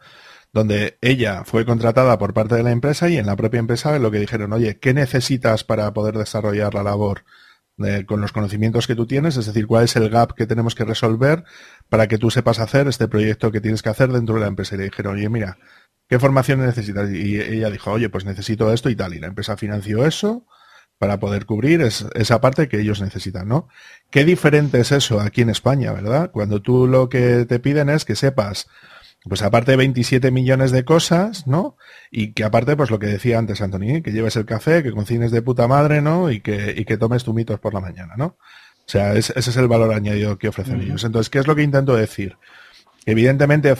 donde 0.52 0.96
ella 1.02 1.44
fue 1.44 1.66
contratada 1.66 2.18
por 2.18 2.32
parte 2.32 2.54
de 2.54 2.62
la 2.62 2.70
empresa 2.70 3.10
y 3.10 3.18
en 3.18 3.26
la 3.26 3.36
propia 3.36 3.60
empresa 3.60 3.98
lo 3.98 4.10
que 4.10 4.18
dijeron, 4.18 4.54
oye, 4.54 4.78
¿qué 4.78 4.94
necesitas 4.94 5.62
para 5.62 5.92
poder 5.92 6.16
desarrollar 6.16 6.72
la 6.72 6.82
labor 6.82 7.24
con 8.06 8.20
los 8.20 8.32
conocimientos 8.32 8.86
que 8.86 8.94
tú 8.94 9.06
tienes? 9.06 9.36
Es 9.36 9.46
decir, 9.46 9.66
¿cuál 9.66 9.84
es 9.84 9.96
el 9.96 10.08
gap 10.08 10.34
que 10.34 10.46
tenemos 10.46 10.74
que 10.74 10.84
resolver 10.84 11.44
para 11.88 12.08
que 12.08 12.18
tú 12.18 12.30
sepas 12.30 12.58
hacer 12.58 12.88
este 12.88 13.08
proyecto 13.08 13.52
que 13.52 13.60
tienes 13.60 13.82
que 13.82 13.90
hacer 13.90 14.10
dentro 14.10 14.36
de 14.36 14.40
la 14.42 14.46
empresa? 14.46 14.74
Y 14.74 14.78
le 14.78 14.84
dijeron, 14.84 15.16
oye, 15.16 15.28
mira, 15.28 15.58
¿qué 16.08 16.18
formación 16.18 16.60
necesitas? 16.64 17.10
Y 17.10 17.40
ella 17.40 17.70
dijo, 17.70 17.92
oye, 17.92 18.08
pues 18.08 18.24
necesito 18.24 18.72
esto 18.72 18.88
y 18.88 18.96
tal. 18.96 19.14
Y 19.14 19.18
la 19.18 19.26
empresa 19.28 19.56
financió 19.56 20.06
eso 20.06 20.46
para 20.98 21.20
poder 21.20 21.44
cubrir 21.44 21.82
esa 21.82 22.40
parte 22.40 22.68
que 22.68 22.80
ellos 22.80 23.00
necesitan, 23.02 23.48
¿no? 23.48 23.68
Qué 24.10 24.24
diferente 24.24 24.80
es 24.80 24.92
eso 24.92 25.20
aquí 25.20 25.42
en 25.42 25.50
España, 25.50 25.92
¿verdad? 25.92 26.30
Cuando 26.30 26.62
tú 26.62 26.86
lo 26.86 27.08
que 27.08 27.44
te 27.44 27.58
piden 27.58 27.90
es 27.90 28.04
que 28.04 28.16
sepas 28.16 28.68
pues 29.28 29.42
aparte 29.42 29.72
de 29.72 29.76
27 29.76 30.30
millones 30.30 30.70
de 30.70 30.84
cosas, 30.84 31.46
¿no? 31.46 31.76
Y 32.10 32.32
que 32.32 32.44
aparte, 32.44 32.76
pues 32.76 32.90
lo 32.90 32.98
que 32.98 33.06
decía 33.06 33.38
antes 33.38 33.60
Anthony, 33.60 34.02
que 34.02 34.12
lleves 34.12 34.36
el 34.36 34.46
café, 34.46 34.82
que 34.82 34.92
cocines 34.92 35.30
de 35.30 35.42
puta 35.42 35.66
madre, 35.66 36.00
¿no? 36.00 36.30
Y 36.30 36.40
que, 36.40 36.74
y 36.76 36.84
que 36.84 36.96
tomes 36.96 37.24
tu 37.24 37.34
mitos 37.34 37.58
por 37.58 37.74
la 37.74 37.80
mañana, 37.80 38.14
¿no? 38.16 38.26
O 38.26 38.88
sea, 38.88 39.14
ese 39.14 39.38
es 39.38 39.56
el 39.56 39.66
valor 39.66 39.92
añadido 39.92 40.38
que 40.38 40.48
ofrecen 40.48 40.80
ellos. 40.80 41.02
Entonces, 41.02 41.28
¿qué 41.28 41.40
es 41.40 41.48
lo 41.48 41.56
que 41.56 41.62
intento 41.62 41.96
decir? 41.96 42.36
Evidentemente 43.04 43.74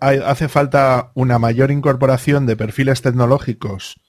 hace 0.00 0.48
falta 0.48 1.12
una 1.14 1.38
mayor 1.38 1.70
incorporación 1.70 2.46
de 2.46 2.56
perfiles 2.56 3.00
tecnológicos 3.00 4.00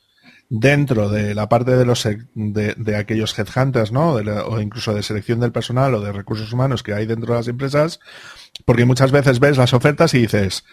dentro 0.53 1.07
de 1.07 1.33
la 1.33 1.47
parte 1.47 1.77
de 1.77 1.85
los 1.85 2.05
de, 2.35 2.95
aquellos 2.97 3.39
headhunters, 3.39 3.93
¿no? 3.93 4.11
o 4.11 4.59
incluso 4.59 4.93
de 4.93 5.01
selección 5.01 5.39
del 5.39 5.53
personal 5.53 5.95
o 5.95 6.01
de 6.01 6.11
recursos 6.11 6.51
humanos 6.51 6.83
que 6.83 6.93
hay 6.93 7.05
dentro 7.05 7.31
de 7.31 7.39
las 7.39 7.47
empresas, 7.47 8.01
porque 8.65 8.83
muchas 8.83 9.13
veces 9.13 9.39
ves 9.39 9.55
las 9.55 9.73
ofertas 9.73 10.13
y 10.13 10.19
dices, 10.19 10.65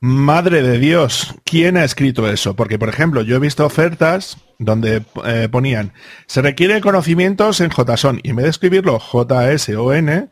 madre 0.00 0.62
de 0.62 0.78
Dios, 0.78 1.34
¿quién 1.44 1.76
ha 1.76 1.84
escrito 1.84 2.26
eso? 2.26 2.56
Porque, 2.56 2.78
por 2.78 2.88
ejemplo, 2.88 3.20
yo 3.20 3.36
he 3.36 3.38
visto 3.38 3.66
ofertas 3.66 4.38
donde 4.58 5.04
eh, 5.26 5.48
ponían, 5.52 5.92
se 6.26 6.40
requiere 6.40 6.80
conocimientos 6.80 7.60
en 7.60 7.70
JSON, 7.70 8.20
y 8.22 8.30
en 8.30 8.36
vez 8.36 8.44
de 8.44 8.50
escribirlo 8.50 8.98
J-S-O-N, 8.98 10.30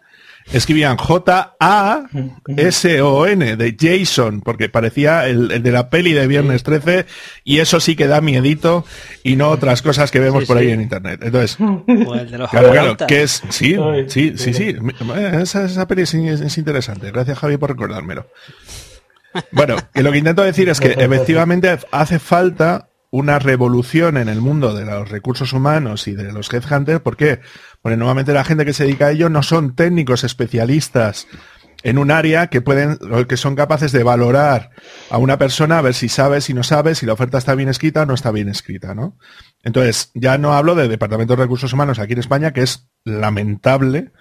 escribían 0.52 0.96
J-A-S-O-N 0.96 2.06
de 3.56 3.76
Jason, 3.78 4.40
porque 4.40 4.68
parecía 4.68 5.26
el, 5.26 5.62
de 5.62 5.72
la 5.72 5.90
peli 5.90 6.12
de 6.12 6.26
Viernes 6.26 6.62
13, 6.62 7.06
y 7.44 7.58
eso 7.58 7.80
sí 7.80 7.96
que 7.96 8.06
da 8.06 8.20
miedito 8.20 8.84
y 9.22 9.36
no 9.36 9.50
otras 9.50 9.82
cosas 9.82 10.10
que 10.10 10.20
vemos 10.20 10.44
por 10.46 10.56
ahí 10.58 10.70
en 10.70 10.80
internet. 10.80 11.20
Entonces, 11.22 11.56
claro, 12.50 12.70
claro, 12.70 12.96
que 13.06 13.22
es, 13.22 13.42
sí, 13.50 13.76
sí, 14.08 14.34
sí, 14.36 14.54
sí, 14.54 14.76
esa, 15.34 15.64
esa 15.64 15.86
peli 15.86 16.02
es, 16.02 16.14
es 16.14 16.58
interesante. 16.58 17.10
Gracias 17.10 17.38
Javi 17.38 17.56
por 17.56 17.70
recordármelo. 17.70 18.26
Bueno, 19.52 19.76
que 19.92 20.02
lo 20.02 20.10
que 20.10 20.18
intento 20.18 20.42
decir 20.42 20.68
es 20.68 20.80
que 20.80 20.92
efectivamente 20.92 21.78
hace 21.90 22.18
falta 22.18 22.88
una 23.10 23.38
revolución 23.38 24.16
en 24.16 24.28
el 24.28 24.40
mundo 24.40 24.74
de 24.74 24.84
los 24.84 25.08
recursos 25.08 25.52
humanos 25.52 26.08
y 26.08 26.14
de 26.14 26.32
los 26.32 26.52
headhunters. 26.52 27.00
¿Por 27.00 27.16
qué? 27.16 27.40
Porque 27.80 27.96
normalmente 27.96 28.32
la 28.32 28.44
gente 28.44 28.64
que 28.64 28.72
se 28.72 28.84
dedica 28.84 29.06
a 29.06 29.10
ello 29.12 29.28
no 29.30 29.42
son 29.42 29.74
técnicos 29.74 30.24
especialistas 30.24 31.26
en 31.82 31.98
un 31.98 32.10
área 32.10 32.48
que 32.48 32.60
pueden, 32.60 32.98
que 33.28 33.36
son 33.36 33.54
capaces 33.54 33.92
de 33.92 34.02
valorar 34.02 34.70
a 35.10 35.18
una 35.18 35.38
persona 35.38 35.78
a 35.78 35.82
ver 35.82 35.94
si 35.94 36.08
sabe, 36.08 36.40
si 36.40 36.52
no 36.52 36.62
sabe, 36.62 36.94
si 36.94 37.06
la 37.06 37.12
oferta 37.12 37.38
está 37.38 37.54
bien 37.54 37.68
escrita 37.68 38.02
o 38.02 38.06
no 38.06 38.14
está 38.14 38.30
bien 38.32 38.48
escrita, 38.48 38.94
¿no? 38.94 39.16
Entonces, 39.62 40.10
ya 40.14 40.38
no 40.38 40.54
hablo 40.54 40.74
de 40.74 40.88
Departamento 40.88 41.36
de 41.36 41.42
Recursos 41.42 41.72
Humanos 41.72 41.98
aquí 41.98 42.14
en 42.14 42.18
España, 42.18 42.52
que 42.52 42.62
es 42.62 42.88
lamentable, 43.04 44.12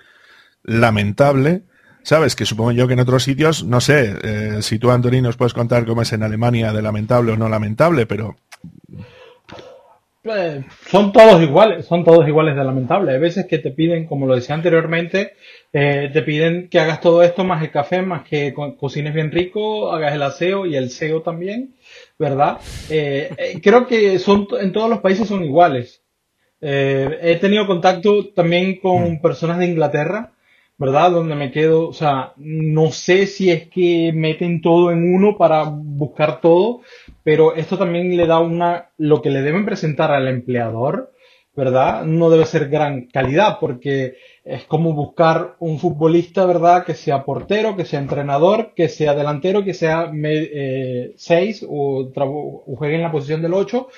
lamentable, 0.63 1.65
¿sabes? 2.03 2.35
Que 2.35 2.45
supongo 2.45 2.73
yo 2.73 2.87
que 2.87 2.93
en 2.93 2.99
otros 2.99 3.23
sitios, 3.23 3.63
no 3.63 3.81
sé, 3.81 4.15
eh, 4.21 4.61
si 4.61 4.77
tú, 4.77 4.91
Antonio, 4.91 5.21
nos 5.23 5.37
puedes 5.37 5.53
contar 5.53 5.85
cómo 5.85 6.03
es 6.03 6.13
en 6.13 6.21
Alemania 6.21 6.73
de 6.73 6.83
lamentable 6.83 7.31
o 7.31 7.37
no 7.37 7.49
lamentable, 7.49 8.05
pero 8.05 8.37
pues, 10.27 10.65
son 10.89 11.13
todos 11.13 11.41
iguales, 11.41 11.85
son 11.85 12.03
todos 12.03 12.27
iguales 12.27 12.57
de 12.57 12.63
lamentable. 12.65 13.13
Hay 13.13 13.19
veces 13.19 13.45
que 13.45 13.59
te 13.59 13.71
piden, 13.71 14.05
como 14.05 14.27
lo 14.27 14.35
decía 14.35 14.55
anteriormente, 14.55 15.35
eh, 15.71 16.09
te 16.11 16.21
piden 16.21 16.67
que 16.67 16.81
hagas 16.81 16.99
todo 16.99 17.23
esto 17.23 17.45
más 17.45 17.63
el 17.63 17.71
café, 17.71 18.01
más 18.01 18.27
que 18.27 18.53
cocines 18.77 19.13
bien 19.13 19.31
rico, 19.31 19.89
hagas 19.89 20.13
el 20.13 20.21
aseo 20.21 20.65
y 20.65 20.75
el 20.75 20.89
SEO 20.89 21.21
también, 21.21 21.75
¿verdad? 22.19 22.57
Eh, 22.89 23.31
eh, 23.37 23.61
creo 23.63 23.87
que 23.87 24.19
son 24.19 24.49
en 24.59 24.73
todos 24.73 24.89
los 24.89 24.99
países 24.99 25.29
son 25.29 25.45
iguales. 25.45 26.01
he 26.59 27.37
tenido 27.39 27.65
contacto 27.65 28.27
también 28.33 28.81
con 28.81 29.13
mm. 29.13 29.21
personas 29.21 29.59
de 29.59 29.67
Inglaterra, 29.67 30.33
¿verdad? 30.77 31.11
Donde 31.11 31.35
me 31.35 31.51
quedo, 31.51 31.87
o 31.87 31.93
sea, 31.93 32.33
no 32.35 32.91
sé 32.91 33.27
si 33.27 33.49
es 33.49 33.69
que 33.69 34.11
meten 34.13 34.61
todo 34.61 34.91
en 34.91 35.13
uno 35.15 35.37
para 35.37 35.63
buscar 35.63 36.41
todo, 36.41 36.81
pero 37.27 37.55
esto 37.55 37.77
también 37.77 38.15
le 38.15 38.25
da 38.25 38.39
una, 38.39 38.91
lo 38.97 39.21
que 39.21 39.29
le 39.29 39.41
deben 39.41 39.65
presentar 39.65 40.13
al 40.13 40.29
empleador, 40.29 41.11
¿verdad? 41.53 42.05
No 42.05 42.29
debe 42.29 42.45
ser 42.45 42.69
gran 42.69 43.07
calidad 43.07 43.57
porque 43.59 44.15
es 44.45 44.63
como 44.63 44.93
buscar 44.93 45.57
un 45.59 45.77
futbolista, 45.77 46.45
¿verdad? 46.45 46.85
Que 46.85 46.93
sea 46.93 47.25
portero, 47.25 47.75
que 47.75 47.83
sea 47.83 47.99
entrenador, 47.99 48.71
que 48.73 48.87
sea 48.87 49.13
delantero, 49.13 49.65
que 49.65 49.73
sea 49.73 50.09
6 50.09 50.15
eh, 50.15 51.65
o, 51.69 52.09
juegue 52.77 52.95
en 52.95 53.01
la 53.01 53.11
posición 53.11 53.41
del 53.41 53.55
8, 53.55 53.89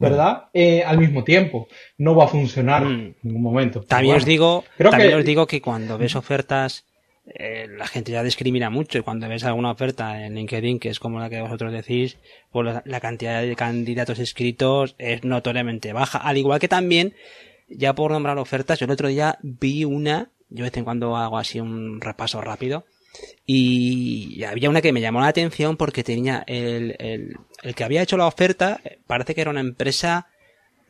¿verdad? 0.00 0.46
Eh, 0.52 0.82
al 0.84 0.98
mismo 0.98 1.22
tiempo. 1.22 1.68
No 1.98 2.16
va 2.16 2.24
a 2.24 2.28
funcionar 2.28 2.84
mm. 2.84 2.90
en 2.90 3.16
ningún 3.22 3.42
momento. 3.42 3.82
También 3.82 4.16
os 4.16 4.24
digo, 4.24 4.64
también 4.76 5.14
os 5.14 5.24
digo 5.24 5.46
que 5.46 5.62
cuando 5.62 5.98
ves 5.98 6.16
ofertas 6.16 6.84
eh, 7.24 7.68
la 7.70 7.86
gente 7.86 8.10
ya 8.10 8.22
discrimina 8.22 8.68
mucho 8.68 8.98
y 8.98 9.02
cuando 9.02 9.28
ves 9.28 9.44
alguna 9.44 9.70
oferta 9.70 10.24
en 10.26 10.34
LinkedIn, 10.34 10.80
que 10.80 10.88
es 10.88 10.98
como 10.98 11.20
la 11.20 11.30
que 11.30 11.40
vosotros 11.40 11.72
decís, 11.72 12.18
pues 12.50 12.82
la, 12.84 13.00
cantidad 13.00 13.42
de 13.42 13.54
candidatos 13.54 14.18
escritos 14.18 14.96
es 14.98 15.22
notoriamente 15.22 15.92
baja. 15.92 16.18
Al 16.18 16.36
igual 16.36 16.58
que 16.58 16.68
también, 16.68 17.14
ya 17.68 17.94
por 17.94 18.10
nombrar 18.10 18.38
ofertas, 18.38 18.80
yo 18.80 18.86
el 18.86 18.90
otro 18.90 19.08
día 19.08 19.38
vi 19.42 19.84
una, 19.84 20.30
yo 20.50 20.64
de 20.64 20.70
vez 20.70 20.76
en 20.76 20.84
cuando 20.84 21.16
hago 21.16 21.38
así 21.38 21.60
un 21.60 22.00
repaso 22.00 22.40
rápido, 22.40 22.84
y 23.46 24.42
había 24.44 24.70
una 24.70 24.80
que 24.80 24.92
me 24.92 25.00
llamó 25.00 25.20
la 25.20 25.28
atención 25.28 25.76
porque 25.76 26.02
tenía 26.02 26.42
el, 26.46 26.96
el, 26.98 27.36
el 27.62 27.74
que 27.74 27.84
había 27.84 28.02
hecho 28.02 28.16
la 28.16 28.26
oferta, 28.26 28.80
parece 29.06 29.34
que 29.34 29.42
era 29.42 29.50
una 29.50 29.60
empresa 29.60 30.31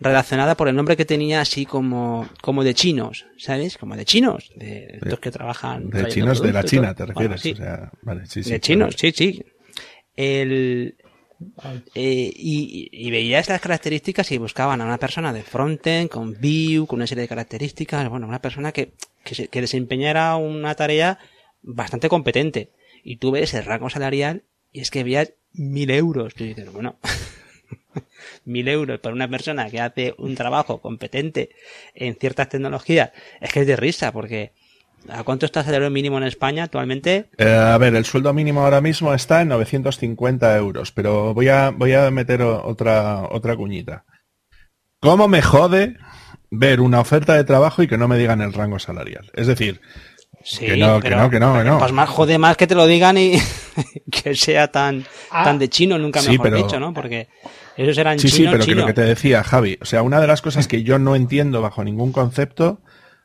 relacionada 0.00 0.56
por 0.56 0.68
el 0.68 0.74
nombre 0.74 0.96
que 0.96 1.04
tenía 1.04 1.40
así 1.40 1.66
como, 1.66 2.28
como 2.40 2.64
de 2.64 2.74
chinos, 2.74 3.26
¿sabes? 3.38 3.78
Como 3.78 3.96
de 3.96 4.04
chinos, 4.04 4.50
de 4.56 4.98
estos 5.00 5.20
que 5.20 5.30
trabajan. 5.30 5.90
De 5.90 6.08
chinos 6.08 6.42
de 6.42 6.52
la 6.52 6.64
China, 6.64 6.94
te 6.94 7.06
refieres. 7.06 7.42
de 7.42 8.60
chinos, 8.60 8.94
sí, 8.98 9.12
sí. 9.12 9.44
El, 10.14 10.96
eh, 11.94 12.32
y, 12.34 12.88
y, 12.92 13.10
veía 13.10 13.38
estas 13.38 13.60
características 13.60 14.30
y 14.32 14.38
buscaban 14.38 14.80
a 14.80 14.84
una 14.84 14.98
persona 14.98 15.32
de 15.32 15.42
frontend, 15.42 16.10
con 16.10 16.34
view, 16.38 16.86
con 16.86 16.98
una 16.98 17.06
serie 17.06 17.22
de 17.22 17.28
características, 17.28 18.08
bueno, 18.08 18.26
una 18.26 18.40
persona 18.40 18.72
que, 18.72 18.92
que, 19.24 19.48
que 19.48 19.60
desempeñara 19.60 20.36
una 20.36 20.74
tarea 20.74 21.18
bastante 21.62 22.08
competente. 22.08 22.70
Y 23.02 23.16
tú 23.16 23.32
ves 23.32 23.54
el 23.54 23.64
rango 23.64 23.90
salarial 23.90 24.44
y 24.72 24.80
es 24.80 24.90
que 24.90 25.00
había 25.00 25.28
mil 25.52 25.90
euros. 25.90 26.34
Y 26.38 26.48
dices, 26.48 26.72
bueno, 26.72 26.96
mil 28.44 28.68
euros 28.68 29.00
para 29.00 29.14
una 29.14 29.28
persona 29.28 29.70
que 29.70 29.80
hace 29.80 30.14
un 30.18 30.34
trabajo 30.34 30.80
competente 30.80 31.50
en 31.94 32.14
ciertas 32.16 32.48
tecnologías, 32.48 33.10
es 33.40 33.52
que 33.52 33.60
es 33.60 33.66
de 33.66 33.76
risa, 33.76 34.12
porque 34.12 34.52
¿a 35.08 35.24
cuánto 35.24 35.46
está 35.46 35.60
el 35.60 35.66
salario 35.66 35.90
mínimo 35.90 36.18
en 36.18 36.24
España 36.24 36.64
actualmente? 36.64 37.30
Eh, 37.38 37.52
a 37.52 37.76
ver, 37.78 37.94
el 37.94 38.04
sueldo 38.04 38.32
mínimo 38.32 38.62
ahora 38.62 38.80
mismo 38.80 39.14
está 39.14 39.42
en 39.42 39.48
950 39.48 40.56
euros, 40.56 40.92
pero 40.92 41.34
voy 41.34 41.48
a, 41.48 41.70
voy 41.70 41.92
a 41.92 42.10
meter 42.10 42.42
otra, 42.42 43.28
otra 43.30 43.56
cuñita. 43.56 44.04
¿Cómo 45.00 45.26
me 45.28 45.42
jode 45.42 45.96
ver 46.50 46.80
una 46.80 47.00
oferta 47.00 47.34
de 47.34 47.44
trabajo 47.44 47.82
y 47.82 47.88
que 47.88 47.98
no 47.98 48.08
me 48.08 48.18
digan 48.18 48.40
el 48.40 48.52
rango 48.52 48.78
salarial? 48.78 49.30
Es 49.34 49.48
decir, 49.48 49.80
que 50.58 50.76
no, 50.76 51.00
que 51.00 51.10
no, 51.10 51.30
que 51.30 51.40
no, 51.40 51.58
que 51.58 51.64
no. 51.64 51.78
Pues 51.78 51.92
más 51.92 52.08
jode 52.08 52.38
más 52.38 52.56
que 52.56 52.66
te 52.66 52.74
lo 52.74 52.86
digan 52.86 53.16
y 53.18 53.38
que 54.10 54.34
sea 54.34 54.68
tan, 54.68 55.04
ah. 55.30 55.44
tan 55.44 55.58
de 55.58 55.68
chino, 55.68 55.98
nunca 55.98 56.20
mejor 56.22 56.54
dicho, 56.54 56.80
¿no? 56.80 56.92
Porque 56.92 57.28
esos 57.76 57.96
eran 57.98 58.18
Sí, 58.18 58.28
sí, 58.28 58.46
pero 58.50 58.64
que 58.64 58.74
lo 58.74 58.86
que 58.86 58.94
te 58.94 59.02
decía, 59.02 59.44
Javi, 59.44 59.78
o 59.80 59.84
sea, 59.84 60.02
una 60.02 60.20
de 60.20 60.26
las 60.26 60.42
cosas 60.42 60.66
que 60.66 60.82
yo 60.82 60.98
no 60.98 61.14
entiendo 61.14 61.62
bajo 61.62 61.84
ningún 61.84 62.12
concepto, 62.12 62.80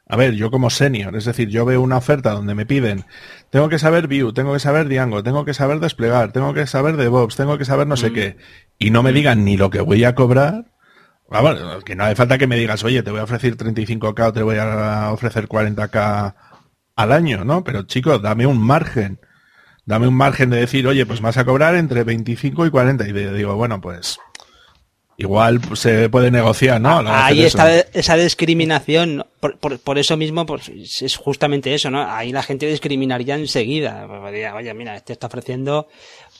a 0.07 0.15
ver, 0.15 0.35
yo 0.35 0.51
como 0.51 0.69
senior, 0.69 1.15
es 1.15 1.25
decir, 1.25 1.49
yo 1.49 1.65
veo 1.65 1.81
una 1.81 1.97
oferta 1.97 2.31
donde 2.31 2.55
me 2.55 2.65
piden, 2.65 3.03
tengo 3.49 3.67
que 3.67 3.79
saber 3.79 4.07
Vue, 4.07 4.31
tengo 4.33 4.53
que 4.53 4.59
saber 4.59 4.87
Django, 4.87 5.21
tengo 5.23 5.43
que 5.43 5.53
saber 5.53 5.79
desplegar, 5.79 6.31
tengo 6.31 6.53
que 6.53 6.65
saber 6.65 6.95
DevOps, 6.95 7.35
tengo 7.35 7.57
que 7.57 7.65
saber 7.65 7.87
no 7.87 7.97
sé 7.97 8.11
mm. 8.11 8.13
qué, 8.13 8.37
y 8.79 8.89
no 8.89 9.03
me 9.03 9.11
digan 9.11 9.43
ni 9.43 9.57
lo 9.57 9.69
que 9.69 9.81
voy 9.81 10.03
a 10.05 10.15
cobrar, 10.15 10.65
ah, 11.29 11.79
que 11.83 11.95
no 11.95 12.05
hace 12.05 12.15
falta 12.15 12.37
que 12.37 12.47
me 12.47 12.55
digas, 12.55 12.83
oye, 12.85 13.03
te 13.03 13.11
voy 13.11 13.19
a 13.19 13.23
ofrecer 13.23 13.57
35k 13.57 14.27
o 14.27 14.33
te 14.33 14.43
voy 14.43 14.57
a 14.57 15.11
ofrecer 15.11 15.47
40k 15.49 16.35
al 16.97 17.11
año, 17.13 17.45
¿no? 17.45 17.63
Pero 17.63 17.83
chicos, 17.83 18.21
dame 18.21 18.45
un 18.45 18.59
margen. 18.59 19.19
Dame 19.85 20.09
un 20.09 20.15
margen 20.15 20.49
de 20.49 20.57
decir, 20.57 20.85
oye, 20.85 21.05
pues 21.05 21.21
vas 21.21 21.37
a 21.37 21.45
cobrar 21.45 21.75
entre 21.75 22.03
25 22.03 22.65
y 22.65 22.69
40. 22.69 23.07
Y 23.07 23.13
digo, 23.13 23.55
bueno, 23.55 23.79
pues 23.79 24.19
igual 25.15 25.61
se 25.75 26.09
puede 26.09 26.29
negociar, 26.29 26.81
¿no? 26.81 27.01
Ahí 27.07 27.43
está 27.43 27.79
esa 27.79 28.17
discriminación. 28.17 29.25
Por, 29.39 29.97
eso 29.97 30.17
mismo, 30.17 30.45
pues 30.45 30.69
es 31.01 31.15
justamente 31.15 31.73
eso, 31.73 31.89
¿no? 31.89 32.01
Ahí 32.01 32.33
la 32.33 32.43
gente 32.43 32.67
discriminaría 32.67 33.35
enseguida. 33.35 34.07
Oye, 34.55 34.73
mira, 34.73 34.97
este 34.97 35.13
está 35.13 35.27
ofreciendo 35.27 35.87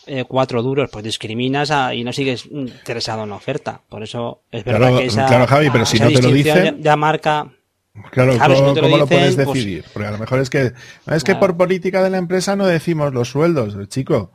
eh, 0.07 0.25
cuatro 0.27 0.61
duros, 0.61 0.89
pues 0.91 1.05
discriminas 1.05 1.71
y 1.93 2.03
no 2.03 2.11
sigues 2.11 2.45
interesado 2.45 3.23
en 3.23 3.29
la 3.29 3.35
oferta. 3.35 3.81
Por 3.87 4.03
eso 4.03 4.41
es 4.51 4.65
verdad 4.65 4.97
que 4.97 5.05
esa, 5.05 5.27
claro, 5.27 5.47
Javi, 5.47 5.69
pero 5.69 5.85
si 5.85 5.99
no 5.99 6.07
te 6.07 6.21
lo 6.21 6.31
dice, 6.31 6.75
ya 6.79 6.95
marca 6.95 7.53
Claro, 8.11 8.37
¿cómo, 8.37 8.97
lo, 8.97 9.07
puedes 9.07 9.35
pues 9.35 9.37
decidir? 9.37 9.85
Porque 9.93 10.07
a 10.07 10.11
lo 10.11 10.17
mejor 10.17 10.39
es 10.39 10.49
que 10.49 10.73
es 11.07 11.23
que 11.23 11.35
por 11.35 11.57
política 11.57 12.03
de 12.03 12.09
la 12.09 12.17
empresa 12.17 12.55
no 12.55 12.65
decimos 12.65 13.13
los 13.13 13.29
sueldos, 13.29 13.75
chico. 13.89 14.31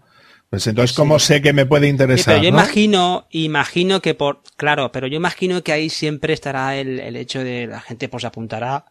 Pues 0.51 0.67
entonces, 0.67 0.95
¿cómo 0.95 1.19
sé 1.19 1.41
que 1.41 1.55
me 1.55 1.65
puede 1.65 1.89
interesar? 1.89 2.35
pero 2.35 2.43
yo 2.43 2.49
imagino, 2.51 3.27
imagino 3.31 4.03
que 4.03 4.15
por, 4.15 4.43
claro, 4.57 4.93
pero 4.93 5.07
yo 5.07 5.17
imagino 5.17 5.63
que 5.63 5.73
ahí 5.73 5.89
siempre 5.89 6.35
estará 6.35 6.77
el, 6.77 7.01
el 7.01 7.17
hecho 7.17 7.43
de 7.43 7.67
la 7.67 7.81
gente 7.81 8.11
pues 8.11 8.25
apuntará 8.27 8.85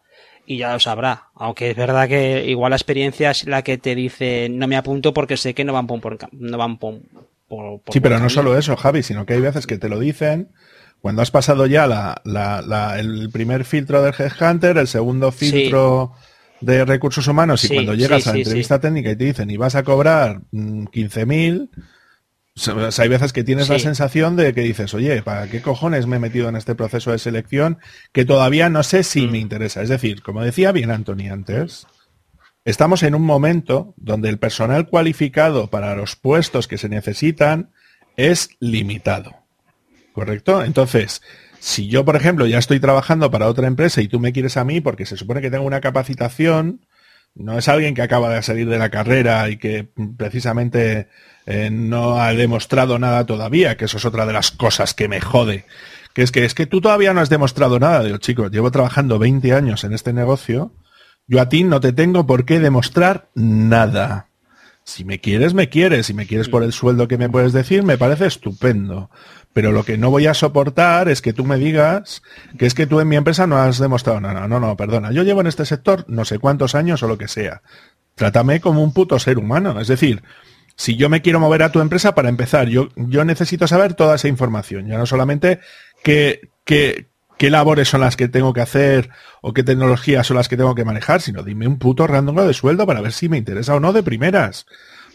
y 0.44 0.58
ya 0.58 0.72
lo 0.72 0.80
sabrá. 0.80 1.28
Aunque 1.34 1.70
es 1.70 1.76
verdad 1.76 2.08
que 2.08 2.44
igual 2.46 2.70
la 2.70 2.76
experiencia 2.76 3.30
es 3.30 3.46
la 3.46 3.62
que 3.62 3.78
te 3.78 3.94
dice 3.94 4.48
no 4.50 4.66
me 4.66 4.76
apunto 4.76 5.14
porque 5.14 5.36
sé 5.36 5.54
que 5.54 5.64
no 5.64 5.72
van 5.72 5.86
por, 5.86 6.18
no 6.32 6.58
van 6.58 6.78
por, 6.78 7.00
Sí, 7.90 8.00
pero 8.00 8.18
no 8.18 8.30
solo 8.30 8.56
eso, 8.56 8.76
Javi, 8.76 9.02
sino 9.02 9.26
que 9.26 9.34
hay 9.34 9.40
veces 9.40 9.66
que 9.66 9.76
te 9.76 9.90
lo 9.90 9.98
dicen 9.98 10.52
cuando 11.02 11.20
has 11.20 11.32
pasado 11.32 11.66
ya 11.66 11.86
la, 11.88 12.96
el 12.96 13.28
primer 13.30 13.64
filtro 13.64 14.02
del 14.02 14.14
Headhunter, 14.16 14.78
el 14.78 14.86
segundo 14.86 15.32
filtro 15.32 16.12
de 16.60 16.84
recursos 16.84 17.26
humanos 17.26 17.64
y 17.64 17.74
cuando 17.74 17.94
llegas 17.94 18.28
a 18.28 18.32
la 18.32 18.38
entrevista 18.38 18.80
técnica 18.80 19.10
y 19.10 19.16
te 19.16 19.24
dicen 19.24 19.50
y 19.50 19.56
vas 19.56 19.74
a 19.74 19.82
cobrar 19.82 20.42
15.000, 20.52 21.70
mm, 22.54 23.00
hay 23.00 23.08
veces 23.08 23.32
que 23.32 23.42
tienes 23.42 23.68
la 23.68 23.80
sensación 23.80 24.36
de 24.36 24.54
que 24.54 24.60
dices, 24.60 24.94
oye, 24.94 25.22
¿para 25.22 25.48
qué 25.48 25.60
cojones 25.60 26.06
me 26.06 26.16
he 26.16 26.20
metido 26.20 26.48
en 26.48 26.54
este 26.54 26.76
proceso 26.76 27.10
de 27.10 27.18
selección 27.18 27.78
que 28.12 28.24
todavía 28.24 28.68
no 28.68 28.84
sé 28.84 29.02
si 29.02 29.22
me 29.22 29.38
mm. 29.38 29.42
interesa? 29.42 29.82
Es 29.82 29.88
decir, 29.88 30.22
como 30.22 30.44
decía 30.44 30.70
bien 30.70 30.92
Anthony 30.92 31.32
antes, 31.32 31.88
estamos 32.64 33.02
en 33.02 33.16
un 33.16 33.22
momento 33.22 33.92
donde 33.96 34.28
el 34.28 34.38
personal 34.38 34.86
cualificado 34.86 35.68
para 35.68 35.96
los 35.96 36.14
puestos 36.14 36.68
que 36.68 36.78
se 36.78 36.88
necesitan 36.88 37.72
es 38.16 38.50
limitado. 38.60 39.41
¿Correcto? 40.12 40.62
Entonces, 40.62 41.22
si 41.58 41.88
yo, 41.88 42.04
por 42.04 42.16
ejemplo, 42.16 42.46
ya 42.46 42.58
estoy 42.58 42.80
trabajando 42.80 43.30
para 43.30 43.48
otra 43.48 43.66
empresa 43.66 44.00
y 44.02 44.08
tú 44.08 44.20
me 44.20 44.32
quieres 44.32 44.56
a 44.56 44.64
mí 44.64 44.80
porque 44.80 45.06
se 45.06 45.16
supone 45.16 45.40
que 45.40 45.50
tengo 45.50 45.64
una 45.64 45.80
capacitación, 45.80 46.80
no 47.34 47.58
es 47.58 47.68
alguien 47.68 47.94
que 47.94 48.02
acaba 48.02 48.34
de 48.34 48.42
salir 48.42 48.68
de 48.68 48.78
la 48.78 48.90
carrera 48.90 49.48
y 49.48 49.56
que 49.56 49.88
precisamente 50.16 51.08
eh, 51.46 51.70
no 51.70 52.20
ha 52.20 52.34
demostrado 52.34 52.98
nada 52.98 53.24
todavía, 53.26 53.76
que 53.76 53.86
eso 53.86 53.96
es 53.96 54.04
otra 54.04 54.26
de 54.26 54.32
las 54.32 54.50
cosas 54.50 54.94
que 54.94 55.08
me 55.08 55.20
jode. 55.20 55.64
Que 56.12 56.22
es 56.22 56.30
que 56.30 56.44
es 56.44 56.54
que 56.54 56.66
tú 56.66 56.80
todavía 56.80 57.14
no 57.14 57.20
has 57.20 57.30
demostrado 57.30 57.78
nada. 57.78 58.04
Digo, 58.04 58.18
chicos, 58.18 58.50
llevo 58.50 58.70
trabajando 58.70 59.18
20 59.18 59.52
años 59.54 59.84
en 59.84 59.94
este 59.94 60.12
negocio. 60.12 60.72
Yo 61.26 61.40
a 61.40 61.48
ti 61.48 61.64
no 61.64 61.80
te 61.80 61.92
tengo 61.92 62.26
por 62.26 62.44
qué 62.44 62.60
demostrar 62.60 63.30
nada. 63.34 64.28
Si 64.84 65.04
me 65.04 65.20
quieres, 65.20 65.54
me 65.54 65.68
quieres. 65.68 66.06
Si 66.06 66.14
me 66.14 66.26
quieres 66.26 66.48
por 66.48 66.64
el 66.64 66.72
sueldo 66.72 67.08
que 67.08 67.16
me 67.16 67.30
puedes 67.30 67.52
decir, 67.52 67.82
me 67.82 67.96
parece 67.96 68.26
estupendo. 68.26 69.10
Pero 69.52 69.72
lo 69.72 69.84
que 69.84 69.98
no 69.98 70.10
voy 70.10 70.26
a 70.26 70.34
soportar 70.34 71.08
es 71.08 71.20
que 71.20 71.32
tú 71.32 71.44
me 71.44 71.58
digas 71.58 72.22
que 72.58 72.66
es 72.66 72.74
que 72.74 72.86
tú 72.86 73.00
en 73.00 73.08
mi 73.08 73.16
empresa 73.16 73.46
no 73.46 73.58
has 73.58 73.78
demostrado 73.78 74.20
nada. 74.20 74.48
No, 74.48 74.60
no, 74.60 74.76
perdona. 74.76 75.12
Yo 75.12 75.22
llevo 75.22 75.42
en 75.42 75.46
este 75.46 75.66
sector 75.66 76.04
no 76.08 76.24
sé 76.24 76.38
cuántos 76.38 76.74
años 76.74 77.02
o 77.02 77.08
lo 77.08 77.18
que 77.18 77.28
sea. 77.28 77.62
Trátame 78.14 78.60
como 78.60 78.82
un 78.82 78.92
puto 78.92 79.18
ser 79.18 79.38
humano. 79.38 79.78
Es 79.80 79.88
decir, 79.88 80.22
si 80.76 80.96
yo 80.96 81.08
me 81.08 81.22
quiero 81.22 81.40
mover 81.40 81.62
a 81.62 81.72
tu 81.72 81.80
empresa, 81.80 82.14
para 82.14 82.28
empezar, 82.28 82.68
yo, 82.68 82.88
yo 82.96 83.24
necesito 83.24 83.66
saber 83.66 83.94
toda 83.94 84.14
esa 84.14 84.28
información. 84.28 84.86
Ya 84.86 84.96
no 84.96 85.06
solamente 85.06 85.60
qué, 86.02 86.48
qué, 86.64 87.08
qué 87.38 87.50
labores 87.50 87.88
son 87.88 88.00
las 88.00 88.16
que 88.16 88.28
tengo 88.28 88.52
que 88.52 88.62
hacer 88.62 89.10
o 89.42 89.52
qué 89.52 89.62
tecnologías 89.62 90.26
son 90.26 90.38
las 90.38 90.48
que 90.48 90.56
tengo 90.56 90.74
que 90.74 90.84
manejar, 90.84 91.20
sino 91.20 91.42
dime 91.42 91.66
un 91.66 91.78
puto 91.78 92.06
random 92.06 92.46
de 92.46 92.54
sueldo 92.54 92.86
para 92.86 93.00
ver 93.00 93.12
si 93.12 93.28
me 93.28 93.36
interesa 93.36 93.74
o 93.74 93.80
no 93.80 93.92
de 93.92 94.02
primeras. 94.02 94.66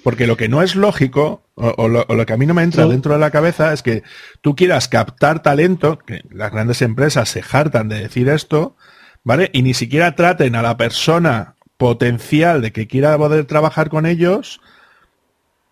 Porque 0.07 0.25
lo 0.25 0.37
que 0.37 0.47
no 0.47 0.61
es 0.61 0.77
lógico, 0.77 1.43
o, 1.55 1.89
lo, 1.89 2.25
que 2.25 2.31
a 2.31 2.37
mí 2.37 2.45
no 2.45 2.53
me 2.53 2.63
entra 2.63 2.87
dentro 2.87 3.11
de 3.11 3.19
la 3.19 3.29
cabeza, 3.29 3.73
es 3.73 3.83
que 3.83 4.03
tú 4.39 4.55
quieras 4.55 4.87
captar 4.87 5.41
talento, 5.41 5.99
que 5.99 6.21
las 6.31 6.49
grandes 6.49 6.81
empresas 6.81 7.27
se 7.27 7.43
hartan 7.51 7.89
de 7.89 7.99
decir 8.03 8.29
esto, 8.29 8.77
¿vale? 9.25 9.49
Y 9.51 9.63
ni 9.63 9.73
siquiera 9.73 10.15
traten 10.15 10.55
a 10.55 10.61
la 10.61 10.77
persona 10.77 11.55
potencial 11.75 12.61
de 12.61 12.71
que 12.71 12.87
quiera 12.87 13.17
poder 13.17 13.43
trabajar 13.47 13.89
con 13.89 14.05
ellos 14.05 14.61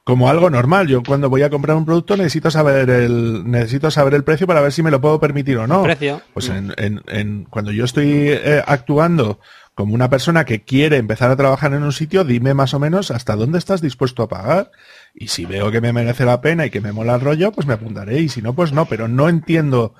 como 0.03 0.29
algo 0.29 0.49
normal. 0.49 0.87
Yo 0.87 1.01
cuando 1.01 1.29
voy 1.29 1.43
a 1.43 1.49
comprar 1.49 1.77
un 1.77 1.85
producto 1.85 2.17
necesito 2.17 2.51
saber 2.51 2.89
el 2.89 3.49
necesito 3.49 3.89
saber 3.89 4.15
el 4.15 4.25
precio 4.25 4.47
para 4.47 4.59
ver 4.59 4.73
si 4.73 4.83
me 4.83 4.91
lo 4.91 4.99
puedo 4.99 5.17
permitir 5.17 5.59
o 5.59 5.65
no. 5.65 5.83
Precio. 5.83 6.21
Pues 6.33 6.49
en, 6.49 6.73
en, 6.77 7.45
cuando 7.45 7.71
yo 7.71 7.85
estoy 7.85 8.31
eh, 8.31 8.61
actuando 8.67 9.39
como 9.75 9.93
una 9.93 10.09
persona 10.09 10.45
que 10.45 10.63
quiere 10.63 10.95
empezar 10.95 11.29
a 11.29 11.35
trabajar 11.35 11.73
en 11.73 11.83
un 11.83 11.91
sitio, 11.91 12.23
dime 12.23 12.53
más 12.53 12.73
o 12.73 12.79
menos 12.79 13.11
hasta 13.11 13.35
dónde 13.35 13.57
estás 13.57 13.81
dispuesto 13.81 14.23
a 14.23 14.29
pagar. 14.29 14.71
Y 15.13 15.27
si 15.27 15.45
veo 15.45 15.69
que 15.69 15.81
me 15.81 15.91
merece 15.91 16.23
la 16.23 16.39
pena 16.39 16.65
y 16.65 16.69
que 16.69 16.79
me 16.79 16.93
mola 16.93 17.15
el 17.15 17.21
rollo, 17.21 17.51
pues 17.51 17.67
me 17.67 17.73
apuntaré. 17.73 18.21
Y 18.21 18.29
si 18.29 18.41
no, 18.41 18.53
pues 18.53 18.71
no. 18.71 18.85
Pero 18.85 19.09
no 19.09 19.27
entiendo 19.27 19.93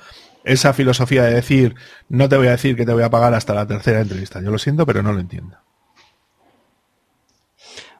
esa 0.46 0.74
filosofía 0.74 1.24
de 1.24 1.34
decir, 1.34 1.76
no 2.08 2.30
te 2.30 2.38
voy 2.38 2.48
a 2.48 2.52
decir 2.52 2.78
que 2.78 2.86
te 2.86 2.94
voy 2.94 3.04
a 3.04 3.10
pagar 3.10 3.34
hasta 3.34 3.54
la 3.54 3.68
tercera 3.68 4.00
entrevista. 4.00 4.42
Yo 4.42 4.50
lo 4.50 4.58
siento, 4.58 4.86
pero 4.86 5.04
no 5.04 5.12
lo 5.12 5.20
entiendo. 5.20 5.58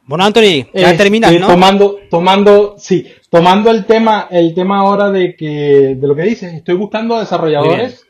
Bueno, 0.06 0.24
Anthony, 0.24 0.68
ya 0.74 0.92
eh, 0.92 0.98
terminas, 0.98 1.34
¿no? 1.34 1.48
Tomando, 1.48 1.98
tomando, 2.10 2.76
sí, 2.78 3.12
tomando 3.30 3.72
el 3.72 3.86
tema, 3.86 4.28
el 4.32 4.54
tema 4.54 4.80
ahora 4.80 5.10
de 5.10 5.36
que, 5.36 5.98
de 6.00 6.08
lo 6.08 6.16
que 6.16 6.22
dices, 6.22 6.54
estoy 6.54 6.76
buscando 6.76 7.20
desarrolladores 7.20 8.06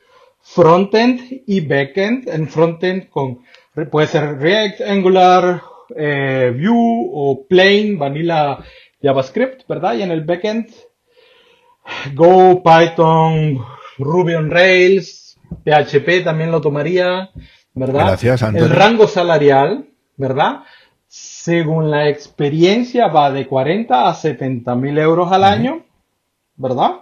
frontend 0.45 1.19
y 1.47 1.61
backend. 1.61 2.29
En 2.29 2.47
frontend 2.47 3.09
con 3.09 3.39
puede 3.91 4.07
ser 4.07 4.37
React, 4.37 4.81
Angular, 4.81 5.61
eh, 5.95 6.53
Vue 6.55 7.09
o 7.13 7.45
Plain, 7.47 7.97
Vanilla 7.97 8.59
JavaScript, 9.01 9.67
¿verdad? 9.67 9.95
Y 9.95 10.03
en 10.03 10.11
el 10.11 10.23
backend, 10.23 10.69
Go, 12.13 12.63
Python, 12.63 13.59
Ruby 13.97 14.35
on 14.35 14.49
Rails, 14.49 15.37
PHP 15.63 16.23
también 16.23 16.51
lo 16.51 16.61
tomaría, 16.61 17.29
¿verdad? 17.73 18.07
Gracias, 18.07 18.41
El 18.41 18.69
rango 18.69 19.07
salarial, 19.07 19.89
¿verdad? 20.15 20.63
Según 21.07 21.91
la 21.91 22.09
experiencia 22.09 23.07
va 23.07 23.31
de 23.31 23.47
40 23.47 24.07
a 24.07 24.13
70 24.13 24.75
mil 24.75 24.97
euros 24.97 25.31
al 25.31 25.43
año, 25.43 25.85
¿verdad? 26.55 27.01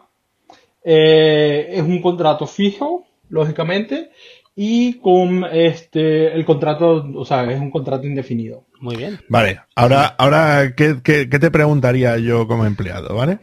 Eh, 0.83 1.69
es 1.71 1.81
un 1.81 2.01
contrato 2.01 2.45
fijo, 2.45 3.05
lógicamente, 3.29 4.11
y 4.55 4.99
con 4.99 5.45
este 5.51 6.33
el 6.33 6.45
contrato, 6.45 7.09
o 7.15 7.25
sea, 7.25 7.43
es 7.51 7.59
un 7.59 7.71
contrato 7.71 8.05
indefinido. 8.05 8.65
Muy 8.79 8.95
bien. 8.95 9.19
Vale, 9.29 9.61
ahora, 9.75 10.05
ahora 10.05 10.73
¿qué, 10.75 11.01
qué, 11.03 11.25
te 11.25 11.51
preguntaría 11.51 12.17
yo 12.17 12.47
como 12.47 12.65
empleado, 12.65 13.15
¿vale? 13.15 13.39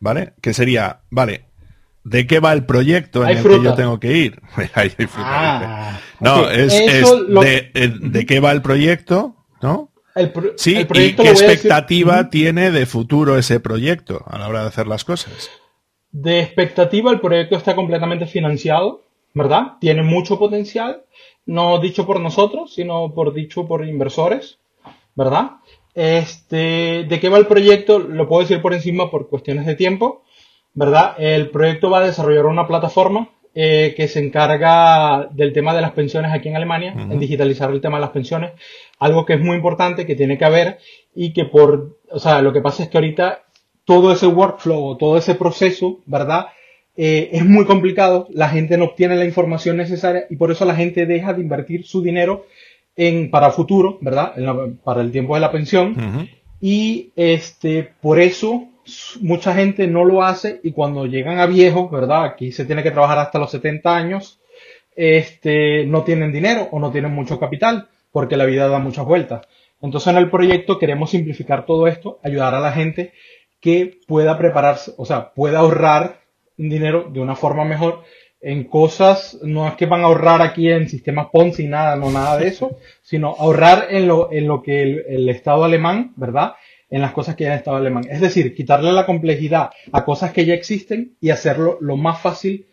¿Vale? 0.00 0.34
Que 0.40 0.52
sería, 0.52 1.00
vale, 1.10 1.44
¿de 2.04 2.26
qué 2.26 2.40
va 2.40 2.52
el 2.52 2.66
proyecto 2.66 3.22
en 3.22 3.38
el 3.38 3.42
que 3.44 3.62
yo 3.62 3.74
tengo 3.74 4.00
que 4.00 4.16
ir? 4.16 4.40
Ah, 5.16 6.00
no, 6.20 6.50
es, 6.50 6.72
de, 6.72 8.26
qué 8.26 8.40
va 8.40 8.52
el 8.52 8.62
proyecto, 8.62 9.36
¿no? 9.60 9.90
sí, 10.56 10.76
y 10.78 10.84
qué 10.84 11.30
expectativa 11.30 12.28
tiene 12.28 12.70
de 12.70 12.84
futuro 12.84 13.38
ese 13.38 13.60
proyecto 13.60 14.22
a 14.26 14.38
la 14.38 14.48
hora 14.48 14.62
de 14.62 14.68
hacer 14.68 14.86
las 14.86 15.04
cosas. 15.04 15.50
De 16.10 16.40
expectativa, 16.40 17.10
el 17.10 17.20
proyecto 17.20 17.56
está 17.56 17.74
completamente 17.74 18.26
financiado 18.26 19.02
¿verdad? 19.34 19.78
Tiene 19.80 20.02
mucho 20.02 20.38
potencial, 20.38 21.04
no 21.46 21.78
dicho 21.80 22.06
por 22.06 22.20
nosotros, 22.20 22.74
sino 22.74 23.12
por 23.14 23.34
dicho 23.34 23.66
por 23.66 23.86
inversores, 23.86 24.58
¿verdad? 25.14 25.52
Este, 25.94 27.04
¿de 27.08 27.20
qué 27.20 27.28
va 27.28 27.38
el 27.38 27.46
proyecto? 27.46 27.98
Lo 27.98 28.28
puedo 28.28 28.42
decir 28.42 28.62
por 28.62 28.72
encima 28.72 29.10
por 29.10 29.28
cuestiones 29.28 29.66
de 29.66 29.74
tiempo, 29.74 30.22
¿verdad? 30.74 31.14
El 31.18 31.50
proyecto 31.50 31.90
va 31.90 31.98
a 31.98 32.06
desarrollar 32.06 32.46
una 32.46 32.66
plataforma 32.66 33.30
eh, 33.54 33.92
que 33.94 34.08
se 34.08 34.24
encarga 34.24 35.28
del 35.30 35.52
tema 35.52 35.74
de 35.74 35.82
las 35.82 35.92
pensiones 35.92 36.32
aquí 36.32 36.48
en 36.48 36.56
Alemania, 36.56 36.94
en 36.96 37.18
digitalizar 37.18 37.70
el 37.70 37.82
tema 37.82 37.98
de 37.98 38.02
las 38.02 38.10
pensiones, 38.10 38.52
algo 38.98 39.26
que 39.26 39.34
es 39.34 39.40
muy 39.40 39.56
importante, 39.56 40.06
que 40.06 40.16
tiene 40.16 40.38
que 40.38 40.44
haber 40.46 40.78
y 41.14 41.34
que 41.34 41.44
por, 41.44 41.98
o 42.10 42.18
sea, 42.18 42.40
lo 42.40 42.54
que 42.54 42.62
pasa 42.62 42.82
es 42.82 42.88
que 42.88 42.96
ahorita 42.96 43.44
todo 43.84 44.12
ese 44.12 44.26
workflow, 44.26 44.96
todo 44.96 45.18
ese 45.18 45.34
proceso, 45.34 45.98
¿verdad? 46.06 46.46
Eh, 46.96 47.30
es 47.32 47.44
muy 47.44 47.64
complicado, 47.64 48.28
la 48.30 48.48
gente 48.48 48.76
no 48.76 48.84
obtiene 48.84 49.16
la 49.16 49.24
información 49.24 49.76
necesaria 49.78 50.26
y 50.28 50.36
por 50.36 50.50
eso 50.50 50.64
la 50.64 50.74
gente 50.74 51.06
deja 51.06 51.32
de 51.32 51.40
invertir 51.40 51.86
su 51.86 52.02
dinero 52.02 52.46
en, 52.96 53.30
para 53.30 53.50
futuro, 53.50 53.98
¿verdad? 54.00 54.34
para 54.84 55.00
el 55.00 55.10
tiempo 55.10 55.34
de 55.34 55.40
la 55.40 55.50
pensión. 55.50 56.28
Y 56.60 57.12
este, 57.16 57.88
por 58.00 58.20
eso 58.20 58.68
mucha 59.20 59.54
gente 59.54 59.86
no 59.86 60.04
lo 60.04 60.22
hace 60.22 60.60
y 60.62 60.72
cuando 60.72 61.06
llegan 61.06 61.38
a 61.38 61.46
viejos, 61.46 61.90
¿verdad? 61.90 62.24
Aquí 62.24 62.52
se 62.52 62.64
tiene 62.64 62.82
que 62.82 62.90
trabajar 62.90 63.18
hasta 63.18 63.38
los 63.38 63.50
70 63.50 63.96
años, 63.96 64.40
este, 64.94 65.86
no 65.86 66.02
tienen 66.02 66.32
dinero 66.32 66.68
o 66.70 66.78
no 66.78 66.90
tienen 66.90 67.12
mucho 67.12 67.38
capital 67.38 67.88
porque 68.10 68.36
la 68.36 68.44
vida 68.44 68.68
da 68.68 68.78
muchas 68.78 69.06
vueltas. 69.06 69.46
Entonces 69.80 70.12
en 70.12 70.18
el 70.18 70.30
proyecto 70.30 70.78
queremos 70.78 71.10
simplificar 71.10 71.64
todo 71.64 71.86
esto, 71.86 72.20
ayudar 72.22 72.54
a 72.54 72.60
la 72.60 72.72
gente 72.72 73.12
que 73.60 73.98
pueda 74.06 74.36
prepararse, 74.38 74.92
o 74.96 75.06
sea, 75.06 75.32
pueda 75.32 75.60
ahorrar 75.60 76.21
dinero 76.56 77.08
de 77.12 77.20
una 77.20 77.36
forma 77.36 77.64
mejor 77.64 78.02
en 78.42 78.64
cosas, 78.64 79.38
no 79.42 79.68
es 79.68 79.74
que 79.74 79.86
van 79.86 80.00
a 80.00 80.06
ahorrar 80.06 80.42
aquí 80.42 80.68
en 80.68 80.88
sistemas 80.88 81.28
Ponzi, 81.32 81.68
nada, 81.68 81.94
no 81.94 82.10
nada 82.10 82.36
de 82.36 82.48
eso, 82.48 82.76
sino 83.02 83.36
ahorrar 83.38 83.86
en 83.90 84.08
lo, 84.08 84.32
en 84.32 84.48
lo 84.48 84.62
que 84.62 84.82
el, 84.82 85.28
Estado 85.28 85.64
alemán, 85.64 86.12
¿verdad? 86.16 86.54
En 86.90 87.00
las 87.00 87.12
cosas 87.12 87.36
que 87.36 87.44
ya 87.44 87.52
el 87.52 87.58
Estado 87.58 87.76
alemán. 87.76 88.04
Es 88.10 88.20
decir, 88.20 88.54
quitarle 88.54 88.92
la 88.92 89.06
complejidad 89.06 89.70
a 89.92 90.04
cosas 90.04 90.32
que 90.32 90.44
ya 90.44 90.54
existen 90.54 91.16
y 91.20 91.30
hacerlo 91.30 91.78
lo 91.80 91.96
más 91.96 92.20
fácil, 92.20 92.66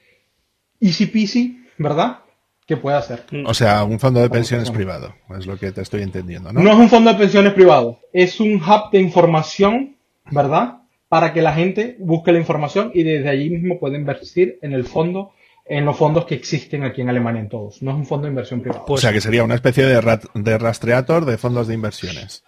easy 0.81 1.05
peasy, 1.05 1.63
¿verdad? 1.77 2.19
Que 2.65 2.75
pueda 2.75 2.97
hacer. 2.97 3.25
O 3.45 3.53
sea, 3.53 3.83
un 3.83 3.99
fondo 3.99 4.21
de 4.21 4.29
pensiones 4.29 4.71
privado, 4.71 5.13
es 5.37 5.45
lo 5.45 5.57
que 5.57 5.71
te 5.71 5.81
estoy 5.81 6.01
entendiendo, 6.01 6.51
¿no? 6.51 6.61
No 6.61 6.71
es 6.71 6.77
un 6.77 6.89
fondo 6.89 7.13
de 7.13 7.17
pensiones 7.17 7.53
privado, 7.53 7.99
es 8.11 8.39
un 8.39 8.55
hub 8.55 8.91
de 8.91 8.99
información, 8.99 9.97
¿verdad? 10.31 10.78
Para 11.09 11.33
que 11.33 11.41
la 11.41 11.53
gente 11.53 11.97
busque 11.99 12.31
la 12.31 12.39
información 12.39 12.91
y 12.93 13.03
desde 13.03 13.29
allí 13.29 13.49
mismo 13.49 13.79
puede 13.79 13.97
invertir 13.97 14.59
en 14.61 14.73
el 14.73 14.85
fondo 14.85 15.33
en 15.65 15.85
los 15.85 15.97
fondos 15.97 16.25
que 16.25 16.33
existen 16.35 16.83
aquí 16.83 17.01
en 17.01 17.09
Alemania 17.09 17.41
en 17.41 17.49
todos. 17.49 17.81
No 17.83 17.91
es 17.91 17.97
un 17.97 18.05
fondo 18.05 18.25
de 18.25 18.31
inversión 18.31 18.61
privado. 18.61 18.85
o 18.87 18.97
sea 18.97 19.13
que 19.13 19.21
sería 19.21 19.43
una 19.43 19.55
especie 19.55 19.85
de, 19.85 20.19
de 20.33 20.57
rastreator 20.57 21.25
de 21.25 21.37
fondos 21.37 21.67
de 21.67 21.75
inversiones. 21.75 22.43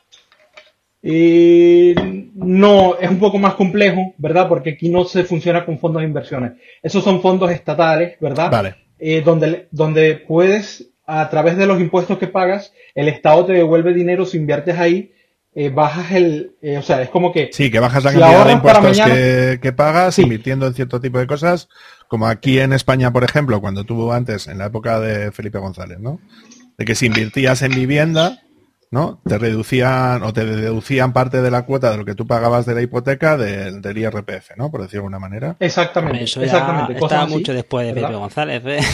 Y 1.04 1.94
no, 2.34 2.98
es 3.00 3.10
un 3.10 3.20
poco 3.20 3.40
más 3.40 3.56
complejo, 3.56 4.14
¿verdad? 4.18 4.48
Porque 4.48 4.72
aquí 4.72 4.90
no 4.90 5.04
se 5.06 5.24
funciona 5.24 5.66
con 5.66 5.80
fondos 5.80 6.02
de 6.02 6.08
inversiones. 6.08 6.54
Esos 6.82 7.04
son 7.04 7.22
fondos 7.22 7.52
estatales, 7.52 8.20
¿verdad? 8.20 8.52
Vale. 8.52 8.76
Eh, 9.00 9.22
donde, 9.22 9.68
donde 9.72 10.16
puedes, 10.16 10.92
a 11.06 11.28
través 11.30 11.58
de 11.58 11.66
los 11.66 11.80
impuestos 11.80 12.20
que 12.20 12.28
pagas, 12.28 12.74
el 12.94 13.08
Estado 13.08 13.46
te 13.46 13.54
devuelve 13.54 13.94
dinero 13.94 14.26
si 14.26 14.38
inviertes 14.38 14.78
ahí, 14.78 15.12
eh, 15.54 15.70
bajas 15.70 16.12
el, 16.12 16.56
eh, 16.62 16.78
o 16.78 16.82
sea, 16.82 17.02
es 17.02 17.10
como 17.10 17.34
que... 17.34 17.50
Sí, 17.52 17.70
que 17.70 17.80
bajas 17.80 18.04
la 18.04 18.12
cantidad 18.12 18.46
de 18.46 18.54
impuestos 18.54 18.98
que, 19.62 19.74
pagas 19.74 20.18
invirtiendo 20.20 20.66
en 20.66 20.74
cierto 20.74 21.02
tipo 21.02 21.20
de 21.20 21.28
cosas, 21.28 21.68
como 22.08 22.28
aquí 22.28 22.60
en 22.60 22.72
España, 22.72 23.12
por 23.12 23.24
ejemplo, 23.24 23.60
cuando 23.60 23.84
tuvo 23.84 24.14
antes, 24.14 24.48
en 24.48 24.60
la 24.60 24.68
época 24.68 25.00
de 25.00 25.32
Felipe 25.32 25.60
González, 25.60 26.00
¿no? 26.00 26.20
De 26.78 26.86
que 26.86 26.96
si 26.96 27.08
invirtías 27.08 27.62
en 27.64 27.72
vivienda, 27.72 28.40
¿no? 28.92 29.22
Te 29.26 29.38
reducían 29.38 30.22
o 30.24 30.34
te 30.34 30.46
deducían 30.46 31.14
parte 31.14 31.42
de 31.42 31.50
la 31.50 31.66
cuota 31.66 31.92
de 31.92 31.98
lo 31.98 32.06
que 32.06 32.14
tú 32.14 32.28
pagabas 32.28 32.66
de 32.66 32.76
la 32.76 32.82
hipoteca 32.82 33.38
del, 33.38 33.82
del 33.82 33.98
IRPF, 33.98 34.58
¿no? 34.58 34.70
Por 34.70 34.82
decirlo 34.82 35.04
de 35.04 35.16
alguna 35.16 35.20
manera. 35.20 35.56
Exactamente. 35.60 36.26
Eso 36.26 36.42
ya 36.42 36.48
exactamente. 36.48 37.00
Mucho 37.30 37.54
después 37.54 37.88
de 37.88 37.94
¿verdad? 37.94 38.14
González, 38.14 38.62
¿eh? 38.66 38.80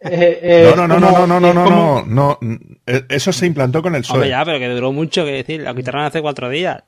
Eh, 0.00 0.38
¿eh? 0.40 0.72
No, 0.74 0.86
no, 0.86 0.98
no, 0.98 1.26
no, 1.26 1.26
no, 1.26 1.52
no, 1.52 1.52
no, 1.52 2.04
no, 2.06 2.38
eh, 2.86 3.02
Eso 3.08 3.32
se 3.32 3.44
implantó 3.44 3.82
con 3.82 3.94
el 3.94 4.00
PSOE. 4.02 4.14
Hombre, 4.14 4.30
ya, 4.30 4.44
pero 4.44 4.58
que 4.58 4.68
duró 4.68 4.92
mucho, 4.92 5.26
que 5.26 5.32
decir, 5.32 5.60
lo 5.60 5.74
quitaron 5.74 6.04
hace 6.04 6.22
cuatro 6.22 6.48
días. 6.48 6.84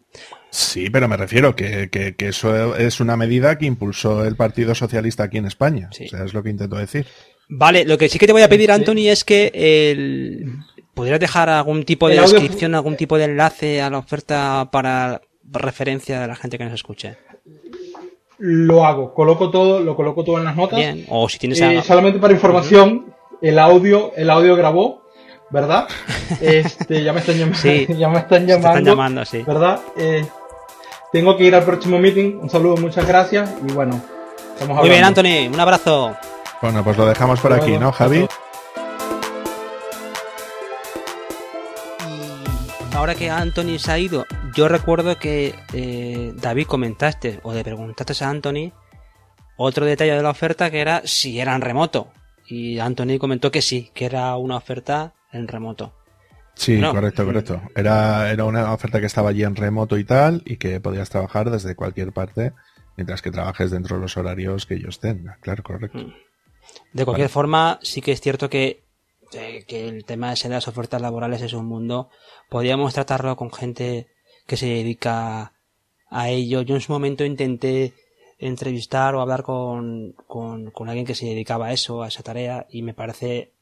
Sí, 0.50 0.88
pero 0.88 1.08
me 1.08 1.16
refiero 1.18 1.54
que, 1.54 1.90
que, 1.90 2.14
eso 2.20 2.74
es 2.76 3.00
una 3.00 3.18
medida 3.18 3.58
que 3.58 3.66
impulsó 3.66 4.24
el 4.24 4.36
Partido 4.36 4.74
Socialista 4.74 5.24
aquí 5.24 5.36
en 5.36 5.46
España. 5.46 5.90
Sí. 5.92 6.06
O 6.06 6.08
sea, 6.08 6.24
es 6.24 6.32
lo 6.32 6.42
que 6.42 6.50
intento 6.50 6.76
decir. 6.76 7.06
Vale, 7.50 7.84
lo 7.84 7.98
que 7.98 8.08
sí 8.08 8.18
que 8.18 8.26
te 8.26 8.32
voy 8.32 8.42
a 8.42 8.48
pedir, 8.48 8.70
Anthony, 8.70 9.08
es 9.08 9.24
que 9.24 9.50
el, 9.54 10.54
¿Podrías 10.98 11.20
dejar 11.20 11.48
algún 11.48 11.84
tipo 11.84 12.08
de 12.08 12.20
descripción, 12.20 12.74
algún 12.74 12.96
tipo 12.96 13.16
de 13.18 13.26
enlace 13.26 13.80
a 13.80 13.88
la 13.88 13.98
oferta 13.98 14.68
para 14.72 15.20
referencia 15.44 16.20
de 16.20 16.26
la 16.26 16.34
gente 16.34 16.58
que 16.58 16.64
nos 16.64 16.74
escuche? 16.74 17.16
Lo 18.38 18.84
hago, 18.84 19.14
coloco 19.14 19.48
todo, 19.48 19.78
lo 19.78 19.94
coloco 19.94 20.24
todo 20.24 20.38
en 20.38 20.44
las 20.44 20.56
notas. 20.56 20.76
Bien, 20.76 21.06
o 21.08 21.28
si 21.28 21.38
tienes 21.38 21.60
eh, 21.60 21.82
Solamente 21.86 22.18
para 22.18 22.34
información, 22.34 23.14
el 23.40 23.60
audio, 23.60 24.10
el 24.16 24.28
audio 24.28 24.56
grabó, 24.56 25.04
¿verdad? 25.50 25.86
Este, 26.40 27.04
ya 27.04 27.12
me 27.12 27.20
están 27.20 27.36
llamando, 27.36 27.58
sí, 27.60 27.86
ya 27.96 28.08
me 28.08 28.18
están 28.18 28.46
llamando, 28.48 28.90
llamando 28.90 29.24
sí. 29.24 29.44
¿verdad? 29.46 29.78
Eh, 29.96 30.26
tengo 31.12 31.36
que 31.36 31.44
ir 31.44 31.54
al 31.54 31.62
próximo 31.62 32.00
meeting. 32.00 32.38
Un 32.42 32.50
saludo, 32.50 32.76
muchas 32.76 33.06
gracias 33.06 33.54
y 33.64 33.72
bueno, 33.72 34.02
estamos 34.54 34.78
Muy 34.78 34.90
bien, 34.90 35.04
Anthony, 35.04 35.46
un 35.46 35.60
abrazo. 35.60 36.16
Bueno, 36.60 36.82
pues 36.82 36.96
lo 36.96 37.06
dejamos 37.06 37.38
por 37.38 37.52
aquí, 37.52 37.78
¿no, 37.78 37.92
Javi? 37.92 38.26
Ahora 42.98 43.14
que 43.14 43.30
Anthony 43.30 43.78
se 43.78 43.92
ha 43.92 43.98
ido, 43.98 44.26
yo 44.56 44.66
recuerdo 44.66 45.16
que 45.18 45.54
eh, 45.72 46.32
David 46.34 46.66
comentaste 46.66 47.38
o 47.44 47.54
le 47.54 47.62
preguntaste 47.62 48.24
a 48.24 48.28
Anthony 48.28 48.72
otro 49.56 49.86
detalle 49.86 50.14
de 50.14 50.22
la 50.22 50.30
oferta 50.30 50.68
que 50.68 50.80
era 50.80 51.02
si 51.04 51.38
era 51.38 51.54
en 51.54 51.60
remoto. 51.60 52.08
Y 52.48 52.80
Anthony 52.80 53.18
comentó 53.20 53.52
que 53.52 53.62
sí, 53.62 53.92
que 53.94 54.04
era 54.04 54.36
una 54.36 54.56
oferta 54.56 55.14
en 55.30 55.46
remoto. 55.46 55.94
Sí, 56.54 56.80
correcto, 56.80 57.24
correcto. 57.24 57.62
Era, 57.76 58.32
era 58.32 58.44
una 58.44 58.72
oferta 58.72 58.98
que 58.98 59.06
estaba 59.06 59.30
allí 59.30 59.44
en 59.44 59.54
remoto 59.54 59.96
y 59.96 60.02
tal, 60.02 60.42
y 60.44 60.56
que 60.56 60.80
podías 60.80 61.08
trabajar 61.08 61.50
desde 61.50 61.76
cualquier 61.76 62.12
parte, 62.12 62.52
mientras 62.96 63.22
que 63.22 63.30
trabajes 63.30 63.70
dentro 63.70 63.94
de 63.94 64.02
los 64.02 64.16
horarios 64.16 64.66
que 64.66 64.74
ellos 64.74 64.98
tengan. 64.98 65.36
Claro, 65.40 65.62
correcto. 65.62 65.98
Mm. 65.98 66.14
De 66.94 67.04
cualquier 67.04 67.28
forma, 67.28 67.78
sí 67.80 68.02
que 68.02 68.10
es 68.10 68.20
cierto 68.20 68.50
que 68.50 68.87
que 69.30 69.88
el 69.88 70.04
tema 70.04 70.34
de 70.34 70.48
las 70.48 70.68
ofertas 70.68 71.02
laborales 71.02 71.42
es 71.42 71.52
un 71.52 71.66
mundo, 71.66 72.10
podríamos 72.48 72.94
tratarlo 72.94 73.36
con 73.36 73.52
gente 73.52 74.08
que 74.46 74.56
se 74.56 74.66
dedica 74.66 75.52
a 76.10 76.30
ello. 76.30 76.62
Yo 76.62 76.74
en 76.74 76.80
su 76.80 76.92
momento 76.92 77.24
intenté 77.24 77.92
entrevistar 78.38 79.14
o 79.14 79.20
hablar 79.20 79.42
con, 79.42 80.14
con, 80.26 80.88
alguien 80.88 81.06
que 81.06 81.14
se 81.14 81.26
dedicaba 81.26 81.66
a 81.66 81.72
eso, 81.72 82.02
a 82.02 82.08
esa 82.08 82.22
tarea, 82.22 82.66
y 82.70 82.82
me 82.82 82.94
parece, 82.94 83.52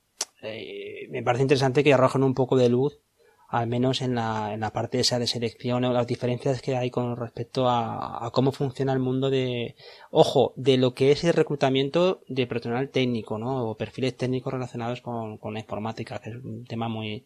eh, 0.42 1.08
me 1.10 1.22
parece 1.22 1.42
interesante 1.42 1.82
que 1.82 1.94
arrojen 1.94 2.22
un 2.22 2.34
poco 2.34 2.56
de 2.56 2.68
luz 2.68 3.00
al 3.48 3.66
menos 3.66 4.02
en 4.02 4.14
la, 4.14 4.52
en 4.54 4.60
la 4.60 4.72
parte 4.72 4.98
esa 4.98 5.18
de 5.18 5.26
selección 5.26 5.84
o 5.84 5.92
las 5.92 6.06
diferencias 6.06 6.60
que 6.62 6.76
hay 6.76 6.90
con 6.90 7.16
respecto 7.16 7.68
a, 7.68 8.30
cómo 8.32 8.52
funciona 8.52 8.92
el 8.92 8.98
mundo 8.98 9.30
de, 9.30 9.76
ojo, 10.10 10.52
de 10.56 10.76
lo 10.76 10.94
que 10.94 11.12
es 11.12 11.22
el 11.24 11.32
reclutamiento 11.32 12.22
de 12.28 12.46
personal 12.46 12.88
técnico, 12.90 13.38
¿no? 13.38 13.68
O 13.68 13.76
perfiles 13.76 14.16
técnicos 14.16 14.52
relacionados 14.52 15.00
con, 15.00 15.38
con 15.38 15.54
la 15.54 15.60
informática, 15.60 16.18
que 16.18 16.30
es 16.30 16.36
un 16.36 16.64
tema 16.64 16.88
muy, 16.88 17.24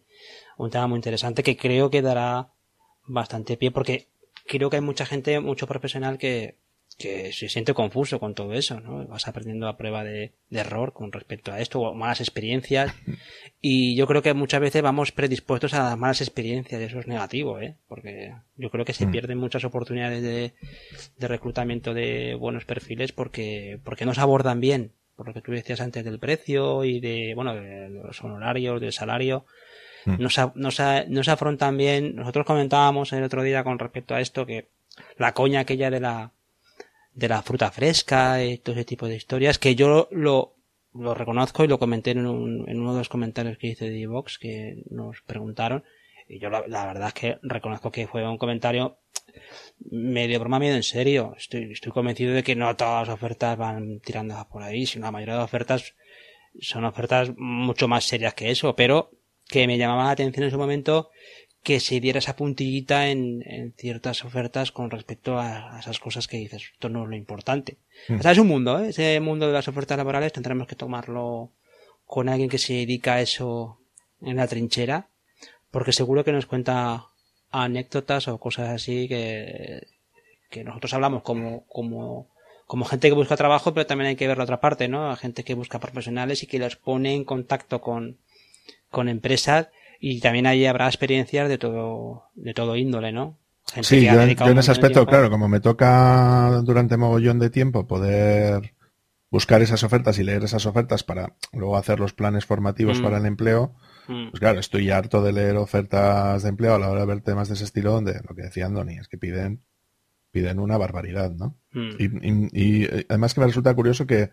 un 0.58 0.70
tema 0.70 0.86
muy 0.86 0.96
interesante 0.96 1.42
que 1.42 1.56
creo 1.56 1.90
que 1.90 2.02
dará 2.02 2.50
bastante 3.06 3.56
pie 3.56 3.70
porque 3.70 4.08
creo 4.46 4.68
que 4.70 4.76
hay 4.76 4.82
mucha 4.82 5.06
gente, 5.06 5.40
mucho 5.40 5.66
profesional 5.66 6.18
que, 6.18 6.56
que 7.00 7.32
se 7.32 7.48
siente 7.48 7.72
confuso 7.72 8.20
con 8.20 8.34
todo 8.34 8.52
eso, 8.52 8.78
¿no? 8.78 9.06
Vas 9.06 9.26
aprendiendo 9.26 9.66
a 9.68 9.78
prueba 9.78 10.04
de, 10.04 10.32
error 10.50 10.92
con 10.92 11.10
respecto 11.10 11.50
a 11.50 11.58
esto, 11.58 11.80
o 11.80 11.94
malas 11.94 12.20
experiencias, 12.20 12.94
y 13.62 13.96
yo 13.96 14.06
creo 14.06 14.20
que 14.20 14.34
muchas 14.34 14.60
veces 14.60 14.82
vamos 14.82 15.10
predispuestos 15.10 15.72
a 15.72 15.96
malas 15.96 16.20
experiencias, 16.20 16.78
y 16.78 16.84
eso 16.84 17.00
es 17.00 17.06
negativo, 17.06 17.58
¿eh? 17.58 17.76
Porque 17.88 18.34
yo 18.56 18.70
creo 18.70 18.84
que 18.84 18.92
se 18.92 19.06
mm. 19.06 19.10
pierden 19.12 19.38
muchas 19.38 19.64
oportunidades 19.64 20.22
de, 20.22 20.52
de 21.16 21.28
reclutamiento 21.28 21.94
de 21.94 22.34
buenos 22.34 22.66
perfiles 22.66 23.12
porque, 23.12 23.80
porque 23.82 24.04
no 24.04 24.12
se 24.12 24.20
abordan 24.20 24.60
bien, 24.60 24.92
por 25.16 25.26
lo 25.26 25.32
que 25.32 25.40
tú 25.40 25.52
decías 25.52 25.80
antes 25.80 26.04
del 26.04 26.18
precio 26.18 26.84
y 26.84 27.00
de, 27.00 27.32
bueno, 27.34 27.54
de 27.54 27.88
los 27.88 28.22
honorarios, 28.22 28.78
del 28.78 28.92
salario, 28.92 29.46
mm. 30.04 30.16
no, 30.18 30.28
se, 30.28 30.42
no, 30.54 30.70
se, 30.70 31.06
no 31.08 31.24
se 31.24 31.30
afrontan 31.30 31.78
bien. 31.78 32.14
Nosotros 32.14 32.44
comentábamos 32.44 33.10
el 33.14 33.22
otro 33.22 33.42
día 33.42 33.64
con 33.64 33.78
respecto 33.78 34.14
a 34.14 34.20
esto 34.20 34.44
que 34.44 34.68
la 35.16 35.32
coña 35.32 35.60
aquella 35.60 35.90
de 35.90 36.00
la 36.00 36.32
de 37.20 37.28
la 37.28 37.42
fruta 37.42 37.70
fresca 37.70 38.42
y 38.42 38.58
todo 38.58 38.74
ese 38.74 38.84
tipo 38.84 39.06
de 39.06 39.16
historias 39.16 39.58
que 39.58 39.74
yo 39.74 40.08
lo, 40.10 40.56
lo 40.94 41.14
reconozco 41.14 41.62
y 41.62 41.68
lo 41.68 41.78
comenté 41.78 42.12
en, 42.12 42.18
en 42.18 42.80
uno 42.80 42.92
de 42.92 42.98
los 42.98 43.08
comentarios 43.08 43.58
que 43.58 43.68
hice 43.68 43.90
de 43.90 44.06
Vox 44.06 44.38
que 44.38 44.82
nos 44.90 45.20
preguntaron 45.22 45.84
y 46.30 46.38
yo 46.38 46.48
la, 46.48 46.86
verdad 46.86 47.08
es 47.08 47.14
que 47.14 47.38
reconozco 47.42 47.90
que 47.90 48.06
fue 48.06 48.26
un 48.26 48.38
comentario 48.38 48.98
medio 49.90 50.38
broma, 50.38 50.60
medio 50.60 50.76
en 50.76 50.84
serio. 50.84 51.34
Estoy, 51.36 51.72
estoy 51.72 51.90
convencido 51.90 52.32
de 52.32 52.44
que 52.44 52.54
no 52.54 52.76
todas 52.76 53.08
las 53.08 53.14
ofertas 53.16 53.58
van 53.58 53.98
tirando 53.98 54.36
por 54.48 54.62
ahí, 54.62 54.86
sino 54.86 55.06
la 55.06 55.10
mayoría 55.10 55.36
de 55.38 55.42
ofertas 55.42 55.96
son 56.60 56.84
ofertas 56.84 57.32
mucho 57.36 57.88
más 57.88 58.04
serias 58.04 58.34
que 58.34 58.50
eso, 58.52 58.76
pero 58.76 59.10
que 59.48 59.66
me 59.66 59.76
llamaba 59.76 60.04
la 60.04 60.10
atención 60.12 60.44
en 60.44 60.52
su 60.52 60.58
momento 60.58 61.10
que 61.62 61.78
se 61.80 62.00
diera 62.00 62.18
esa 62.18 62.36
puntillita 62.36 63.08
en, 63.08 63.42
en 63.46 63.72
ciertas 63.72 64.24
ofertas 64.24 64.72
con 64.72 64.90
respecto 64.90 65.38
a, 65.38 65.78
esas 65.78 65.98
cosas 65.98 66.26
que 66.26 66.38
dices, 66.38 66.70
esto 66.72 66.88
no 66.88 67.04
es 67.04 67.10
lo 67.10 67.16
importante. 67.16 67.76
Mm. 68.08 68.20
O 68.20 68.22
sea, 68.22 68.32
es 68.32 68.38
un 68.38 68.46
mundo, 68.46 68.78
¿eh? 68.78 68.90
ese 68.90 69.20
mundo 69.20 69.46
de 69.46 69.52
las 69.52 69.68
ofertas 69.68 69.98
laborales 69.98 70.32
tendremos 70.32 70.66
que 70.66 70.76
tomarlo 70.76 71.50
con 72.06 72.28
alguien 72.28 72.48
que 72.48 72.58
se 72.58 72.72
dedica 72.72 73.14
a 73.14 73.20
eso 73.20 73.78
en 74.22 74.36
la 74.36 74.46
trinchera, 74.46 75.08
porque 75.70 75.92
seguro 75.92 76.24
que 76.24 76.32
nos 76.32 76.46
cuenta 76.46 77.06
anécdotas 77.50 78.28
o 78.28 78.38
cosas 78.38 78.70
así 78.70 79.06
que, 79.08 79.86
que 80.50 80.64
nosotros 80.64 80.94
hablamos 80.94 81.22
como, 81.22 81.66
como, 81.66 82.28
como 82.66 82.84
gente 82.84 83.08
que 83.08 83.14
busca 83.14 83.36
trabajo, 83.36 83.74
pero 83.74 83.86
también 83.86 84.08
hay 84.08 84.16
que 84.16 84.26
ver 84.26 84.38
la 84.38 84.44
otra 84.44 84.60
parte, 84.60 84.88
¿no? 84.88 85.10
A 85.10 85.16
gente 85.16 85.44
que 85.44 85.54
busca 85.54 85.78
profesionales 85.78 86.42
y 86.42 86.46
que 86.46 86.58
los 86.58 86.76
pone 86.76 87.14
en 87.14 87.24
contacto 87.24 87.80
con, 87.80 88.16
con 88.90 89.08
empresas 89.08 89.68
y 90.00 90.20
también 90.20 90.46
ahí 90.46 90.64
habrá 90.64 90.86
experiencias 90.86 91.48
de 91.48 91.58
todo, 91.58 92.24
de 92.34 92.54
todo 92.54 92.74
índole, 92.76 93.12
¿no? 93.12 93.38
sí, 93.82 94.04
yo, 94.04 94.20
en 94.20 94.58
ese 94.58 94.72
aspecto, 94.72 95.06
claro, 95.06 95.30
como 95.30 95.46
me 95.46 95.60
toca 95.60 96.60
durante 96.64 96.96
mogollón 96.96 97.38
de 97.38 97.50
tiempo 97.50 97.86
poder 97.86 98.74
buscar 99.30 99.62
esas 99.62 99.84
ofertas 99.84 100.18
y 100.18 100.24
leer 100.24 100.42
esas 100.42 100.66
ofertas 100.66 101.04
para 101.04 101.36
luego 101.52 101.76
hacer 101.76 102.00
los 102.00 102.12
planes 102.12 102.46
formativos 102.46 102.98
mm. 102.98 103.02
para 103.02 103.18
el 103.18 103.26
empleo, 103.26 103.76
mm. 104.08 104.30
pues 104.30 104.40
claro, 104.40 104.58
estoy 104.58 104.90
harto 104.90 105.22
de 105.22 105.32
leer 105.32 105.56
ofertas 105.56 106.42
de 106.42 106.48
empleo 106.48 106.74
a 106.74 106.78
la 106.80 106.88
hora 106.88 107.02
de 107.02 107.06
ver 107.06 107.20
temas 107.20 107.48
de 107.48 107.54
ese 107.54 107.64
estilo 107.64 107.92
donde 107.92 108.20
lo 108.28 108.34
que 108.34 108.42
decía 108.42 108.66
Andoni 108.66 108.98
es 108.98 109.06
que 109.06 109.18
piden 109.18 109.62
piden 110.32 110.60
una 110.60 110.78
barbaridad, 110.78 111.32
¿no? 111.32 111.56
Mm. 111.72 111.90
Y, 111.98 112.82
y, 112.82 113.04
además 113.08 113.34
que 113.34 113.40
me 113.40 113.46
resulta 113.46 113.74
curioso 113.74 114.06
que, 114.06 114.30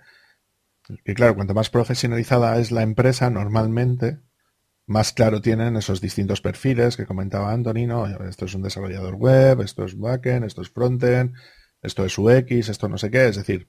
que, 1.03 1.13
claro, 1.13 1.35
cuanto 1.35 1.53
más 1.53 1.69
profesionalizada 1.69 2.57
es 2.59 2.71
la 2.71 2.83
empresa 2.83 3.29
normalmente, 3.29 4.19
más 4.87 5.11
claro 5.11 5.41
tienen 5.41 5.75
esos 5.75 5.99
distintos 5.99 6.41
perfiles 6.41 6.95
que 6.95 7.05
comentaba 7.05 7.51
Antonino. 7.51 8.07
Esto 8.27 8.45
es 8.45 8.55
un 8.55 8.63
desarrollador 8.63 9.15
web, 9.15 9.61
esto 9.61 9.83
es 9.83 9.97
backend, 9.97 10.45
esto 10.45 10.61
es 10.61 10.69
frontend, 10.69 11.35
esto 11.81 12.05
es 12.05 12.17
UX, 12.17 12.69
esto 12.69 12.87
no 12.87 12.97
sé 12.97 13.11
qué. 13.11 13.27
Es 13.27 13.35
decir, 13.35 13.67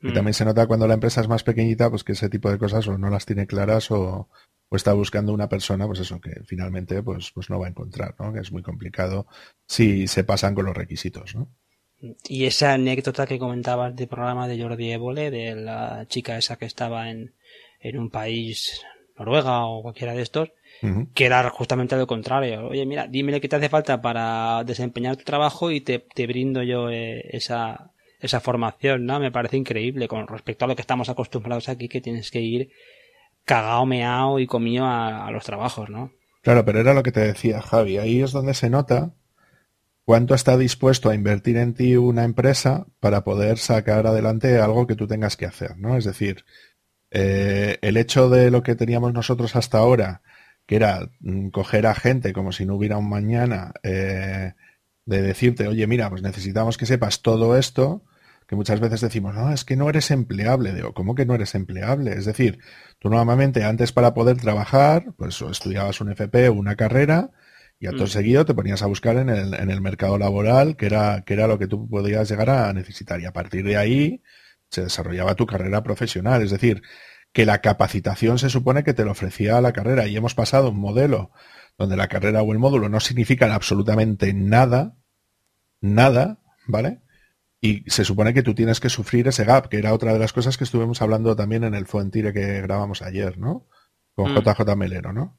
y 0.00 0.08
mm. 0.08 0.12
también 0.12 0.34
se 0.34 0.44
nota 0.44 0.66
cuando 0.66 0.86
la 0.86 0.94
empresa 0.94 1.22
es 1.22 1.28
más 1.28 1.42
pequeñita, 1.42 1.88
pues 1.88 2.04
que 2.04 2.12
ese 2.12 2.28
tipo 2.28 2.50
de 2.50 2.58
cosas 2.58 2.86
o 2.86 2.98
no 2.98 3.08
las 3.08 3.24
tiene 3.24 3.46
claras 3.46 3.90
o, 3.90 4.28
está 4.70 4.92
buscando 4.92 5.32
una 5.32 5.48
persona, 5.48 5.86
pues 5.86 6.00
eso, 6.00 6.20
que 6.20 6.42
finalmente 6.44 7.02
pues, 7.02 7.30
pues 7.34 7.48
no 7.48 7.58
va 7.58 7.66
a 7.66 7.70
encontrar, 7.70 8.14
¿no? 8.18 8.34
Que 8.34 8.40
es 8.40 8.52
muy 8.52 8.62
complicado 8.62 9.26
si 9.66 10.06
se 10.06 10.24
pasan 10.24 10.54
con 10.54 10.66
los 10.66 10.76
requisitos, 10.76 11.34
¿no? 11.34 11.50
Y 12.28 12.44
esa 12.44 12.74
anécdota 12.74 13.26
que 13.26 13.38
comentabas 13.38 13.96
del 13.96 14.06
programa 14.06 14.46
de 14.46 14.62
Jordi 14.62 14.92
Évole, 14.92 15.30
de 15.30 15.56
la 15.56 16.06
chica 16.06 16.36
esa 16.36 16.56
que 16.56 16.66
estaba 16.66 17.10
en, 17.10 17.34
en 17.80 17.98
un 17.98 18.10
país, 18.10 18.82
Noruega 19.18 19.64
o 19.64 19.82
cualquiera 19.82 20.14
de 20.14 20.22
estos, 20.22 20.50
que 21.14 21.26
era 21.26 21.48
justamente 21.50 21.96
lo 21.96 22.06
contrario. 22.06 22.68
Oye, 22.68 22.86
mira, 22.86 23.06
dime 23.06 23.40
que 23.40 23.48
te 23.48 23.56
hace 23.56 23.68
falta 23.68 24.00
para 24.00 24.62
desempeñar 24.64 25.16
tu 25.16 25.24
trabajo 25.24 25.70
y 25.70 25.80
te, 25.80 25.98
te 25.98 26.26
brindo 26.26 26.62
yo 26.62 26.90
eh, 26.90 27.28
esa, 27.30 27.92
esa 28.20 28.40
formación, 28.40 29.06
¿no? 29.06 29.18
Me 29.20 29.32
parece 29.32 29.56
increíble 29.56 30.08
con 30.08 30.26
respecto 30.26 30.64
a 30.64 30.68
lo 30.68 30.76
que 30.76 30.82
estamos 30.82 31.08
acostumbrados 31.08 31.68
aquí, 31.68 31.88
que 31.88 32.00
tienes 32.00 32.30
que 32.30 32.40
ir 32.40 32.70
cagao, 33.44 33.86
meao 33.86 34.38
y 34.38 34.46
comido 34.46 34.84
a, 34.84 35.26
a 35.26 35.30
los 35.30 35.44
trabajos, 35.44 35.88
¿no? 35.90 36.12
Claro, 36.42 36.64
pero 36.64 36.80
era 36.80 36.94
lo 36.94 37.02
que 37.02 37.12
te 37.12 37.20
decía 37.20 37.60
Javi. 37.60 37.98
Ahí 37.98 38.22
es 38.22 38.32
donde 38.32 38.54
se 38.54 38.70
nota 38.70 39.14
cuánto 40.08 40.34
está 40.34 40.56
dispuesto 40.56 41.10
a 41.10 41.14
invertir 41.14 41.58
en 41.58 41.74
ti 41.74 41.96
una 41.96 42.24
empresa 42.24 42.86
para 42.98 43.24
poder 43.24 43.58
sacar 43.58 44.06
adelante 44.06 44.58
algo 44.58 44.86
que 44.86 44.94
tú 44.94 45.06
tengas 45.06 45.36
que 45.36 45.44
hacer, 45.44 45.76
¿no? 45.76 45.98
Es 45.98 46.06
decir, 46.06 46.46
eh, 47.10 47.76
el 47.82 47.98
hecho 47.98 48.30
de 48.30 48.50
lo 48.50 48.62
que 48.62 48.74
teníamos 48.74 49.12
nosotros 49.12 49.56
hasta 49.56 49.76
ahora, 49.76 50.22
que 50.68 50.76
era 50.76 51.10
mm, 51.20 51.48
coger 51.48 51.86
a 51.86 51.94
gente 51.94 52.34
como 52.34 52.52
si 52.52 52.66
no 52.66 52.76
hubiera 52.76 52.98
un 52.98 53.08
mañana, 53.08 53.72
eh, 53.82 54.52
de 55.06 55.22
decirte, 55.22 55.66
oye, 55.66 55.86
mira, 55.86 56.10
pues 56.10 56.20
necesitamos 56.22 56.76
que 56.76 56.84
sepas 56.84 57.22
todo 57.22 57.56
esto, 57.56 58.04
que 58.46 58.54
muchas 58.54 58.78
veces 58.78 59.00
decimos, 59.00 59.34
no, 59.34 59.50
es 59.50 59.64
que 59.64 59.76
no 59.76 59.88
eres 59.88 60.10
empleable. 60.10 60.74
Digo, 60.74 60.92
¿cómo 60.92 61.14
que 61.14 61.24
no 61.24 61.34
eres 61.34 61.54
empleable? 61.54 62.12
Es 62.12 62.26
decir, 62.26 62.58
tú 62.98 63.08
normalmente 63.08 63.64
antes 63.64 63.92
para 63.92 64.12
poder 64.12 64.36
trabajar, 64.36 65.14
pues 65.16 65.40
estudiabas 65.40 66.02
un 66.02 66.12
FP 66.12 66.50
o 66.50 66.52
una 66.52 66.76
carrera 66.76 67.30
y 67.80 67.86
a 67.86 67.92
todo 67.92 68.04
mm. 68.04 68.08
seguido 68.08 68.44
te 68.44 68.54
ponías 68.54 68.82
a 68.82 68.86
buscar 68.86 69.16
en 69.16 69.30
el, 69.30 69.54
en 69.54 69.70
el 69.70 69.80
mercado 69.80 70.18
laboral, 70.18 70.76
que 70.76 70.86
era, 70.86 71.22
que 71.24 71.32
era 71.32 71.46
lo 71.46 71.58
que 71.58 71.66
tú 71.66 71.88
podías 71.88 72.28
llegar 72.28 72.50
a 72.50 72.70
necesitar. 72.74 73.18
Y 73.22 73.24
a 73.24 73.32
partir 73.32 73.64
de 73.64 73.78
ahí 73.78 74.22
se 74.70 74.82
desarrollaba 74.82 75.34
tu 75.34 75.46
carrera 75.46 75.82
profesional. 75.82 76.42
Es 76.42 76.50
decir, 76.50 76.82
que 77.38 77.46
la 77.46 77.60
capacitación 77.60 78.40
se 78.40 78.50
supone 78.50 78.82
que 78.82 78.94
te 78.94 79.04
lo 79.04 79.12
ofrecía 79.12 79.60
la 79.60 79.72
carrera 79.72 80.08
y 80.08 80.16
hemos 80.16 80.34
pasado 80.34 80.70
un 80.70 80.80
modelo 80.80 81.30
donde 81.78 81.96
la 81.96 82.08
carrera 82.08 82.42
o 82.42 82.50
el 82.50 82.58
módulo 82.58 82.88
no 82.88 82.98
significan 82.98 83.52
absolutamente 83.52 84.34
nada, 84.34 84.96
nada, 85.80 86.40
¿vale? 86.66 87.00
Y 87.60 87.88
se 87.88 88.04
supone 88.04 88.34
que 88.34 88.42
tú 88.42 88.56
tienes 88.56 88.80
que 88.80 88.88
sufrir 88.88 89.28
ese 89.28 89.44
gap, 89.44 89.68
que 89.68 89.78
era 89.78 89.94
otra 89.94 90.12
de 90.12 90.18
las 90.18 90.32
cosas 90.32 90.58
que 90.58 90.64
estuvimos 90.64 91.00
hablando 91.00 91.36
también 91.36 91.62
en 91.62 91.74
el 91.74 91.86
Fuentire 91.86 92.32
que 92.32 92.60
grabamos 92.60 93.02
ayer, 93.02 93.38
¿no? 93.38 93.68
Con 94.16 94.34
JJ 94.34 94.74
mm. 94.74 94.76
Melero, 94.76 95.12
¿no? 95.12 95.38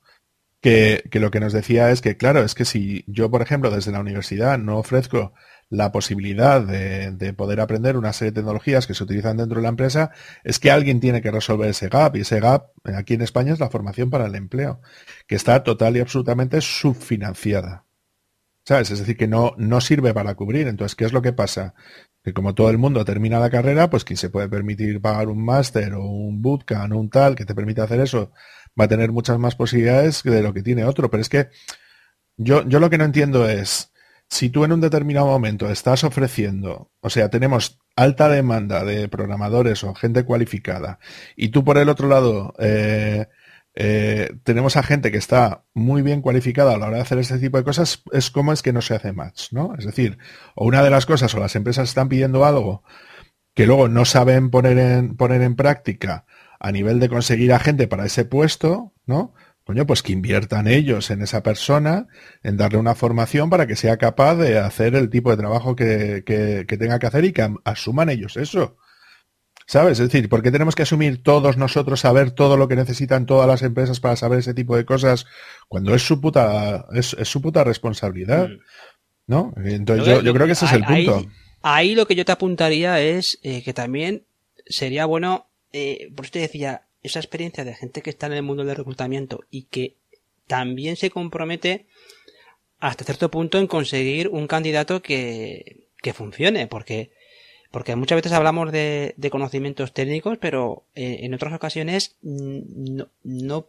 Que, 0.61 1.03
que, 1.11 1.19
lo 1.19 1.31
que 1.31 1.41
nos 1.41 1.51
decía 1.51 1.91
es 1.91 1.99
que, 1.99 2.15
claro, 2.15 2.43
es 2.43 2.55
que 2.55 2.63
si 2.63 3.03
yo, 3.07 3.29
por 3.29 3.41
ejemplo, 3.41 3.71
desde 3.71 3.91
la 3.91 3.99
universidad 3.99 4.57
no 4.57 4.77
ofrezco 4.77 5.33
la 5.69 5.91
posibilidad 5.91 6.61
de, 6.61 7.11
de, 7.11 7.33
poder 7.33 7.61
aprender 7.61 7.95
una 7.95 8.11
serie 8.11 8.31
de 8.31 8.41
tecnologías 8.41 8.87
que 8.87 8.95
se 8.95 9.03
utilizan 9.03 9.37
dentro 9.37 9.57
de 9.57 9.63
la 9.63 9.69
empresa, 9.69 10.11
es 10.43 10.59
que 10.59 10.71
alguien 10.71 10.99
tiene 10.99 11.21
que 11.21 11.31
resolver 11.31 11.69
ese 11.69 11.89
gap. 11.89 12.15
Y 12.15 12.21
ese 12.21 12.39
gap 12.39 12.71
aquí 12.83 13.13
en 13.13 13.21
España 13.21 13.53
es 13.53 13.59
la 13.59 13.69
formación 13.69 14.09
para 14.09 14.25
el 14.25 14.35
empleo, 14.35 14.81
que 15.27 15.35
está 15.35 15.63
total 15.63 15.95
y 15.95 15.99
absolutamente 15.99 16.59
subfinanciada. 16.61 17.85
¿Sabes? 18.65 18.91
Es 18.91 18.99
decir, 18.99 19.17
que 19.17 19.27
no, 19.27 19.53
no 19.57 19.81
sirve 19.81 20.13
para 20.13 20.35
cubrir. 20.35 20.67
Entonces, 20.67 20.95
¿qué 20.95 21.05
es 21.05 21.13
lo 21.13 21.21
que 21.21 21.33
pasa? 21.33 21.73
Que 22.23 22.33
como 22.33 22.53
todo 22.53 22.69
el 22.69 22.77
mundo 22.77 23.05
termina 23.05 23.39
la 23.39 23.49
carrera, 23.49 23.89
pues 23.89 24.03
quien 24.03 24.17
se 24.17 24.29
puede 24.29 24.49
permitir 24.49 25.01
pagar 25.01 25.27
un 25.27 25.43
máster 25.43 25.93
o 25.93 26.05
un 26.05 26.41
bootcamp 26.41 26.93
o 26.93 26.97
un 26.99 27.09
tal 27.09 27.35
que 27.35 27.45
te 27.45 27.55
permita 27.55 27.83
hacer 27.83 27.99
eso, 27.99 28.31
va 28.79 28.85
a 28.85 28.87
tener 28.87 29.11
muchas 29.11 29.39
más 29.39 29.55
posibilidades 29.55 30.23
de 30.23 30.43
lo 30.43 30.53
que 30.53 30.61
tiene 30.61 30.83
otro. 30.83 31.09
Pero 31.09 31.21
es 31.21 31.29
que 31.29 31.49
yo, 32.37 32.67
yo 32.67 32.79
lo 32.79 32.89
que 32.89 32.97
no 32.97 33.05
entiendo 33.05 33.49
es, 33.49 33.91
si 34.29 34.49
tú 34.49 34.63
en 34.63 34.71
un 34.71 34.81
determinado 34.81 35.27
momento 35.27 35.69
estás 35.69 36.03
ofreciendo, 36.03 36.91
o 37.01 37.09
sea, 37.09 37.29
tenemos 37.29 37.79
alta 37.95 38.29
demanda 38.29 38.83
de 38.85 39.07
programadores 39.07 39.83
o 39.83 39.95
gente 39.95 40.23
cualificada, 40.23 40.99
y 41.35 41.49
tú 41.49 41.63
por 41.63 41.77
el 41.77 41.89
otro 41.89 42.07
lado 42.07 42.53
eh, 42.59 43.27
eh, 43.75 44.31
tenemos 44.43 44.77
a 44.77 44.83
gente 44.83 45.11
que 45.11 45.17
está 45.17 45.63
muy 45.73 46.01
bien 46.01 46.21
cualificada 46.21 46.75
a 46.75 46.77
la 46.77 46.87
hora 46.87 46.97
de 46.97 47.01
hacer 47.03 47.17
este 47.17 47.39
tipo 47.39 47.57
de 47.57 47.63
cosas, 47.63 48.03
es 48.11 48.29
como 48.29 48.53
es 48.53 48.61
que 48.61 48.73
no 48.73 48.81
se 48.81 48.95
hace 48.95 49.13
match, 49.13 49.51
¿no? 49.51 49.73
Es 49.77 49.85
decir, 49.85 50.17
o 50.55 50.65
una 50.65 50.83
de 50.83 50.89
las 50.89 51.05
cosas, 51.05 51.33
o 51.33 51.39
las 51.39 51.55
empresas 51.55 51.89
están 51.89 52.09
pidiendo 52.09 52.45
algo 52.45 52.83
que 53.55 53.65
luego 53.65 53.89
no 53.89 54.05
saben 54.05 54.51
poner 54.51 54.77
en, 54.77 55.17
poner 55.17 55.41
en 55.41 55.55
práctica 55.55 56.25
a 56.59 56.71
nivel 56.71 56.99
de 56.99 57.09
conseguir 57.09 57.53
a 57.53 57.59
gente 57.59 57.87
para 57.87 58.05
ese 58.05 58.25
puesto, 58.25 58.93
¿no? 59.05 59.33
Coño, 59.69 59.85
pues 59.85 60.01
que 60.01 60.13
inviertan 60.13 60.67
ellos 60.67 61.11
en 61.11 61.21
esa 61.21 61.43
persona, 61.43 62.07
en 62.41 62.57
darle 62.57 62.79
una 62.79 62.95
formación 62.95 63.51
para 63.51 63.67
que 63.67 63.75
sea 63.75 63.97
capaz 63.97 64.33
de 64.33 64.57
hacer 64.57 64.95
el 64.95 65.11
tipo 65.11 65.29
de 65.29 65.37
trabajo 65.37 65.75
que, 65.75 66.23
que, 66.25 66.65
que 66.67 66.77
tenga 66.77 66.97
que 66.97 67.05
hacer 67.05 67.23
y 67.25 67.33
que 67.33 67.47
asuman 67.65 68.09
ellos 68.09 68.35
eso. 68.35 68.77
¿Sabes? 69.67 69.99
Es 69.99 70.11
decir, 70.11 70.27
¿por 70.27 70.41
qué 70.41 70.49
tenemos 70.49 70.73
que 70.73 70.81
asumir 70.81 71.21
todos 71.21 71.55
nosotros 71.57 71.99
saber 71.99 72.31
todo 72.31 72.57
lo 72.57 72.67
que 72.67 72.75
necesitan 72.75 73.27
todas 73.27 73.47
las 73.47 73.61
empresas 73.61 73.99
para 73.99 74.15
saber 74.15 74.39
ese 74.39 74.55
tipo 74.55 74.75
de 74.75 74.85
cosas 74.85 75.27
cuando 75.67 75.93
es 75.93 76.01
su 76.01 76.19
puta, 76.19 76.87
es, 76.91 77.13
es 77.13 77.27
su 77.27 77.39
puta 77.39 77.63
responsabilidad? 77.63 78.49
Mm. 78.49 78.59
¿No? 79.27 79.53
Entonces 79.63 80.07
yo, 80.07 80.21
yo, 80.23 80.33
creo 80.33 80.47
que 80.47 80.53
ese 80.53 80.65
es 80.65 80.73
el 80.73 80.83
punto. 80.83 81.17
Ahí, 81.17 81.29
ahí, 81.61 81.93
lo 81.93 82.07
que 82.07 82.15
yo 82.15 82.25
te 82.25 82.31
apuntaría 82.31 82.99
es 83.01 83.37
eh, 83.43 83.61
que 83.61 83.75
también 83.75 84.25
sería 84.65 85.05
bueno, 85.05 85.51
eh, 85.71 86.11
por 86.15 86.25
eso 86.25 86.31
te 86.31 86.39
decía, 86.39 86.88
esa 87.03 87.19
experiencia 87.19 87.63
de 87.63 87.75
gente 87.75 88.01
que 88.01 88.09
está 88.09 88.27
en 88.27 88.33
el 88.33 88.43
mundo 88.43 88.63
del 88.63 88.75
reclutamiento 88.75 89.43
y 89.49 89.63
que 89.63 89.95
también 90.47 90.95
se 90.95 91.11
compromete 91.11 91.85
hasta 92.79 93.03
cierto 93.03 93.29
punto 93.29 93.57
en 93.59 93.67
conseguir 93.67 94.29
un 94.29 94.47
candidato 94.47 95.01
que, 95.01 95.87
que 96.01 96.13
funcione, 96.13 96.67
porque, 96.67 97.11
porque 97.71 97.95
muchas 97.95 98.17
veces 98.17 98.31
hablamos 98.31 98.71
de, 98.71 99.13
conocimientos 99.31 99.93
técnicos, 99.93 100.37
pero 100.39 100.83
eh, 100.95 101.19
en 101.21 101.33
otras 101.33 101.53
ocasiones 101.53 102.15
no, 102.21 103.67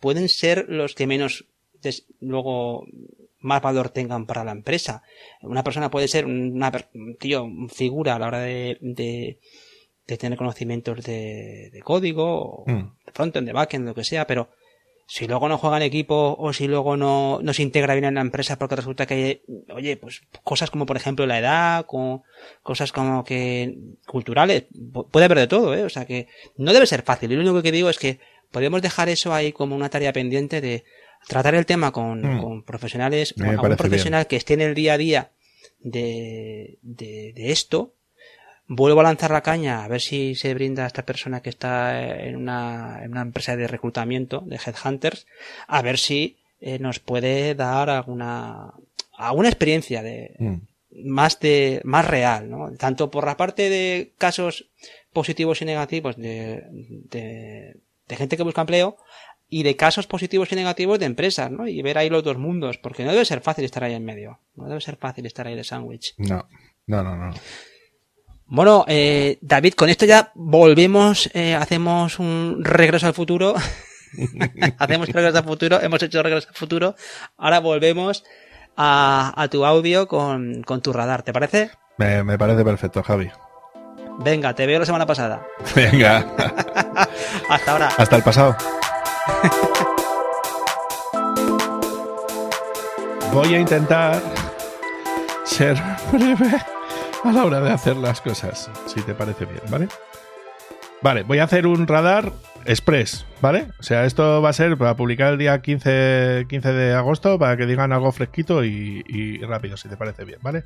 pueden 0.00 0.28
ser 0.28 0.66
los 0.68 0.94
que 0.94 1.06
menos 1.06 1.46
luego 2.20 2.86
más 3.40 3.62
valor 3.62 3.90
tengan 3.90 4.26
para 4.26 4.44
la 4.44 4.52
empresa. 4.52 5.02
Una 5.42 5.62
persona 5.62 5.90
puede 5.90 6.08
ser 6.08 6.26
una 6.26 6.72
tío, 7.18 7.48
figura 7.68 8.16
a 8.16 8.18
la 8.18 8.26
hora 8.26 8.40
de 8.40 9.38
de 10.08 10.16
tener 10.16 10.38
conocimientos 10.38 11.04
de, 11.04 11.70
de 11.70 11.82
código, 11.82 12.64
mm. 12.66 13.04
de 13.06 13.12
frontend, 13.12 13.46
de 13.46 13.52
backend, 13.52 13.86
lo 13.86 13.94
que 13.94 14.04
sea, 14.04 14.26
pero 14.26 14.48
si 15.06 15.26
luego 15.26 15.48
no 15.48 15.58
juega 15.58 15.76
en 15.76 15.82
equipo 15.82 16.34
o 16.38 16.52
si 16.52 16.66
luego 16.66 16.96
no, 16.96 17.40
no 17.42 17.52
se 17.52 17.62
integra 17.62 17.94
bien 17.94 18.06
en 18.06 18.14
la 18.14 18.22
empresa 18.22 18.58
porque 18.58 18.76
resulta 18.76 19.06
que, 19.06 19.42
oye, 19.74 19.98
pues 19.98 20.22
cosas 20.42 20.70
como 20.70 20.86
por 20.86 20.96
ejemplo 20.96 21.26
la 21.26 21.38
edad, 21.38 21.86
como, 21.86 22.24
cosas 22.62 22.90
como 22.90 23.22
que 23.22 23.78
culturales, 24.06 24.64
puede 25.10 25.26
haber 25.26 25.38
de 25.38 25.46
todo, 25.46 25.74
¿eh? 25.74 25.84
O 25.84 25.90
sea 25.90 26.06
que 26.06 26.26
no 26.56 26.72
debe 26.72 26.86
ser 26.86 27.02
fácil. 27.02 27.30
Y 27.32 27.36
lo 27.36 27.42
único 27.42 27.62
que 27.62 27.72
digo 27.72 27.90
es 27.90 27.98
que 27.98 28.18
podemos 28.50 28.80
dejar 28.80 29.10
eso 29.10 29.34
ahí 29.34 29.52
como 29.52 29.76
una 29.76 29.90
tarea 29.90 30.12
pendiente 30.12 30.62
de 30.62 30.84
tratar 31.26 31.54
el 31.54 31.66
tema 31.66 31.92
con, 31.92 32.20
mm. 32.20 32.42
con 32.42 32.62
profesionales, 32.62 33.34
con 33.34 33.46
algún 33.46 33.76
profesional 33.76 34.22
bien. 34.22 34.28
que 34.28 34.36
esté 34.36 34.54
en 34.54 34.62
el 34.62 34.74
día 34.74 34.94
a 34.94 34.98
día 34.98 35.32
de, 35.80 36.78
de, 36.82 37.32
de 37.34 37.50
esto 37.50 37.94
Vuelvo 38.70 39.00
a 39.00 39.04
lanzar 39.04 39.30
la 39.30 39.40
caña 39.40 39.82
a 39.82 39.88
ver 39.88 40.00
si 40.00 40.34
se 40.34 40.52
brinda 40.52 40.84
a 40.84 40.86
esta 40.86 41.06
persona 41.06 41.40
que 41.40 41.48
está 41.48 42.22
en 42.22 42.36
una, 42.36 43.00
en 43.02 43.12
una 43.12 43.22
empresa 43.22 43.56
de 43.56 43.66
reclutamiento 43.66 44.42
de 44.46 44.56
headhunters, 44.56 45.26
a 45.66 45.80
ver 45.80 45.98
si 45.98 46.36
eh, 46.60 46.78
nos 46.78 46.98
puede 46.98 47.54
dar 47.54 47.88
alguna, 47.88 48.74
alguna 49.16 49.48
experiencia 49.48 50.02
de, 50.02 50.34
mm. 50.38 50.56
más 51.06 51.40
de, 51.40 51.80
más 51.84 52.06
real, 52.06 52.50
¿no? 52.50 52.70
Tanto 52.72 53.10
por 53.10 53.24
la 53.24 53.38
parte 53.38 53.70
de 53.70 54.12
casos 54.18 54.66
positivos 55.14 55.62
y 55.62 55.64
negativos 55.64 56.16
de, 56.16 56.62
de, 57.10 57.76
de 58.06 58.16
gente 58.16 58.36
que 58.36 58.42
busca 58.42 58.60
empleo, 58.60 58.98
y 59.50 59.62
de 59.62 59.76
casos 59.76 60.06
positivos 60.06 60.52
y 60.52 60.56
negativos 60.56 60.98
de 60.98 61.06
empresas, 61.06 61.50
¿no? 61.50 61.66
Y 61.66 61.80
ver 61.80 61.96
ahí 61.96 62.10
los 62.10 62.22
dos 62.22 62.36
mundos, 62.36 62.76
porque 62.78 63.04
no 63.04 63.12
debe 63.12 63.24
ser 63.24 63.40
fácil 63.40 63.64
estar 63.64 63.82
ahí 63.82 63.94
en 63.94 64.04
medio, 64.04 64.38
no 64.56 64.68
debe 64.68 64.80
ser 64.80 64.96
fácil 64.96 65.24
estar 65.24 65.46
ahí 65.46 65.56
de 65.56 65.64
sándwich. 65.64 66.14
No, 66.18 66.46
no, 66.86 67.02
no, 67.02 67.16
no. 67.16 67.34
Bueno, 68.50 68.86
eh, 68.88 69.38
David, 69.42 69.74
con 69.74 69.90
esto 69.90 70.06
ya 70.06 70.32
volvemos, 70.34 71.28
eh, 71.34 71.54
hacemos 71.54 72.18
un 72.18 72.60
regreso 72.62 73.06
al 73.06 73.12
futuro. 73.12 73.54
hacemos 74.78 75.08
regreso 75.08 75.38
al 75.38 75.44
futuro, 75.44 75.80
hemos 75.82 76.02
hecho 76.02 76.22
regreso 76.22 76.48
al 76.48 76.54
futuro. 76.54 76.94
Ahora 77.36 77.60
volvemos 77.60 78.24
a, 78.74 79.34
a 79.36 79.48
tu 79.48 79.66
audio 79.66 80.08
con, 80.08 80.62
con, 80.62 80.80
tu 80.80 80.94
radar, 80.94 81.22
¿te 81.22 81.32
parece? 81.34 81.70
Me, 81.98 82.24
me, 82.24 82.38
parece 82.38 82.64
perfecto, 82.64 83.02
Javi. 83.02 83.30
Venga, 84.20 84.54
te 84.54 84.66
veo 84.66 84.78
la 84.78 84.86
semana 84.86 85.04
pasada. 85.04 85.46
Venga. 85.76 86.26
Hasta 87.50 87.72
ahora. 87.72 87.88
Hasta 87.98 88.16
el 88.16 88.22
pasado. 88.22 88.56
Voy 93.30 93.54
a 93.54 93.58
intentar 93.58 94.22
ser 95.44 95.76
breve 96.10 96.77
a 97.24 97.32
la 97.32 97.44
hora 97.44 97.60
de 97.60 97.70
hacer 97.70 97.96
las 97.96 98.20
cosas, 98.20 98.70
si 98.86 99.00
te 99.02 99.14
parece 99.14 99.44
bien, 99.44 99.60
¿vale? 99.70 99.88
Vale, 101.00 101.22
voy 101.22 101.38
a 101.38 101.44
hacer 101.44 101.66
un 101.66 101.86
radar 101.86 102.32
express, 102.64 103.24
¿vale? 103.40 103.68
O 103.78 103.82
sea, 103.82 104.04
esto 104.04 104.42
va 104.42 104.50
a 104.50 104.52
ser 104.52 104.76
para 104.76 104.96
publicar 104.96 105.32
el 105.32 105.38
día 105.38 105.60
15, 105.60 106.46
15 106.48 106.72
de 106.72 106.94
agosto 106.94 107.38
para 107.38 107.56
que 107.56 107.66
digan 107.66 107.92
algo 107.92 108.10
fresquito 108.12 108.64
y, 108.64 109.38
rápido, 109.42 109.76
si 109.76 109.88
te 109.88 109.96
parece 109.96 110.24
bien, 110.24 110.38
¿vale? 110.42 110.64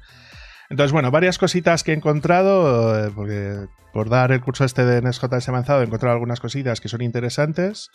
Entonces, 0.70 0.92
bueno, 0.92 1.10
varias 1.10 1.38
cositas 1.38 1.84
que 1.84 1.92
he 1.92 1.94
encontrado, 1.94 3.06
eh, 3.06 3.12
porque 3.14 3.66
por 3.92 4.08
dar 4.08 4.32
el 4.32 4.40
curso 4.40 4.64
este 4.64 4.86
de 4.86 5.02
NestJS 5.02 5.50
avanzado 5.50 5.82
he 5.82 5.84
encontrado 5.84 6.14
algunas 6.14 6.40
cositas 6.40 6.80
que 6.80 6.88
son 6.88 7.02
interesantes. 7.02 7.90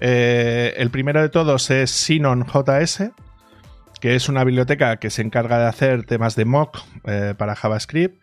Eh, 0.00 0.74
el 0.76 0.90
primero 0.90 1.22
de 1.22 1.30
todos 1.30 1.70
es 1.70 1.90
SynonJS, 1.90 3.10
que 4.04 4.16
es 4.16 4.28
una 4.28 4.44
biblioteca 4.44 4.98
que 4.98 5.08
se 5.08 5.22
encarga 5.22 5.58
de 5.58 5.64
hacer 5.64 6.04
temas 6.04 6.36
de 6.36 6.44
mock 6.44 6.78
eh, 7.04 7.32
para 7.38 7.54
JavaScript. 7.54 8.20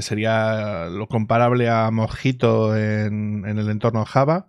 sería 0.00 0.86
lo 0.86 1.08
comparable 1.08 1.68
a 1.68 1.90
Mojito 1.90 2.74
en, 2.74 3.44
el 3.44 3.68
entorno 3.68 4.06
Java, 4.06 4.46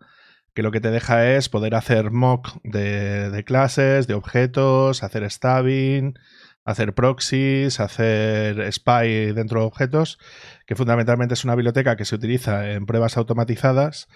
que 0.54 0.64
lo 0.64 0.72
que 0.72 0.80
te 0.80 0.92
deja 0.92 1.30
es 1.30 1.50
poder 1.50 1.76
hacer 1.76 2.10
mock 2.10 2.54
de, 2.64 3.32
de 3.32 3.44
clases, 3.44 4.08
de 4.08 4.14
objetos, 4.14 5.04
hacer 5.04 5.30
stabbing, 5.30 6.18
hacer 6.64 6.94
proxies, 6.94 7.82
hacer 7.82 8.72
spy 8.72 9.34
dentro 9.34 9.60
de 9.60 9.66
objetos, 9.66 10.20
que 10.66 10.76
fundamentalmente 10.76 11.34
es 11.34 11.44
una 11.44 11.56
biblioteca 11.56 11.98
que 11.98 12.06
se 12.06 12.16
utiliza 12.16 12.72
en 12.72 12.86
pruebas 12.86 13.18
automatizadas 13.18 14.08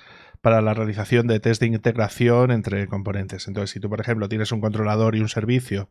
para 0.42 0.62
la 0.62 0.74
realización 0.74 1.28
de 1.28 1.40
test 1.40 1.62
de 1.62 1.68
integración 1.68 2.52
entre 2.52 2.88
componentes. 2.88 3.48
Entonces, 3.48 3.72
si 3.72 3.80
tú, 3.80 3.90
por 3.90 4.00
ejemplo, 4.00 4.30
tienes 4.30 4.52
un 4.52 4.62
controlador 4.62 5.16
y 5.16 5.20
un 5.20 5.30
servicio 5.30 5.90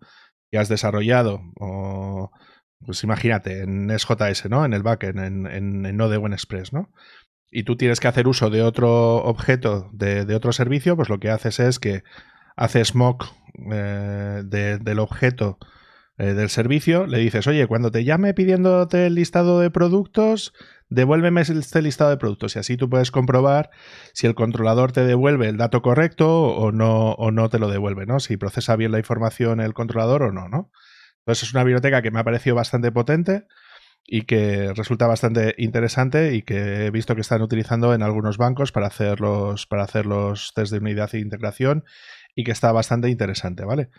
que 0.51 0.59
has 0.59 0.69
desarrollado, 0.69 1.41
o 1.61 2.31
pues 2.85 3.03
imagínate, 3.03 3.63
en 3.63 3.91
SJS, 3.97 4.49
¿no? 4.49 4.65
En 4.65 4.73
el 4.73 4.83
backend, 4.83 5.19
en, 5.19 5.47
en, 5.47 5.97
Node 5.97 6.17
en 6.17 6.33
Express, 6.33 6.73
¿no? 6.73 6.93
Y 7.51 7.65
tú 7.65 7.77
tienes 7.77 7.99
que 7.99 8.09
hacer 8.09 8.29
uso 8.29 8.51
de 8.51 8.63
otro 8.63 9.17
objeto 9.17 9.91
de, 9.93 10.25
de 10.25 10.35
otro 10.35 10.53
servicio, 10.53 10.97
pues 10.97 11.09
lo 11.09 11.19
que 11.19 11.31
haces 11.31 11.61
es 11.61 11.79
que 11.79 12.03
haces 12.57 12.95
mock 12.95 13.27
eh, 13.73 14.43
del 14.45 14.99
objeto 14.99 15.59
eh, 16.19 16.35
del 16.35 16.51
servicio, 16.51 17.07
le 17.07 17.19
dices, 17.19 17.47
oye, 17.47 17.67
cuando 17.67 17.91
te 17.91 18.05
llame 18.05 18.35
pidiéndote 18.35 19.07
el 19.07 19.15
listado 19.15 19.61
de 19.61 19.71
productos, 19.71 20.53
devuélveme 20.89 21.41
este 21.41 21.83
listado 21.83 22.11
de 22.11 22.17
productos. 22.17 22.57
Y 22.57 22.59
así 22.59 22.77
tú 22.77 22.89
puedes 22.89 23.11
comprobar 23.11 23.71
si 24.13 24.27
el 24.27 24.35
controlador 24.35 24.93
te 24.93 25.05
devuelve 25.05 25.49
el 25.49 25.57
dato 25.57 25.83
correcto 25.83 26.45
o 26.45 26.73
no, 26.73 27.13
o 27.13 27.31
no 27.31 27.49
te 27.49 27.59
lo 27.59 27.69
devuelve, 27.69 28.07
¿no? 28.07 28.21
Si 28.21 28.37
procesa 28.37 28.77
bien 28.77 28.93
la 28.93 28.99
información 28.99 29.61
el 29.61 29.75
controlador 29.75 30.23
o 30.23 30.33
no, 30.33 30.49
¿no? 30.49 30.71
Entonces 31.21 31.49
es 31.49 31.55
una 31.55 31.65
biblioteca 31.65 32.03
que 32.03 32.11
me 32.11 32.21
ha 32.21 32.25
parecido 32.25 32.57
bastante 32.57 32.91
potente 32.91 33.47
y 34.11 34.23
que 34.23 34.73
resulta 34.73 35.07
bastante 35.07 35.55
interesante 35.59 36.35
y 36.35 36.43
que 36.43 36.87
he 36.87 36.91
visto 36.91 37.15
que 37.15 37.21
están 37.21 37.43
utilizando 37.43 37.93
en 37.93 38.03
algunos 38.03 38.39
bancos 38.39 38.73
para 38.73 38.87
hacer 38.87 39.21
los, 39.21 39.67
para 39.67 39.85
hacer 39.85 40.07
los 40.07 40.55
test 40.55 40.73
de 40.73 40.79
unidad 40.79 41.15
e 41.15 41.19
integración 41.19 41.85
y 42.35 42.45
que 42.45 42.53
está 42.53 42.73
bastante 42.73 43.11
interesante, 43.11 43.67
¿vale? 43.67 43.91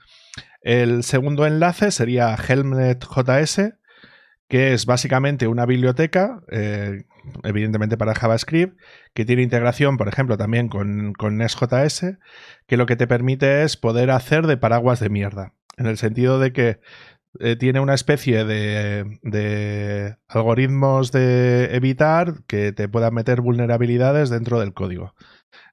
El 0.62 1.04
segundo 1.04 1.46
enlace 1.46 1.92
sería 1.92 2.36
HelmNet.js, 2.36 3.74
que 4.50 4.74
es 4.74 4.88
básicamente 4.88 5.48
una 5.48 5.66
biblioteca, 5.68 6.42
eh, 6.52 7.04
evidentemente 7.44 7.98
para 7.98 8.16
JavaScript, 8.16 8.78
que 9.14 9.24
tiene 9.24 9.44
integración, 9.44 9.96
por 9.96 10.08
ejemplo, 10.08 10.38
también 10.38 10.70
con, 10.70 11.14
con 11.14 11.40
que 12.68 12.78
lo 12.78 12.86
que 12.88 12.96
te 12.96 13.08
permite 13.08 13.64
es 13.64 13.78
poder 13.78 14.10
hacer 14.10 14.48
de 14.48 14.58
paraguas 14.58 15.00
de 15.00 15.10
mierda, 15.10 15.54
en 15.78 15.86
el 15.86 15.98
sentido 15.98 16.40
de 16.40 16.52
que 16.52 16.80
eh, 17.40 17.58
tiene 17.58 17.80
una 17.80 17.94
especie 17.94 18.44
de, 18.44 19.20
de, 19.22 20.18
algoritmos 20.28 21.12
de 21.12 21.76
evitar 21.76 22.44
que 22.48 22.72
te 22.72 22.90
puedan 22.90 23.14
meter 23.14 23.42
vulnerabilidades 23.42 24.32
dentro 24.32 24.60
del 24.60 24.74
código. 24.74 25.14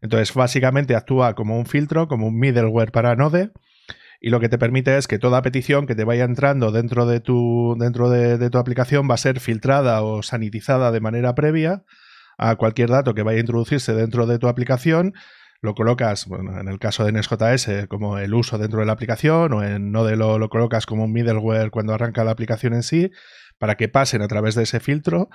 Entonces, 0.02 0.34
básicamente 0.34 0.94
actúa 0.94 1.34
como 1.34 1.58
un 1.58 1.64
filtro, 1.64 2.08
como 2.08 2.26
un 2.26 2.38
middleware 2.38 2.92
para 2.92 3.16
Node, 3.16 3.52
y 4.20 4.30
lo 4.30 4.40
que 4.40 4.48
te 4.48 4.58
permite 4.58 4.96
es 4.96 5.06
que 5.08 5.18
toda 5.18 5.42
petición 5.42 5.86
que 5.86 5.94
te 5.94 6.04
vaya 6.04 6.24
entrando 6.24 6.72
dentro 6.72 7.06
de 7.06 7.20
tu, 7.20 7.76
dentro 7.78 8.10
de, 8.10 8.50
tu 8.50 8.58
aplicación 8.58 9.08
va 9.08 9.14
a 9.14 9.18
ser 9.18 9.40
filtrada 9.40 10.02
o 10.02 10.22
sanitizada 10.22 10.90
de 10.90 11.00
manera 11.00 11.34
previa 11.34 11.84
a 12.38 12.56
cualquier 12.56 12.90
dato 12.90 13.14
que 13.14 13.22
vaya 13.22 13.38
a 13.38 13.40
introducirse 13.40 13.94
dentro 13.94 14.26
de 14.26 14.38
tu 14.38 14.48
aplicación. 14.48 15.14
Lo 15.62 15.74
colocas, 15.74 16.26
bueno, 16.26 16.60
en 16.60 16.68
el 16.68 16.78
caso 16.78 17.04
de 17.04 17.12
NSJS, 17.12 17.86
como 17.88 18.18
el 18.18 18.34
uso 18.34 18.58
dentro 18.58 18.80
de 18.80 18.86
la 18.86 18.92
aplicación, 18.92 19.52
o 19.54 19.62
en 19.62 19.90
Node 19.90 20.16
lo, 20.16 20.38
lo 20.38 20.48
colocas 20.50 20.84
como 20.84 21.04
un 21.04 21.12
middleware 21.12 21.70
cuando 21.70 21.94
arranca 21.94 22.24
la 22.24 22.30
aplicación 22.30 22.74
en 22.74 22.82
sí, 22.82 23.10
para 23.58 23.76
que 23.76 23.88
pasen 23.88 24.20
a 24.20 24.28
través 24.28 24.54
de 24.54 24.64
ese 24.64 24.80
filtro. 24.80 25.28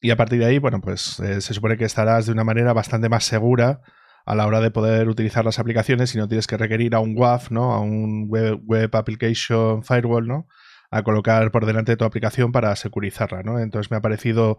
Y 0.00 0.10
a 0.10 0.16
partir 0.16 0.38
de 0.38 0.46
ahí, 0.46 0.58
bueno, 0.58 0.80
pues 0.80 1.18
eh, 1.20 1.40
se 1.40 1.54
supone 1.54 1.76
que 1.76 1.84
estarás 1.84 2.26
de 2.26 2.32
una 2.32 2.44
manera 2.44 2.72
bastante 2.72 3.08
más 3.08 3.24
segura 3.24 3.80
a 4.24 4.34
la 4.34 4.46
hora 4.46 4.60
de 4.60 4.70
poder 4.70 5.08
utilizar 5.08 5.44
las 5.44 5.58
aplicaciones 5.58 6.14
y 6.14 6.18
no 6.18 6.28
tienes 6.28 6.46
que 6.46 6.56
requerir 6.56 6.94
a 6.94 7.00
un 7.00 7.14
WAF, 7.16 7.50
¿no? 7.50 7.72
A 7.72 7.80
un 7.80 8.28
web, 8.28 8.90
Application 8.94 9.82
Firewall, 9.82 10.26
¿no? 10.26 10.48
A 10.90 11.02
colocar 11.02 11.50
por 11.50 11.66
delante 11.66 11.92
de 11.92 11.96
tu 11.96 12.04
aplicación 12.04 12.52
para 12.52 12.74
securizarla, 12.76 13.42
¿no? 13.42 13.58
Entonces 13.58 13.90
me 13.90 13.96
ha 13.96 14.00
parecido 14.00 14.58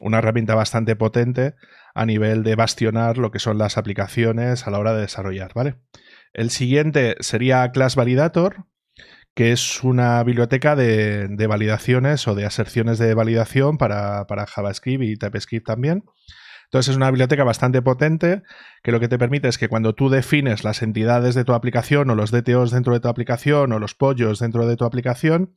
una 0.00 0.18
herramienta 0.18 0.54
bastante 0.54 0.96
potente 0.96 1.54
a 1.94 2.06
nivel 2.06 2.42
de 2.42 2.54
bastionar 2.54 3.18
lo 3.18 3.30
que 3.30 3.38
son 3.38 3.58
las 3.58 3.76
aplicaciones 3.76 4.66
a 4.66 4.70
la 4.70 4.78
hora 4.78 4.94
de 4.94 5.02
desarrollar, 5.02 5.52
¿vale? 5.54 5.76
El 6.32 6.50
siguiente 6.50 7.16
sería 7.20 7.70
Class 7.72 7.96
Validator, 7.96 8.64
que 9.34 9.52
es 9.52 9.82
una 9.82 10.22
biblioteca 10.24 10.76
de, 10.76 11.46
validaciones 11.46 12.26
o 12.28 12.34
de 12.34 12.46
aserciones 12.46 12.98
de 12.98 13.14
validación 13.14 13.76
para, 13.78 14.26
para 14.26 14.46
JavaScript 14.46 15.02
y 15.04 15.16
TypeScript 15.16 15.66
también. 15.66 16.04
Entonces 16.72 16.92
es 16.92 16.96
una 16.96 17.10
biblioteca 17.10 17.44
bastante 17.44 17.82
potente 17.82 18.42
que 18.82 18.92
lo 18.92 18.98
que 18.98 19.08
te 19.08 19.18
permite 19.18 19.46
es 19.46 19.58
que 19.58 19.68
cuando 19.68 19.94
tú 19.94 20.08
defines 20.08 20.64
las 20.64 20.80
entidades 20.80 21.34
de 21.34 21.44
tu 21.44 21.52
aplicación 21.52 22.08
o 22.08 22.14
los 22.14 22.30
DTOs 22.30 22.70
dentro 22.70 22.94
de 22.94 23.00
tu 23.00 23.08
aplicación 23.08 23.72
o 23.72 23.78
los 23.78 23.94
pollos 23.94 24.38
dentro 24.38 24.66
de 24.66 24.74
tu 24.76 24.86
aplicación, 24.86 25.54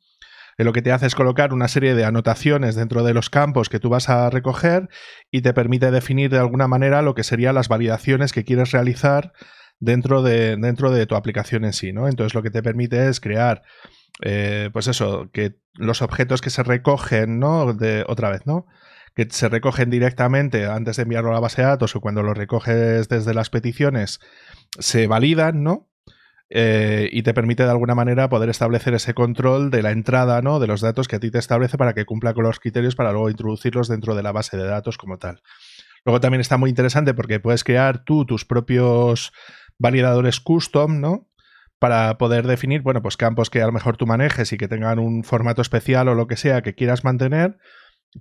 eh, 0.58 0.66
lo 0.66 0.74
que 0.74 0.82
te 0.82 0.92
hace 0.92 1.06
es 1.06 1.16
colocar 1.16 1.54
una 1.54 1.70
serie 1.70 1.96
de 1.96 2.04
anotaciones 2.04 2.76
dentro 2.76 3.02
de 3.06 3.14
los 3.14 3.30
campos 3.30 3.70
que 3.70 3.80
tú 3.80 3.88
vas 3.88 4.10
a 4.10 4.30
recoger 4.30 4.90
y 5.32 5.42
te 5.42 5.54
permite 5.54 5.90
definir 5.90 6.32
de 6.32 6.40
alguna 6.40 6.68
manera 6.68 7.02
lo 7.02 7.16
que 7.16 7.24
serían 7.24 7.56
las 7.56 7.70
validaciones 7.70 8.34
que 8.34 8.44
quieres 8.44 8.72
realizar 8.72 9.32
dentro 9.80 10.22
de, 10.22 10.58
dentro 10.58 10.92
de 10.92 11.06
tu 11.06 11.16
aplicación 11.16 11.64
en 11.64 11.72
sí, 11.72 11.94
¿no? 11.94 12.10
Entonces 12.10 12.34
lo 12.34 12.44
que 12.44 12.52
te 12.52 12.62
permite 12.62 13.08
es 13.08 13.22
crear, 13.22 13.62
eh, 14.22 14.70
pues 14.74 14.90
eso, 14.90 15.30
que 15.32 15.56
los 15.76 16.02
objetos 16.02 16.42
que 16.42 16.50
se 16.50 16.64
recogen, 16.64 17.40
¿no? 17.40 17.74
De, 17.74 18.04
otra 18.06 18.30
vez, 18.32 18.46
¿no? 18.46 18.66
Que 19.16 19.28
se 19.30 19.50
recogen 19.50 19.90
directamente 19.90 20.66
antes 20.66 20.98
de 20.98 21.04
enviarlo 21.04 21.32
a 21.32 21.36
la 21.36 21.40
base 21.40 21.62
de 21.62 21.68
datos 21.68 21.96
o 21.96 22.02
cuando 22.02 22.22
lo 22.22 22.34
recoges 22.34 23.08
desde 23.08 23.34
las 23.34 23.50
peticiones, 23.50 24.20
se 24.78 25.08
validan, 25.08 25.64
¿no? 25.64 25.90
Eh, 26.50 27.10
y 27.12 27.24
te 27.24 27.34
permite 27.34 27.64
de 27.64 27.72
alguna 27.72 27.96
manera 27.96 28.30
poder 28.30 28.50
establecer 28.50 28.94
ese 28.94 29.16
control 29.16 29.72
de 29.72 29.82
la 29.82 29.90
entrada 29.90 30.44
¿no? 30.44 30.60
de 30.60 30.68
los 30.68 30.80
datos 30.80 31.08
que 31.08 31.16
a 31.16 31.20
ti 31.20 31.32
te 31.32 31.40
establece 31.40 31.76
para 31.76 31.96
que 31.96 32.06
cumpla 32.06 32.36
con 32.36 32.44
los 32.44 32.60
criterios 32.60 32.96
para 32.96 33.12
luego 33.12 33.32
introducirlos 33.32 33.88
dentro 33.88 34.14
de 34.14 34.22
la 34.22 34.32
base 34.32 34.56
de 34.56 34.66
datos 34.66 35.00
como 35.00 35.18
tal. 35.18 35.42
Luego 36.06 36.20
también 36.20 36.42
está 36.42 36.58
muy 36.58 36.70
interesante 36.70 37.16
porque 37.16 37.40
puedes 37.40 37.64
crear 37.64 38.04
tú 38.04 38.26
tus 38.26 38.46
propios 38.46 39.34
validadores 39.80 40.40
custom, 40.40 41.02
¿no? 41.02 41.28
Para 41.80 42.18
poder 42.20 42.46
definir, 42.46 42.82
bueno, 42.84 43.02
pues 43.02 43.18
campos 43.18 43.50
que 43.50 43.62
a 43.62 43.66
lo 43.66 43.72
mejor 43.72 43.98
tú 43.98 44.06
manejes 44.06 44.54
y 44.54 44.58
que 44.58 44.68
tengan 44.68 45.00
un 45.00 45.24
formato 45.24 45.64
especial 45.64 46.08
o 46.10 46.16
lo 46.16 46.28
que 46.28 46.38
sea 46.38 46.62
que 46.62 46.76
quieras 46.76 47.04
mantener 47.04 47.58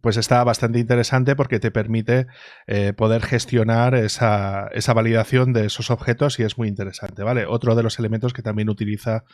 pues 0.00 0.16
está 0.16 0.42
bastante 0.44 0.78
interesante 0.78 1.36
porque 1.36 1.60
te 1.60 1.70
permite 1.70 2.26
eh, 2.66 2.92
poder 2.92 3.22
gestionar 3.22 3.94
esa, 3.94 4.70
validación 4.94 5.52
de 5.52 5.66
esos 5.66 5.90
objetos 5.90 6.38
y 6.38 6.42
es 6.42 6.58
muy 6.58 6.68
interesante, 6.68 7.22
¿vale? 7.22 7.46
Otro 7.46 7.74
de 7.74 7.82
los 7.82 7.98
elementos 7.98 8.32
que 8.32 8.42
también 8.42 8.68
utiliza 8.68 9.24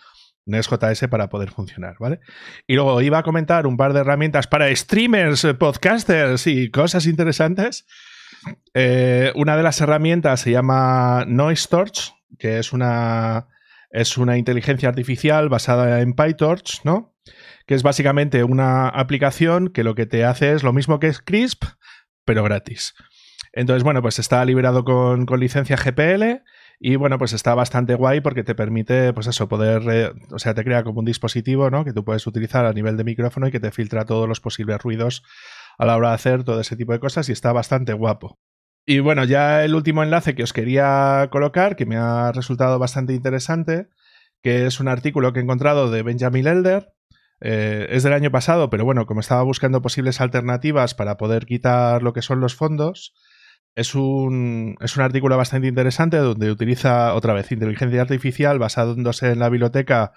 NestJS 0.47 1.09
para 1.09 1.29
poder 1.29 1.51
funcionar, 1.51 1.97
¿vale? 1.99 2.21
Y 2.67 2.75
luego 2.75 3.01
iba 3.03 3.19
a 3.19 3.23
comentar 3.23 3.67
un 3.67 3.77
par 3.77 3.93
de 3.93 4.01
herramientas 4.01 4.47
para 4.47 4.75
streamers, 4.75 5.47
podcasters 5.59 6.47
y 6.47 6.71
cosas 6.71 7.07
interesantes. 7.07 7.87
Eh, 8.75 9.33
una 9.35 9.57
de 9.57 9.63
las 9.63 9.81
herramientas 9.81 10.41
se 10.41 10.51
llama 10.51 11.25
Noise 11.27 11.69
Torch, 11.69 12.15
que 12.39 12.59
es 12.59 12.73
una, 12.73 13.49
es 13.91 14.17
una 14.17 14.39
inteligencia 14.39 14.89
artificial 14.89 15.49
basada 15.49 16.01
en 16.01 16.15
PyTorch, 16.15 16.85
¿no? 16.85 17.15
Que 17.71 17.77
es 17.77 17.85
básicamente 17.85 18.43
una 18.43 18.89
aplicación 18.89 19.69
que 19.69 19.85
lo 19.85 19.95
que 19.95 20.05
te 20.05 20.25
hace 20.25 20.55
es 20.55 20.65
lo 20.65 20.73
mismo 20.73 20.99
que 20.99 21.07
es 21.07 21.21
Crisp, 21.21 21.63
pero 22.25 22.43
gratis. 22.43 22.95
Entonces, 23.53 23.85
bueno, 23.85 24.03
pues 24.03 24.19
está 24.19 24.45
liberado 24.45 24.85
con, 24.85 25.25
licencia 25.39 25.77
GPL 25.77 26.43
y 26.81 26.97
bueno, 26.97 27.17
pues 27.17 27.33
está 27.33 27.55
bastante 27.55 27.95
guay 27.95 28.23
porque 28.23 28.43
te 28.43 28.57
permite, 28.57 29.13
pues 29.13 29.29
eso, 29.29 29.49
poder, 29.49 30.17
o 30.33 30.41
sea, 30.41 30.53
te 30.53 30.65
crea 30.65 30.83
como 30.83 30.99
un 30.99 31.05
dispositivo, 31.05 31.71
¿no? 31.71 31.85
Que 31.85 31.93
tú 31.93 32.05
puedes 32.05 32.27
utilizar 32.27 32.67
a 32.67 32.73
nivel 32.73 32.97
de 32.97 33.05
micrófono 33.05 33.47
y 33.47 33.53
que 33.53 33.61
te 33.61 33.71
filtra 33.71 34.05
todos 34.05 34.29
los 34.29 34.41
posibles 34.41 34.83
ruidos 34.83 35.23
a 35.79 35.87
la 35.87 35.97
hora 35.97 36.09
de 36.09 36.15
hacer 36.17 36.43
todo 36.43 36.61
ese 36.61 36.75
tipo 36.75 36.93
de 36.93 36.99
cosas 36.99 37.29
y 37.29 37.33
está 37.33 37.53
bastante 37.53 37.93
guapo. 37.93 38.37
Y 38.85 38.99
bueno, 38.99 39.23
ya 39.23 39.65
el 39.65 39.77
último 39.77 40.03
enlace 40.03 40.35
que 40.35 40.43
os 40.43 40.53
quería 40.53 41.29
colocar, 41.31 41.77
que 41.77 41.87
me 41.87 41.99
ha 41.99 42.33
resultado 42.33 42.81
bastante 42.81 43.15
interesante, 43.15 43.87
que 44.43 44.67
es 44.67 44.81
un 44.81 44.89
artículo 44.89 45.33
que 45.33 45.39
he 45.39 45.45
encontrado 45.45 45.89
de 45.93 46.03
Benjamin 46.03 46.49
Elder, 46.49 46.89
eh, 47.41 47.87
es 47.91 48.03
del 48.03 48.13
año 48.13 48.31
pasado, 48.31 48.71
pero 48.71 48.85
bueno, 48.85 49.07
como 49.07 49.21
estaba 49.21 49.43
buscando 49.43 49.83
posibles 49.83 50.21
alternativas 50.21 50.95
para 50.95 51.17
poder 51.17 51.47
quitar 51.47 52.03
lo 52.03 52.13
que 52.13 52.23
son 52.23 52.41
los 52.41 52.55
fondos, 52.55 53.15
es 53.75 53.95
un, 53.95 54.77
es 54.81 54.97
un 54.97 55.03
artículo 55.03 55.37
bastante 55.37 55.69
interesante 55.69 56.17
donde 56.19 56.51
utiliza 56.51 57.15
otra 57.15 57.35
vez 57.35 57.51
inteligencia 57.53 58.03
artificial 58.03 58.59
basándose 58.59 59.31
en 59.31 59.39
la 59.39 59.49
biblioteca 59.49 60.13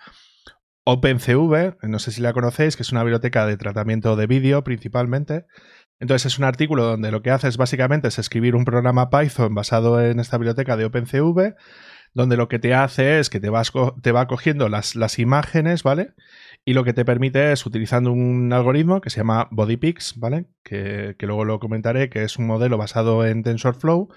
OpenCV, 0.85 1.77
no 1.83 1.99
sé 1.99 2.11
si 2.11 2.21
la 2.21 2.33
conocéis, 2.33 2.75
que 2.75 2.83
es 2.83 2.91
una 2.91 3.03
biblioteca 3.03 3.45
de 3.45 3.57
tratamiento 3.57 4.15
de 4.15 4.27
vídeo 4.27 4.63
principalmente. 4.63 5.45
Entonces 5.99 6.33
es 6.33 6.39
un 6.39 6.43
artículo 6.43 6.83
donde 6.83 7.11
lo 7.11 7.21
que 7.21 7.31
haces 7.31 7.55
básicamente 7.55 8.09
es 8.09 8.19
escribir 8.19 8.55
un 8.55 8.65
programa 8.65 9.09
Python 9.09 9.55
basado 9.55 10.01
en 10.01 10.19
esta 10.19 10.37
biblioteca 10.37 10.75
de 10.75 10.85
OpenCV, 10.85 11.55
donde 12.13 12.37
lo 12.37 12.49
que 12.49 12.59
te 12.59 12.73
hace 12.73 13.19
es 13.19 13.29
que 13.29 13.39
te, 13.39 13.49
vas 13.49 13.71
te 14.01 14.11
va 14.11 14.27
cogiendo 14.27 14.67
las, 14.67 14.95
las 14.95 15.19
imágenes, 15.19 15.83
¿vale? 15.83 16.13
Y 16.65 16.73
lo 16.73 16.83
que 16.83 16.93
te 16.93 17.03
permite 17.03 17.51
es, 17.51 17.65
utilizando 17.65 18.11
un 18.11 18.53
algoritmo 18.53 19.01
que 19.01 19.09
se 19.09 19.17
llama 19.17 19.47
BodyPix, 19.51 20.17
¿vale? 20.17 20.45
Que, 20.63 21.15
que, 21.19 21.25
luego 21.25 21.43
lo 21.43 21.59
comentaré, 21.59 22.09
que 22.09 22.23
es 22.23 22.37
un 22.37 22.47
modelo 22.47 22.77
basado 22.77 23.25
en 23.25 23.43
TensorFlow, 23.43 24.09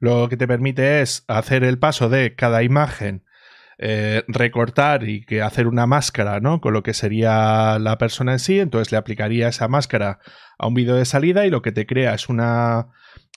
lo 0.00 0.28
que 0.28 0.36
te 0.36 0.48
permite 0.48 1.02
es 1.02 1.24
hacer 1.28 1.64
el 1.64 1.78
paso 1.78 2.08
de 2.08 2.34
cada 2.34 2.62
imagen 2.62 3.22
eh, 3.78 4.22
recortar 4.28 5.08
y 5.08 5.24
que 5.24 5.42
hacer 5.42 5.66
una 5.66 5.86
máscara, 5.86 6.38
¿no? 6.38 6.60
Con 6.60 6.72
lo 6.72 6.82
que 6.82 6.94
sería 6.94 7.78
la 7.80 7.98
persona 7.98 8.32
en 8.32 8.38
sí. 8.38 8.60
Entonces 8.60 8.92
le 8.92 8.98
aplicaría 8.98 9.48
esa 9.48 9.66
máscara 9.66 10.20
a 10.58 10.68
un 10.68 10.74
vídeo 10.74 10.94
de 10.94 11.04
salida 11.04 11.46
y 11.46 11.50
lo 11.50 11.62
que 11.62 11.72
te 11.72 11.86
crea 11.86 12.14
es 12.14 12.28
una. 12.28 12.88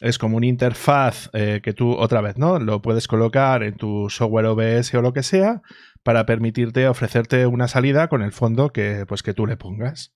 Es 0.02 0.18
como 0.18 0.38
una 0.38 0.46
interfaz 0.46 1.30
eh, 1.34 1.62
que 1.64 1.74
tú, 1.74 1.94
otra 1.94 2.22
vez, 2.22 2.38
¿no? 2.38 2.60
Lo 2.60 2.82
puedes 2.82 3.08
colocar 3.08 3.64
en 3.64 3.76
tu 3.76 4.10
software 4.10 4.46
OBS 4.46 4.94
o 4.94 5.02
lo 5.02 5.14
que 5.14 5.24
sea 5.24 5.62
para 6.06 6.28
permitirte 6.28 6.88
ofrecerte 6.88 7.48
una 7.48 7.68
salida 7.68 8.10
con 8.10 8.22
el 8.22 8.32
fondo 8.32 8.72
que, 8.72 9.06
pues, 9.08 9.24
que 9.24 9.34
tú 9.34 9.48
le 9.48 9.58
pongas. 9.58 10.14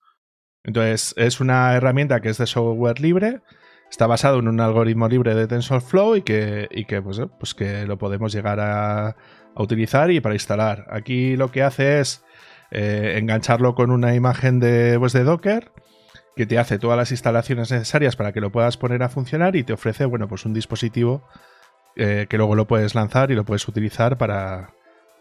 Entonces, 0.63 1.15
es 1.17 1.39
una 1.39 1.73
herramienta 1.75 2.21
que 2.21 2.29
es 2.29 2.37
de 2.37 2.45
software 2.45 3.01
libre, 3.01 3.41
está 3.89 4.05
basado 4.05 4.37
en 4.37 4.47
un 4.47 4.61
algoritmo 4.61 5.07
libre 5.07 5.33
de 5.33 5.47
TensorFlow 5.47 6.17
y 6.17 6.21
que, 6.21 6.67
y 6.69 6.85
que, 6.85 7.01
pues, 7.01 7.19
pues 7.39 7.55
que 7.55 7.87
lo 7.87 7.97
podemos 7.97 8.31
llegar 8.31 8.59
a, 8.59 9.15
utilizar 9.55 10.11
y 10.11 10.21
para 10.21 10.35
instalar. 10.35 10.85
Aquí 10.91 11.35
lo 11.35 11.49
que 11.49 11.63
hace 11.63 11.99
es 11.99 12.23
eh, 12.69 13.15
engancharlo 13.17 13.73
con 13.73 13.89
una 13.89 14.13
imagen 14.13 14.59
de, 14.59 14.95
pues, 14.99 15.11
de 15.11 15.23
Docker 15.23 15.71
que 16.35 16.45
te 16.45 16.59
hace 16.59 16.77
todas 16.77 16.97
las 16.97 17.09
instalaciones 17.09 17.71
necesarias 17.71 18.15
para 18.15 18.31
que 18.31 18.41
lo 18.41 18.51
puedas 18.51 18.77
poner 18.77 19.01
a 19.01 19.09
funcionar 19.09 19.55
y 19.55 19.63
te 19.63 19.73
ofrece, 19.73 20.05
bueno, 20.05 20.27
pues 20.27 20.45
un 20.45 20.53
dispositivo 20.53 21.27
eh, 21.95 22.27
que 22.29 22.37
luego 22.37 22.53
lo 22.53 22.67
puedes 22.67 22.93
lanzar 22.93 23.31
y 23.31 23.35
lo 23.35 23.43
puedes 23.43 23.67
utilizar 23.67 24.17
para, 24.19 24.69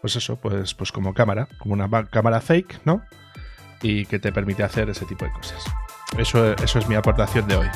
pues 0.01 0.15
eso, 0.15 0.37
pues, 0.37 0.73
pues 0.73 0.91
como 0.91 1.13
cámara, 1.13 1.47
como 1.57 1.73
una 1.73 2.05
cámara 2.05 2.41
fake, 2.41 2.81
¿no? 2.85 3.03
Y 3.81 4.05
que 4.05 4.19
te 4.19 4.31
permite 4.31 4.63
hacer 4.63 4.89
ese 4.89 5.05
tipo 5.05 5.25
de 5.25 5.31
cosas. 5.31 5.63
Eso, 6.17 6.53
eso 6.53 6.79
es 6.79 6.87
mi 6.87 6.95
aportación 6.95 7.47
de 7.47 7.55
hoy. 7.57 7.67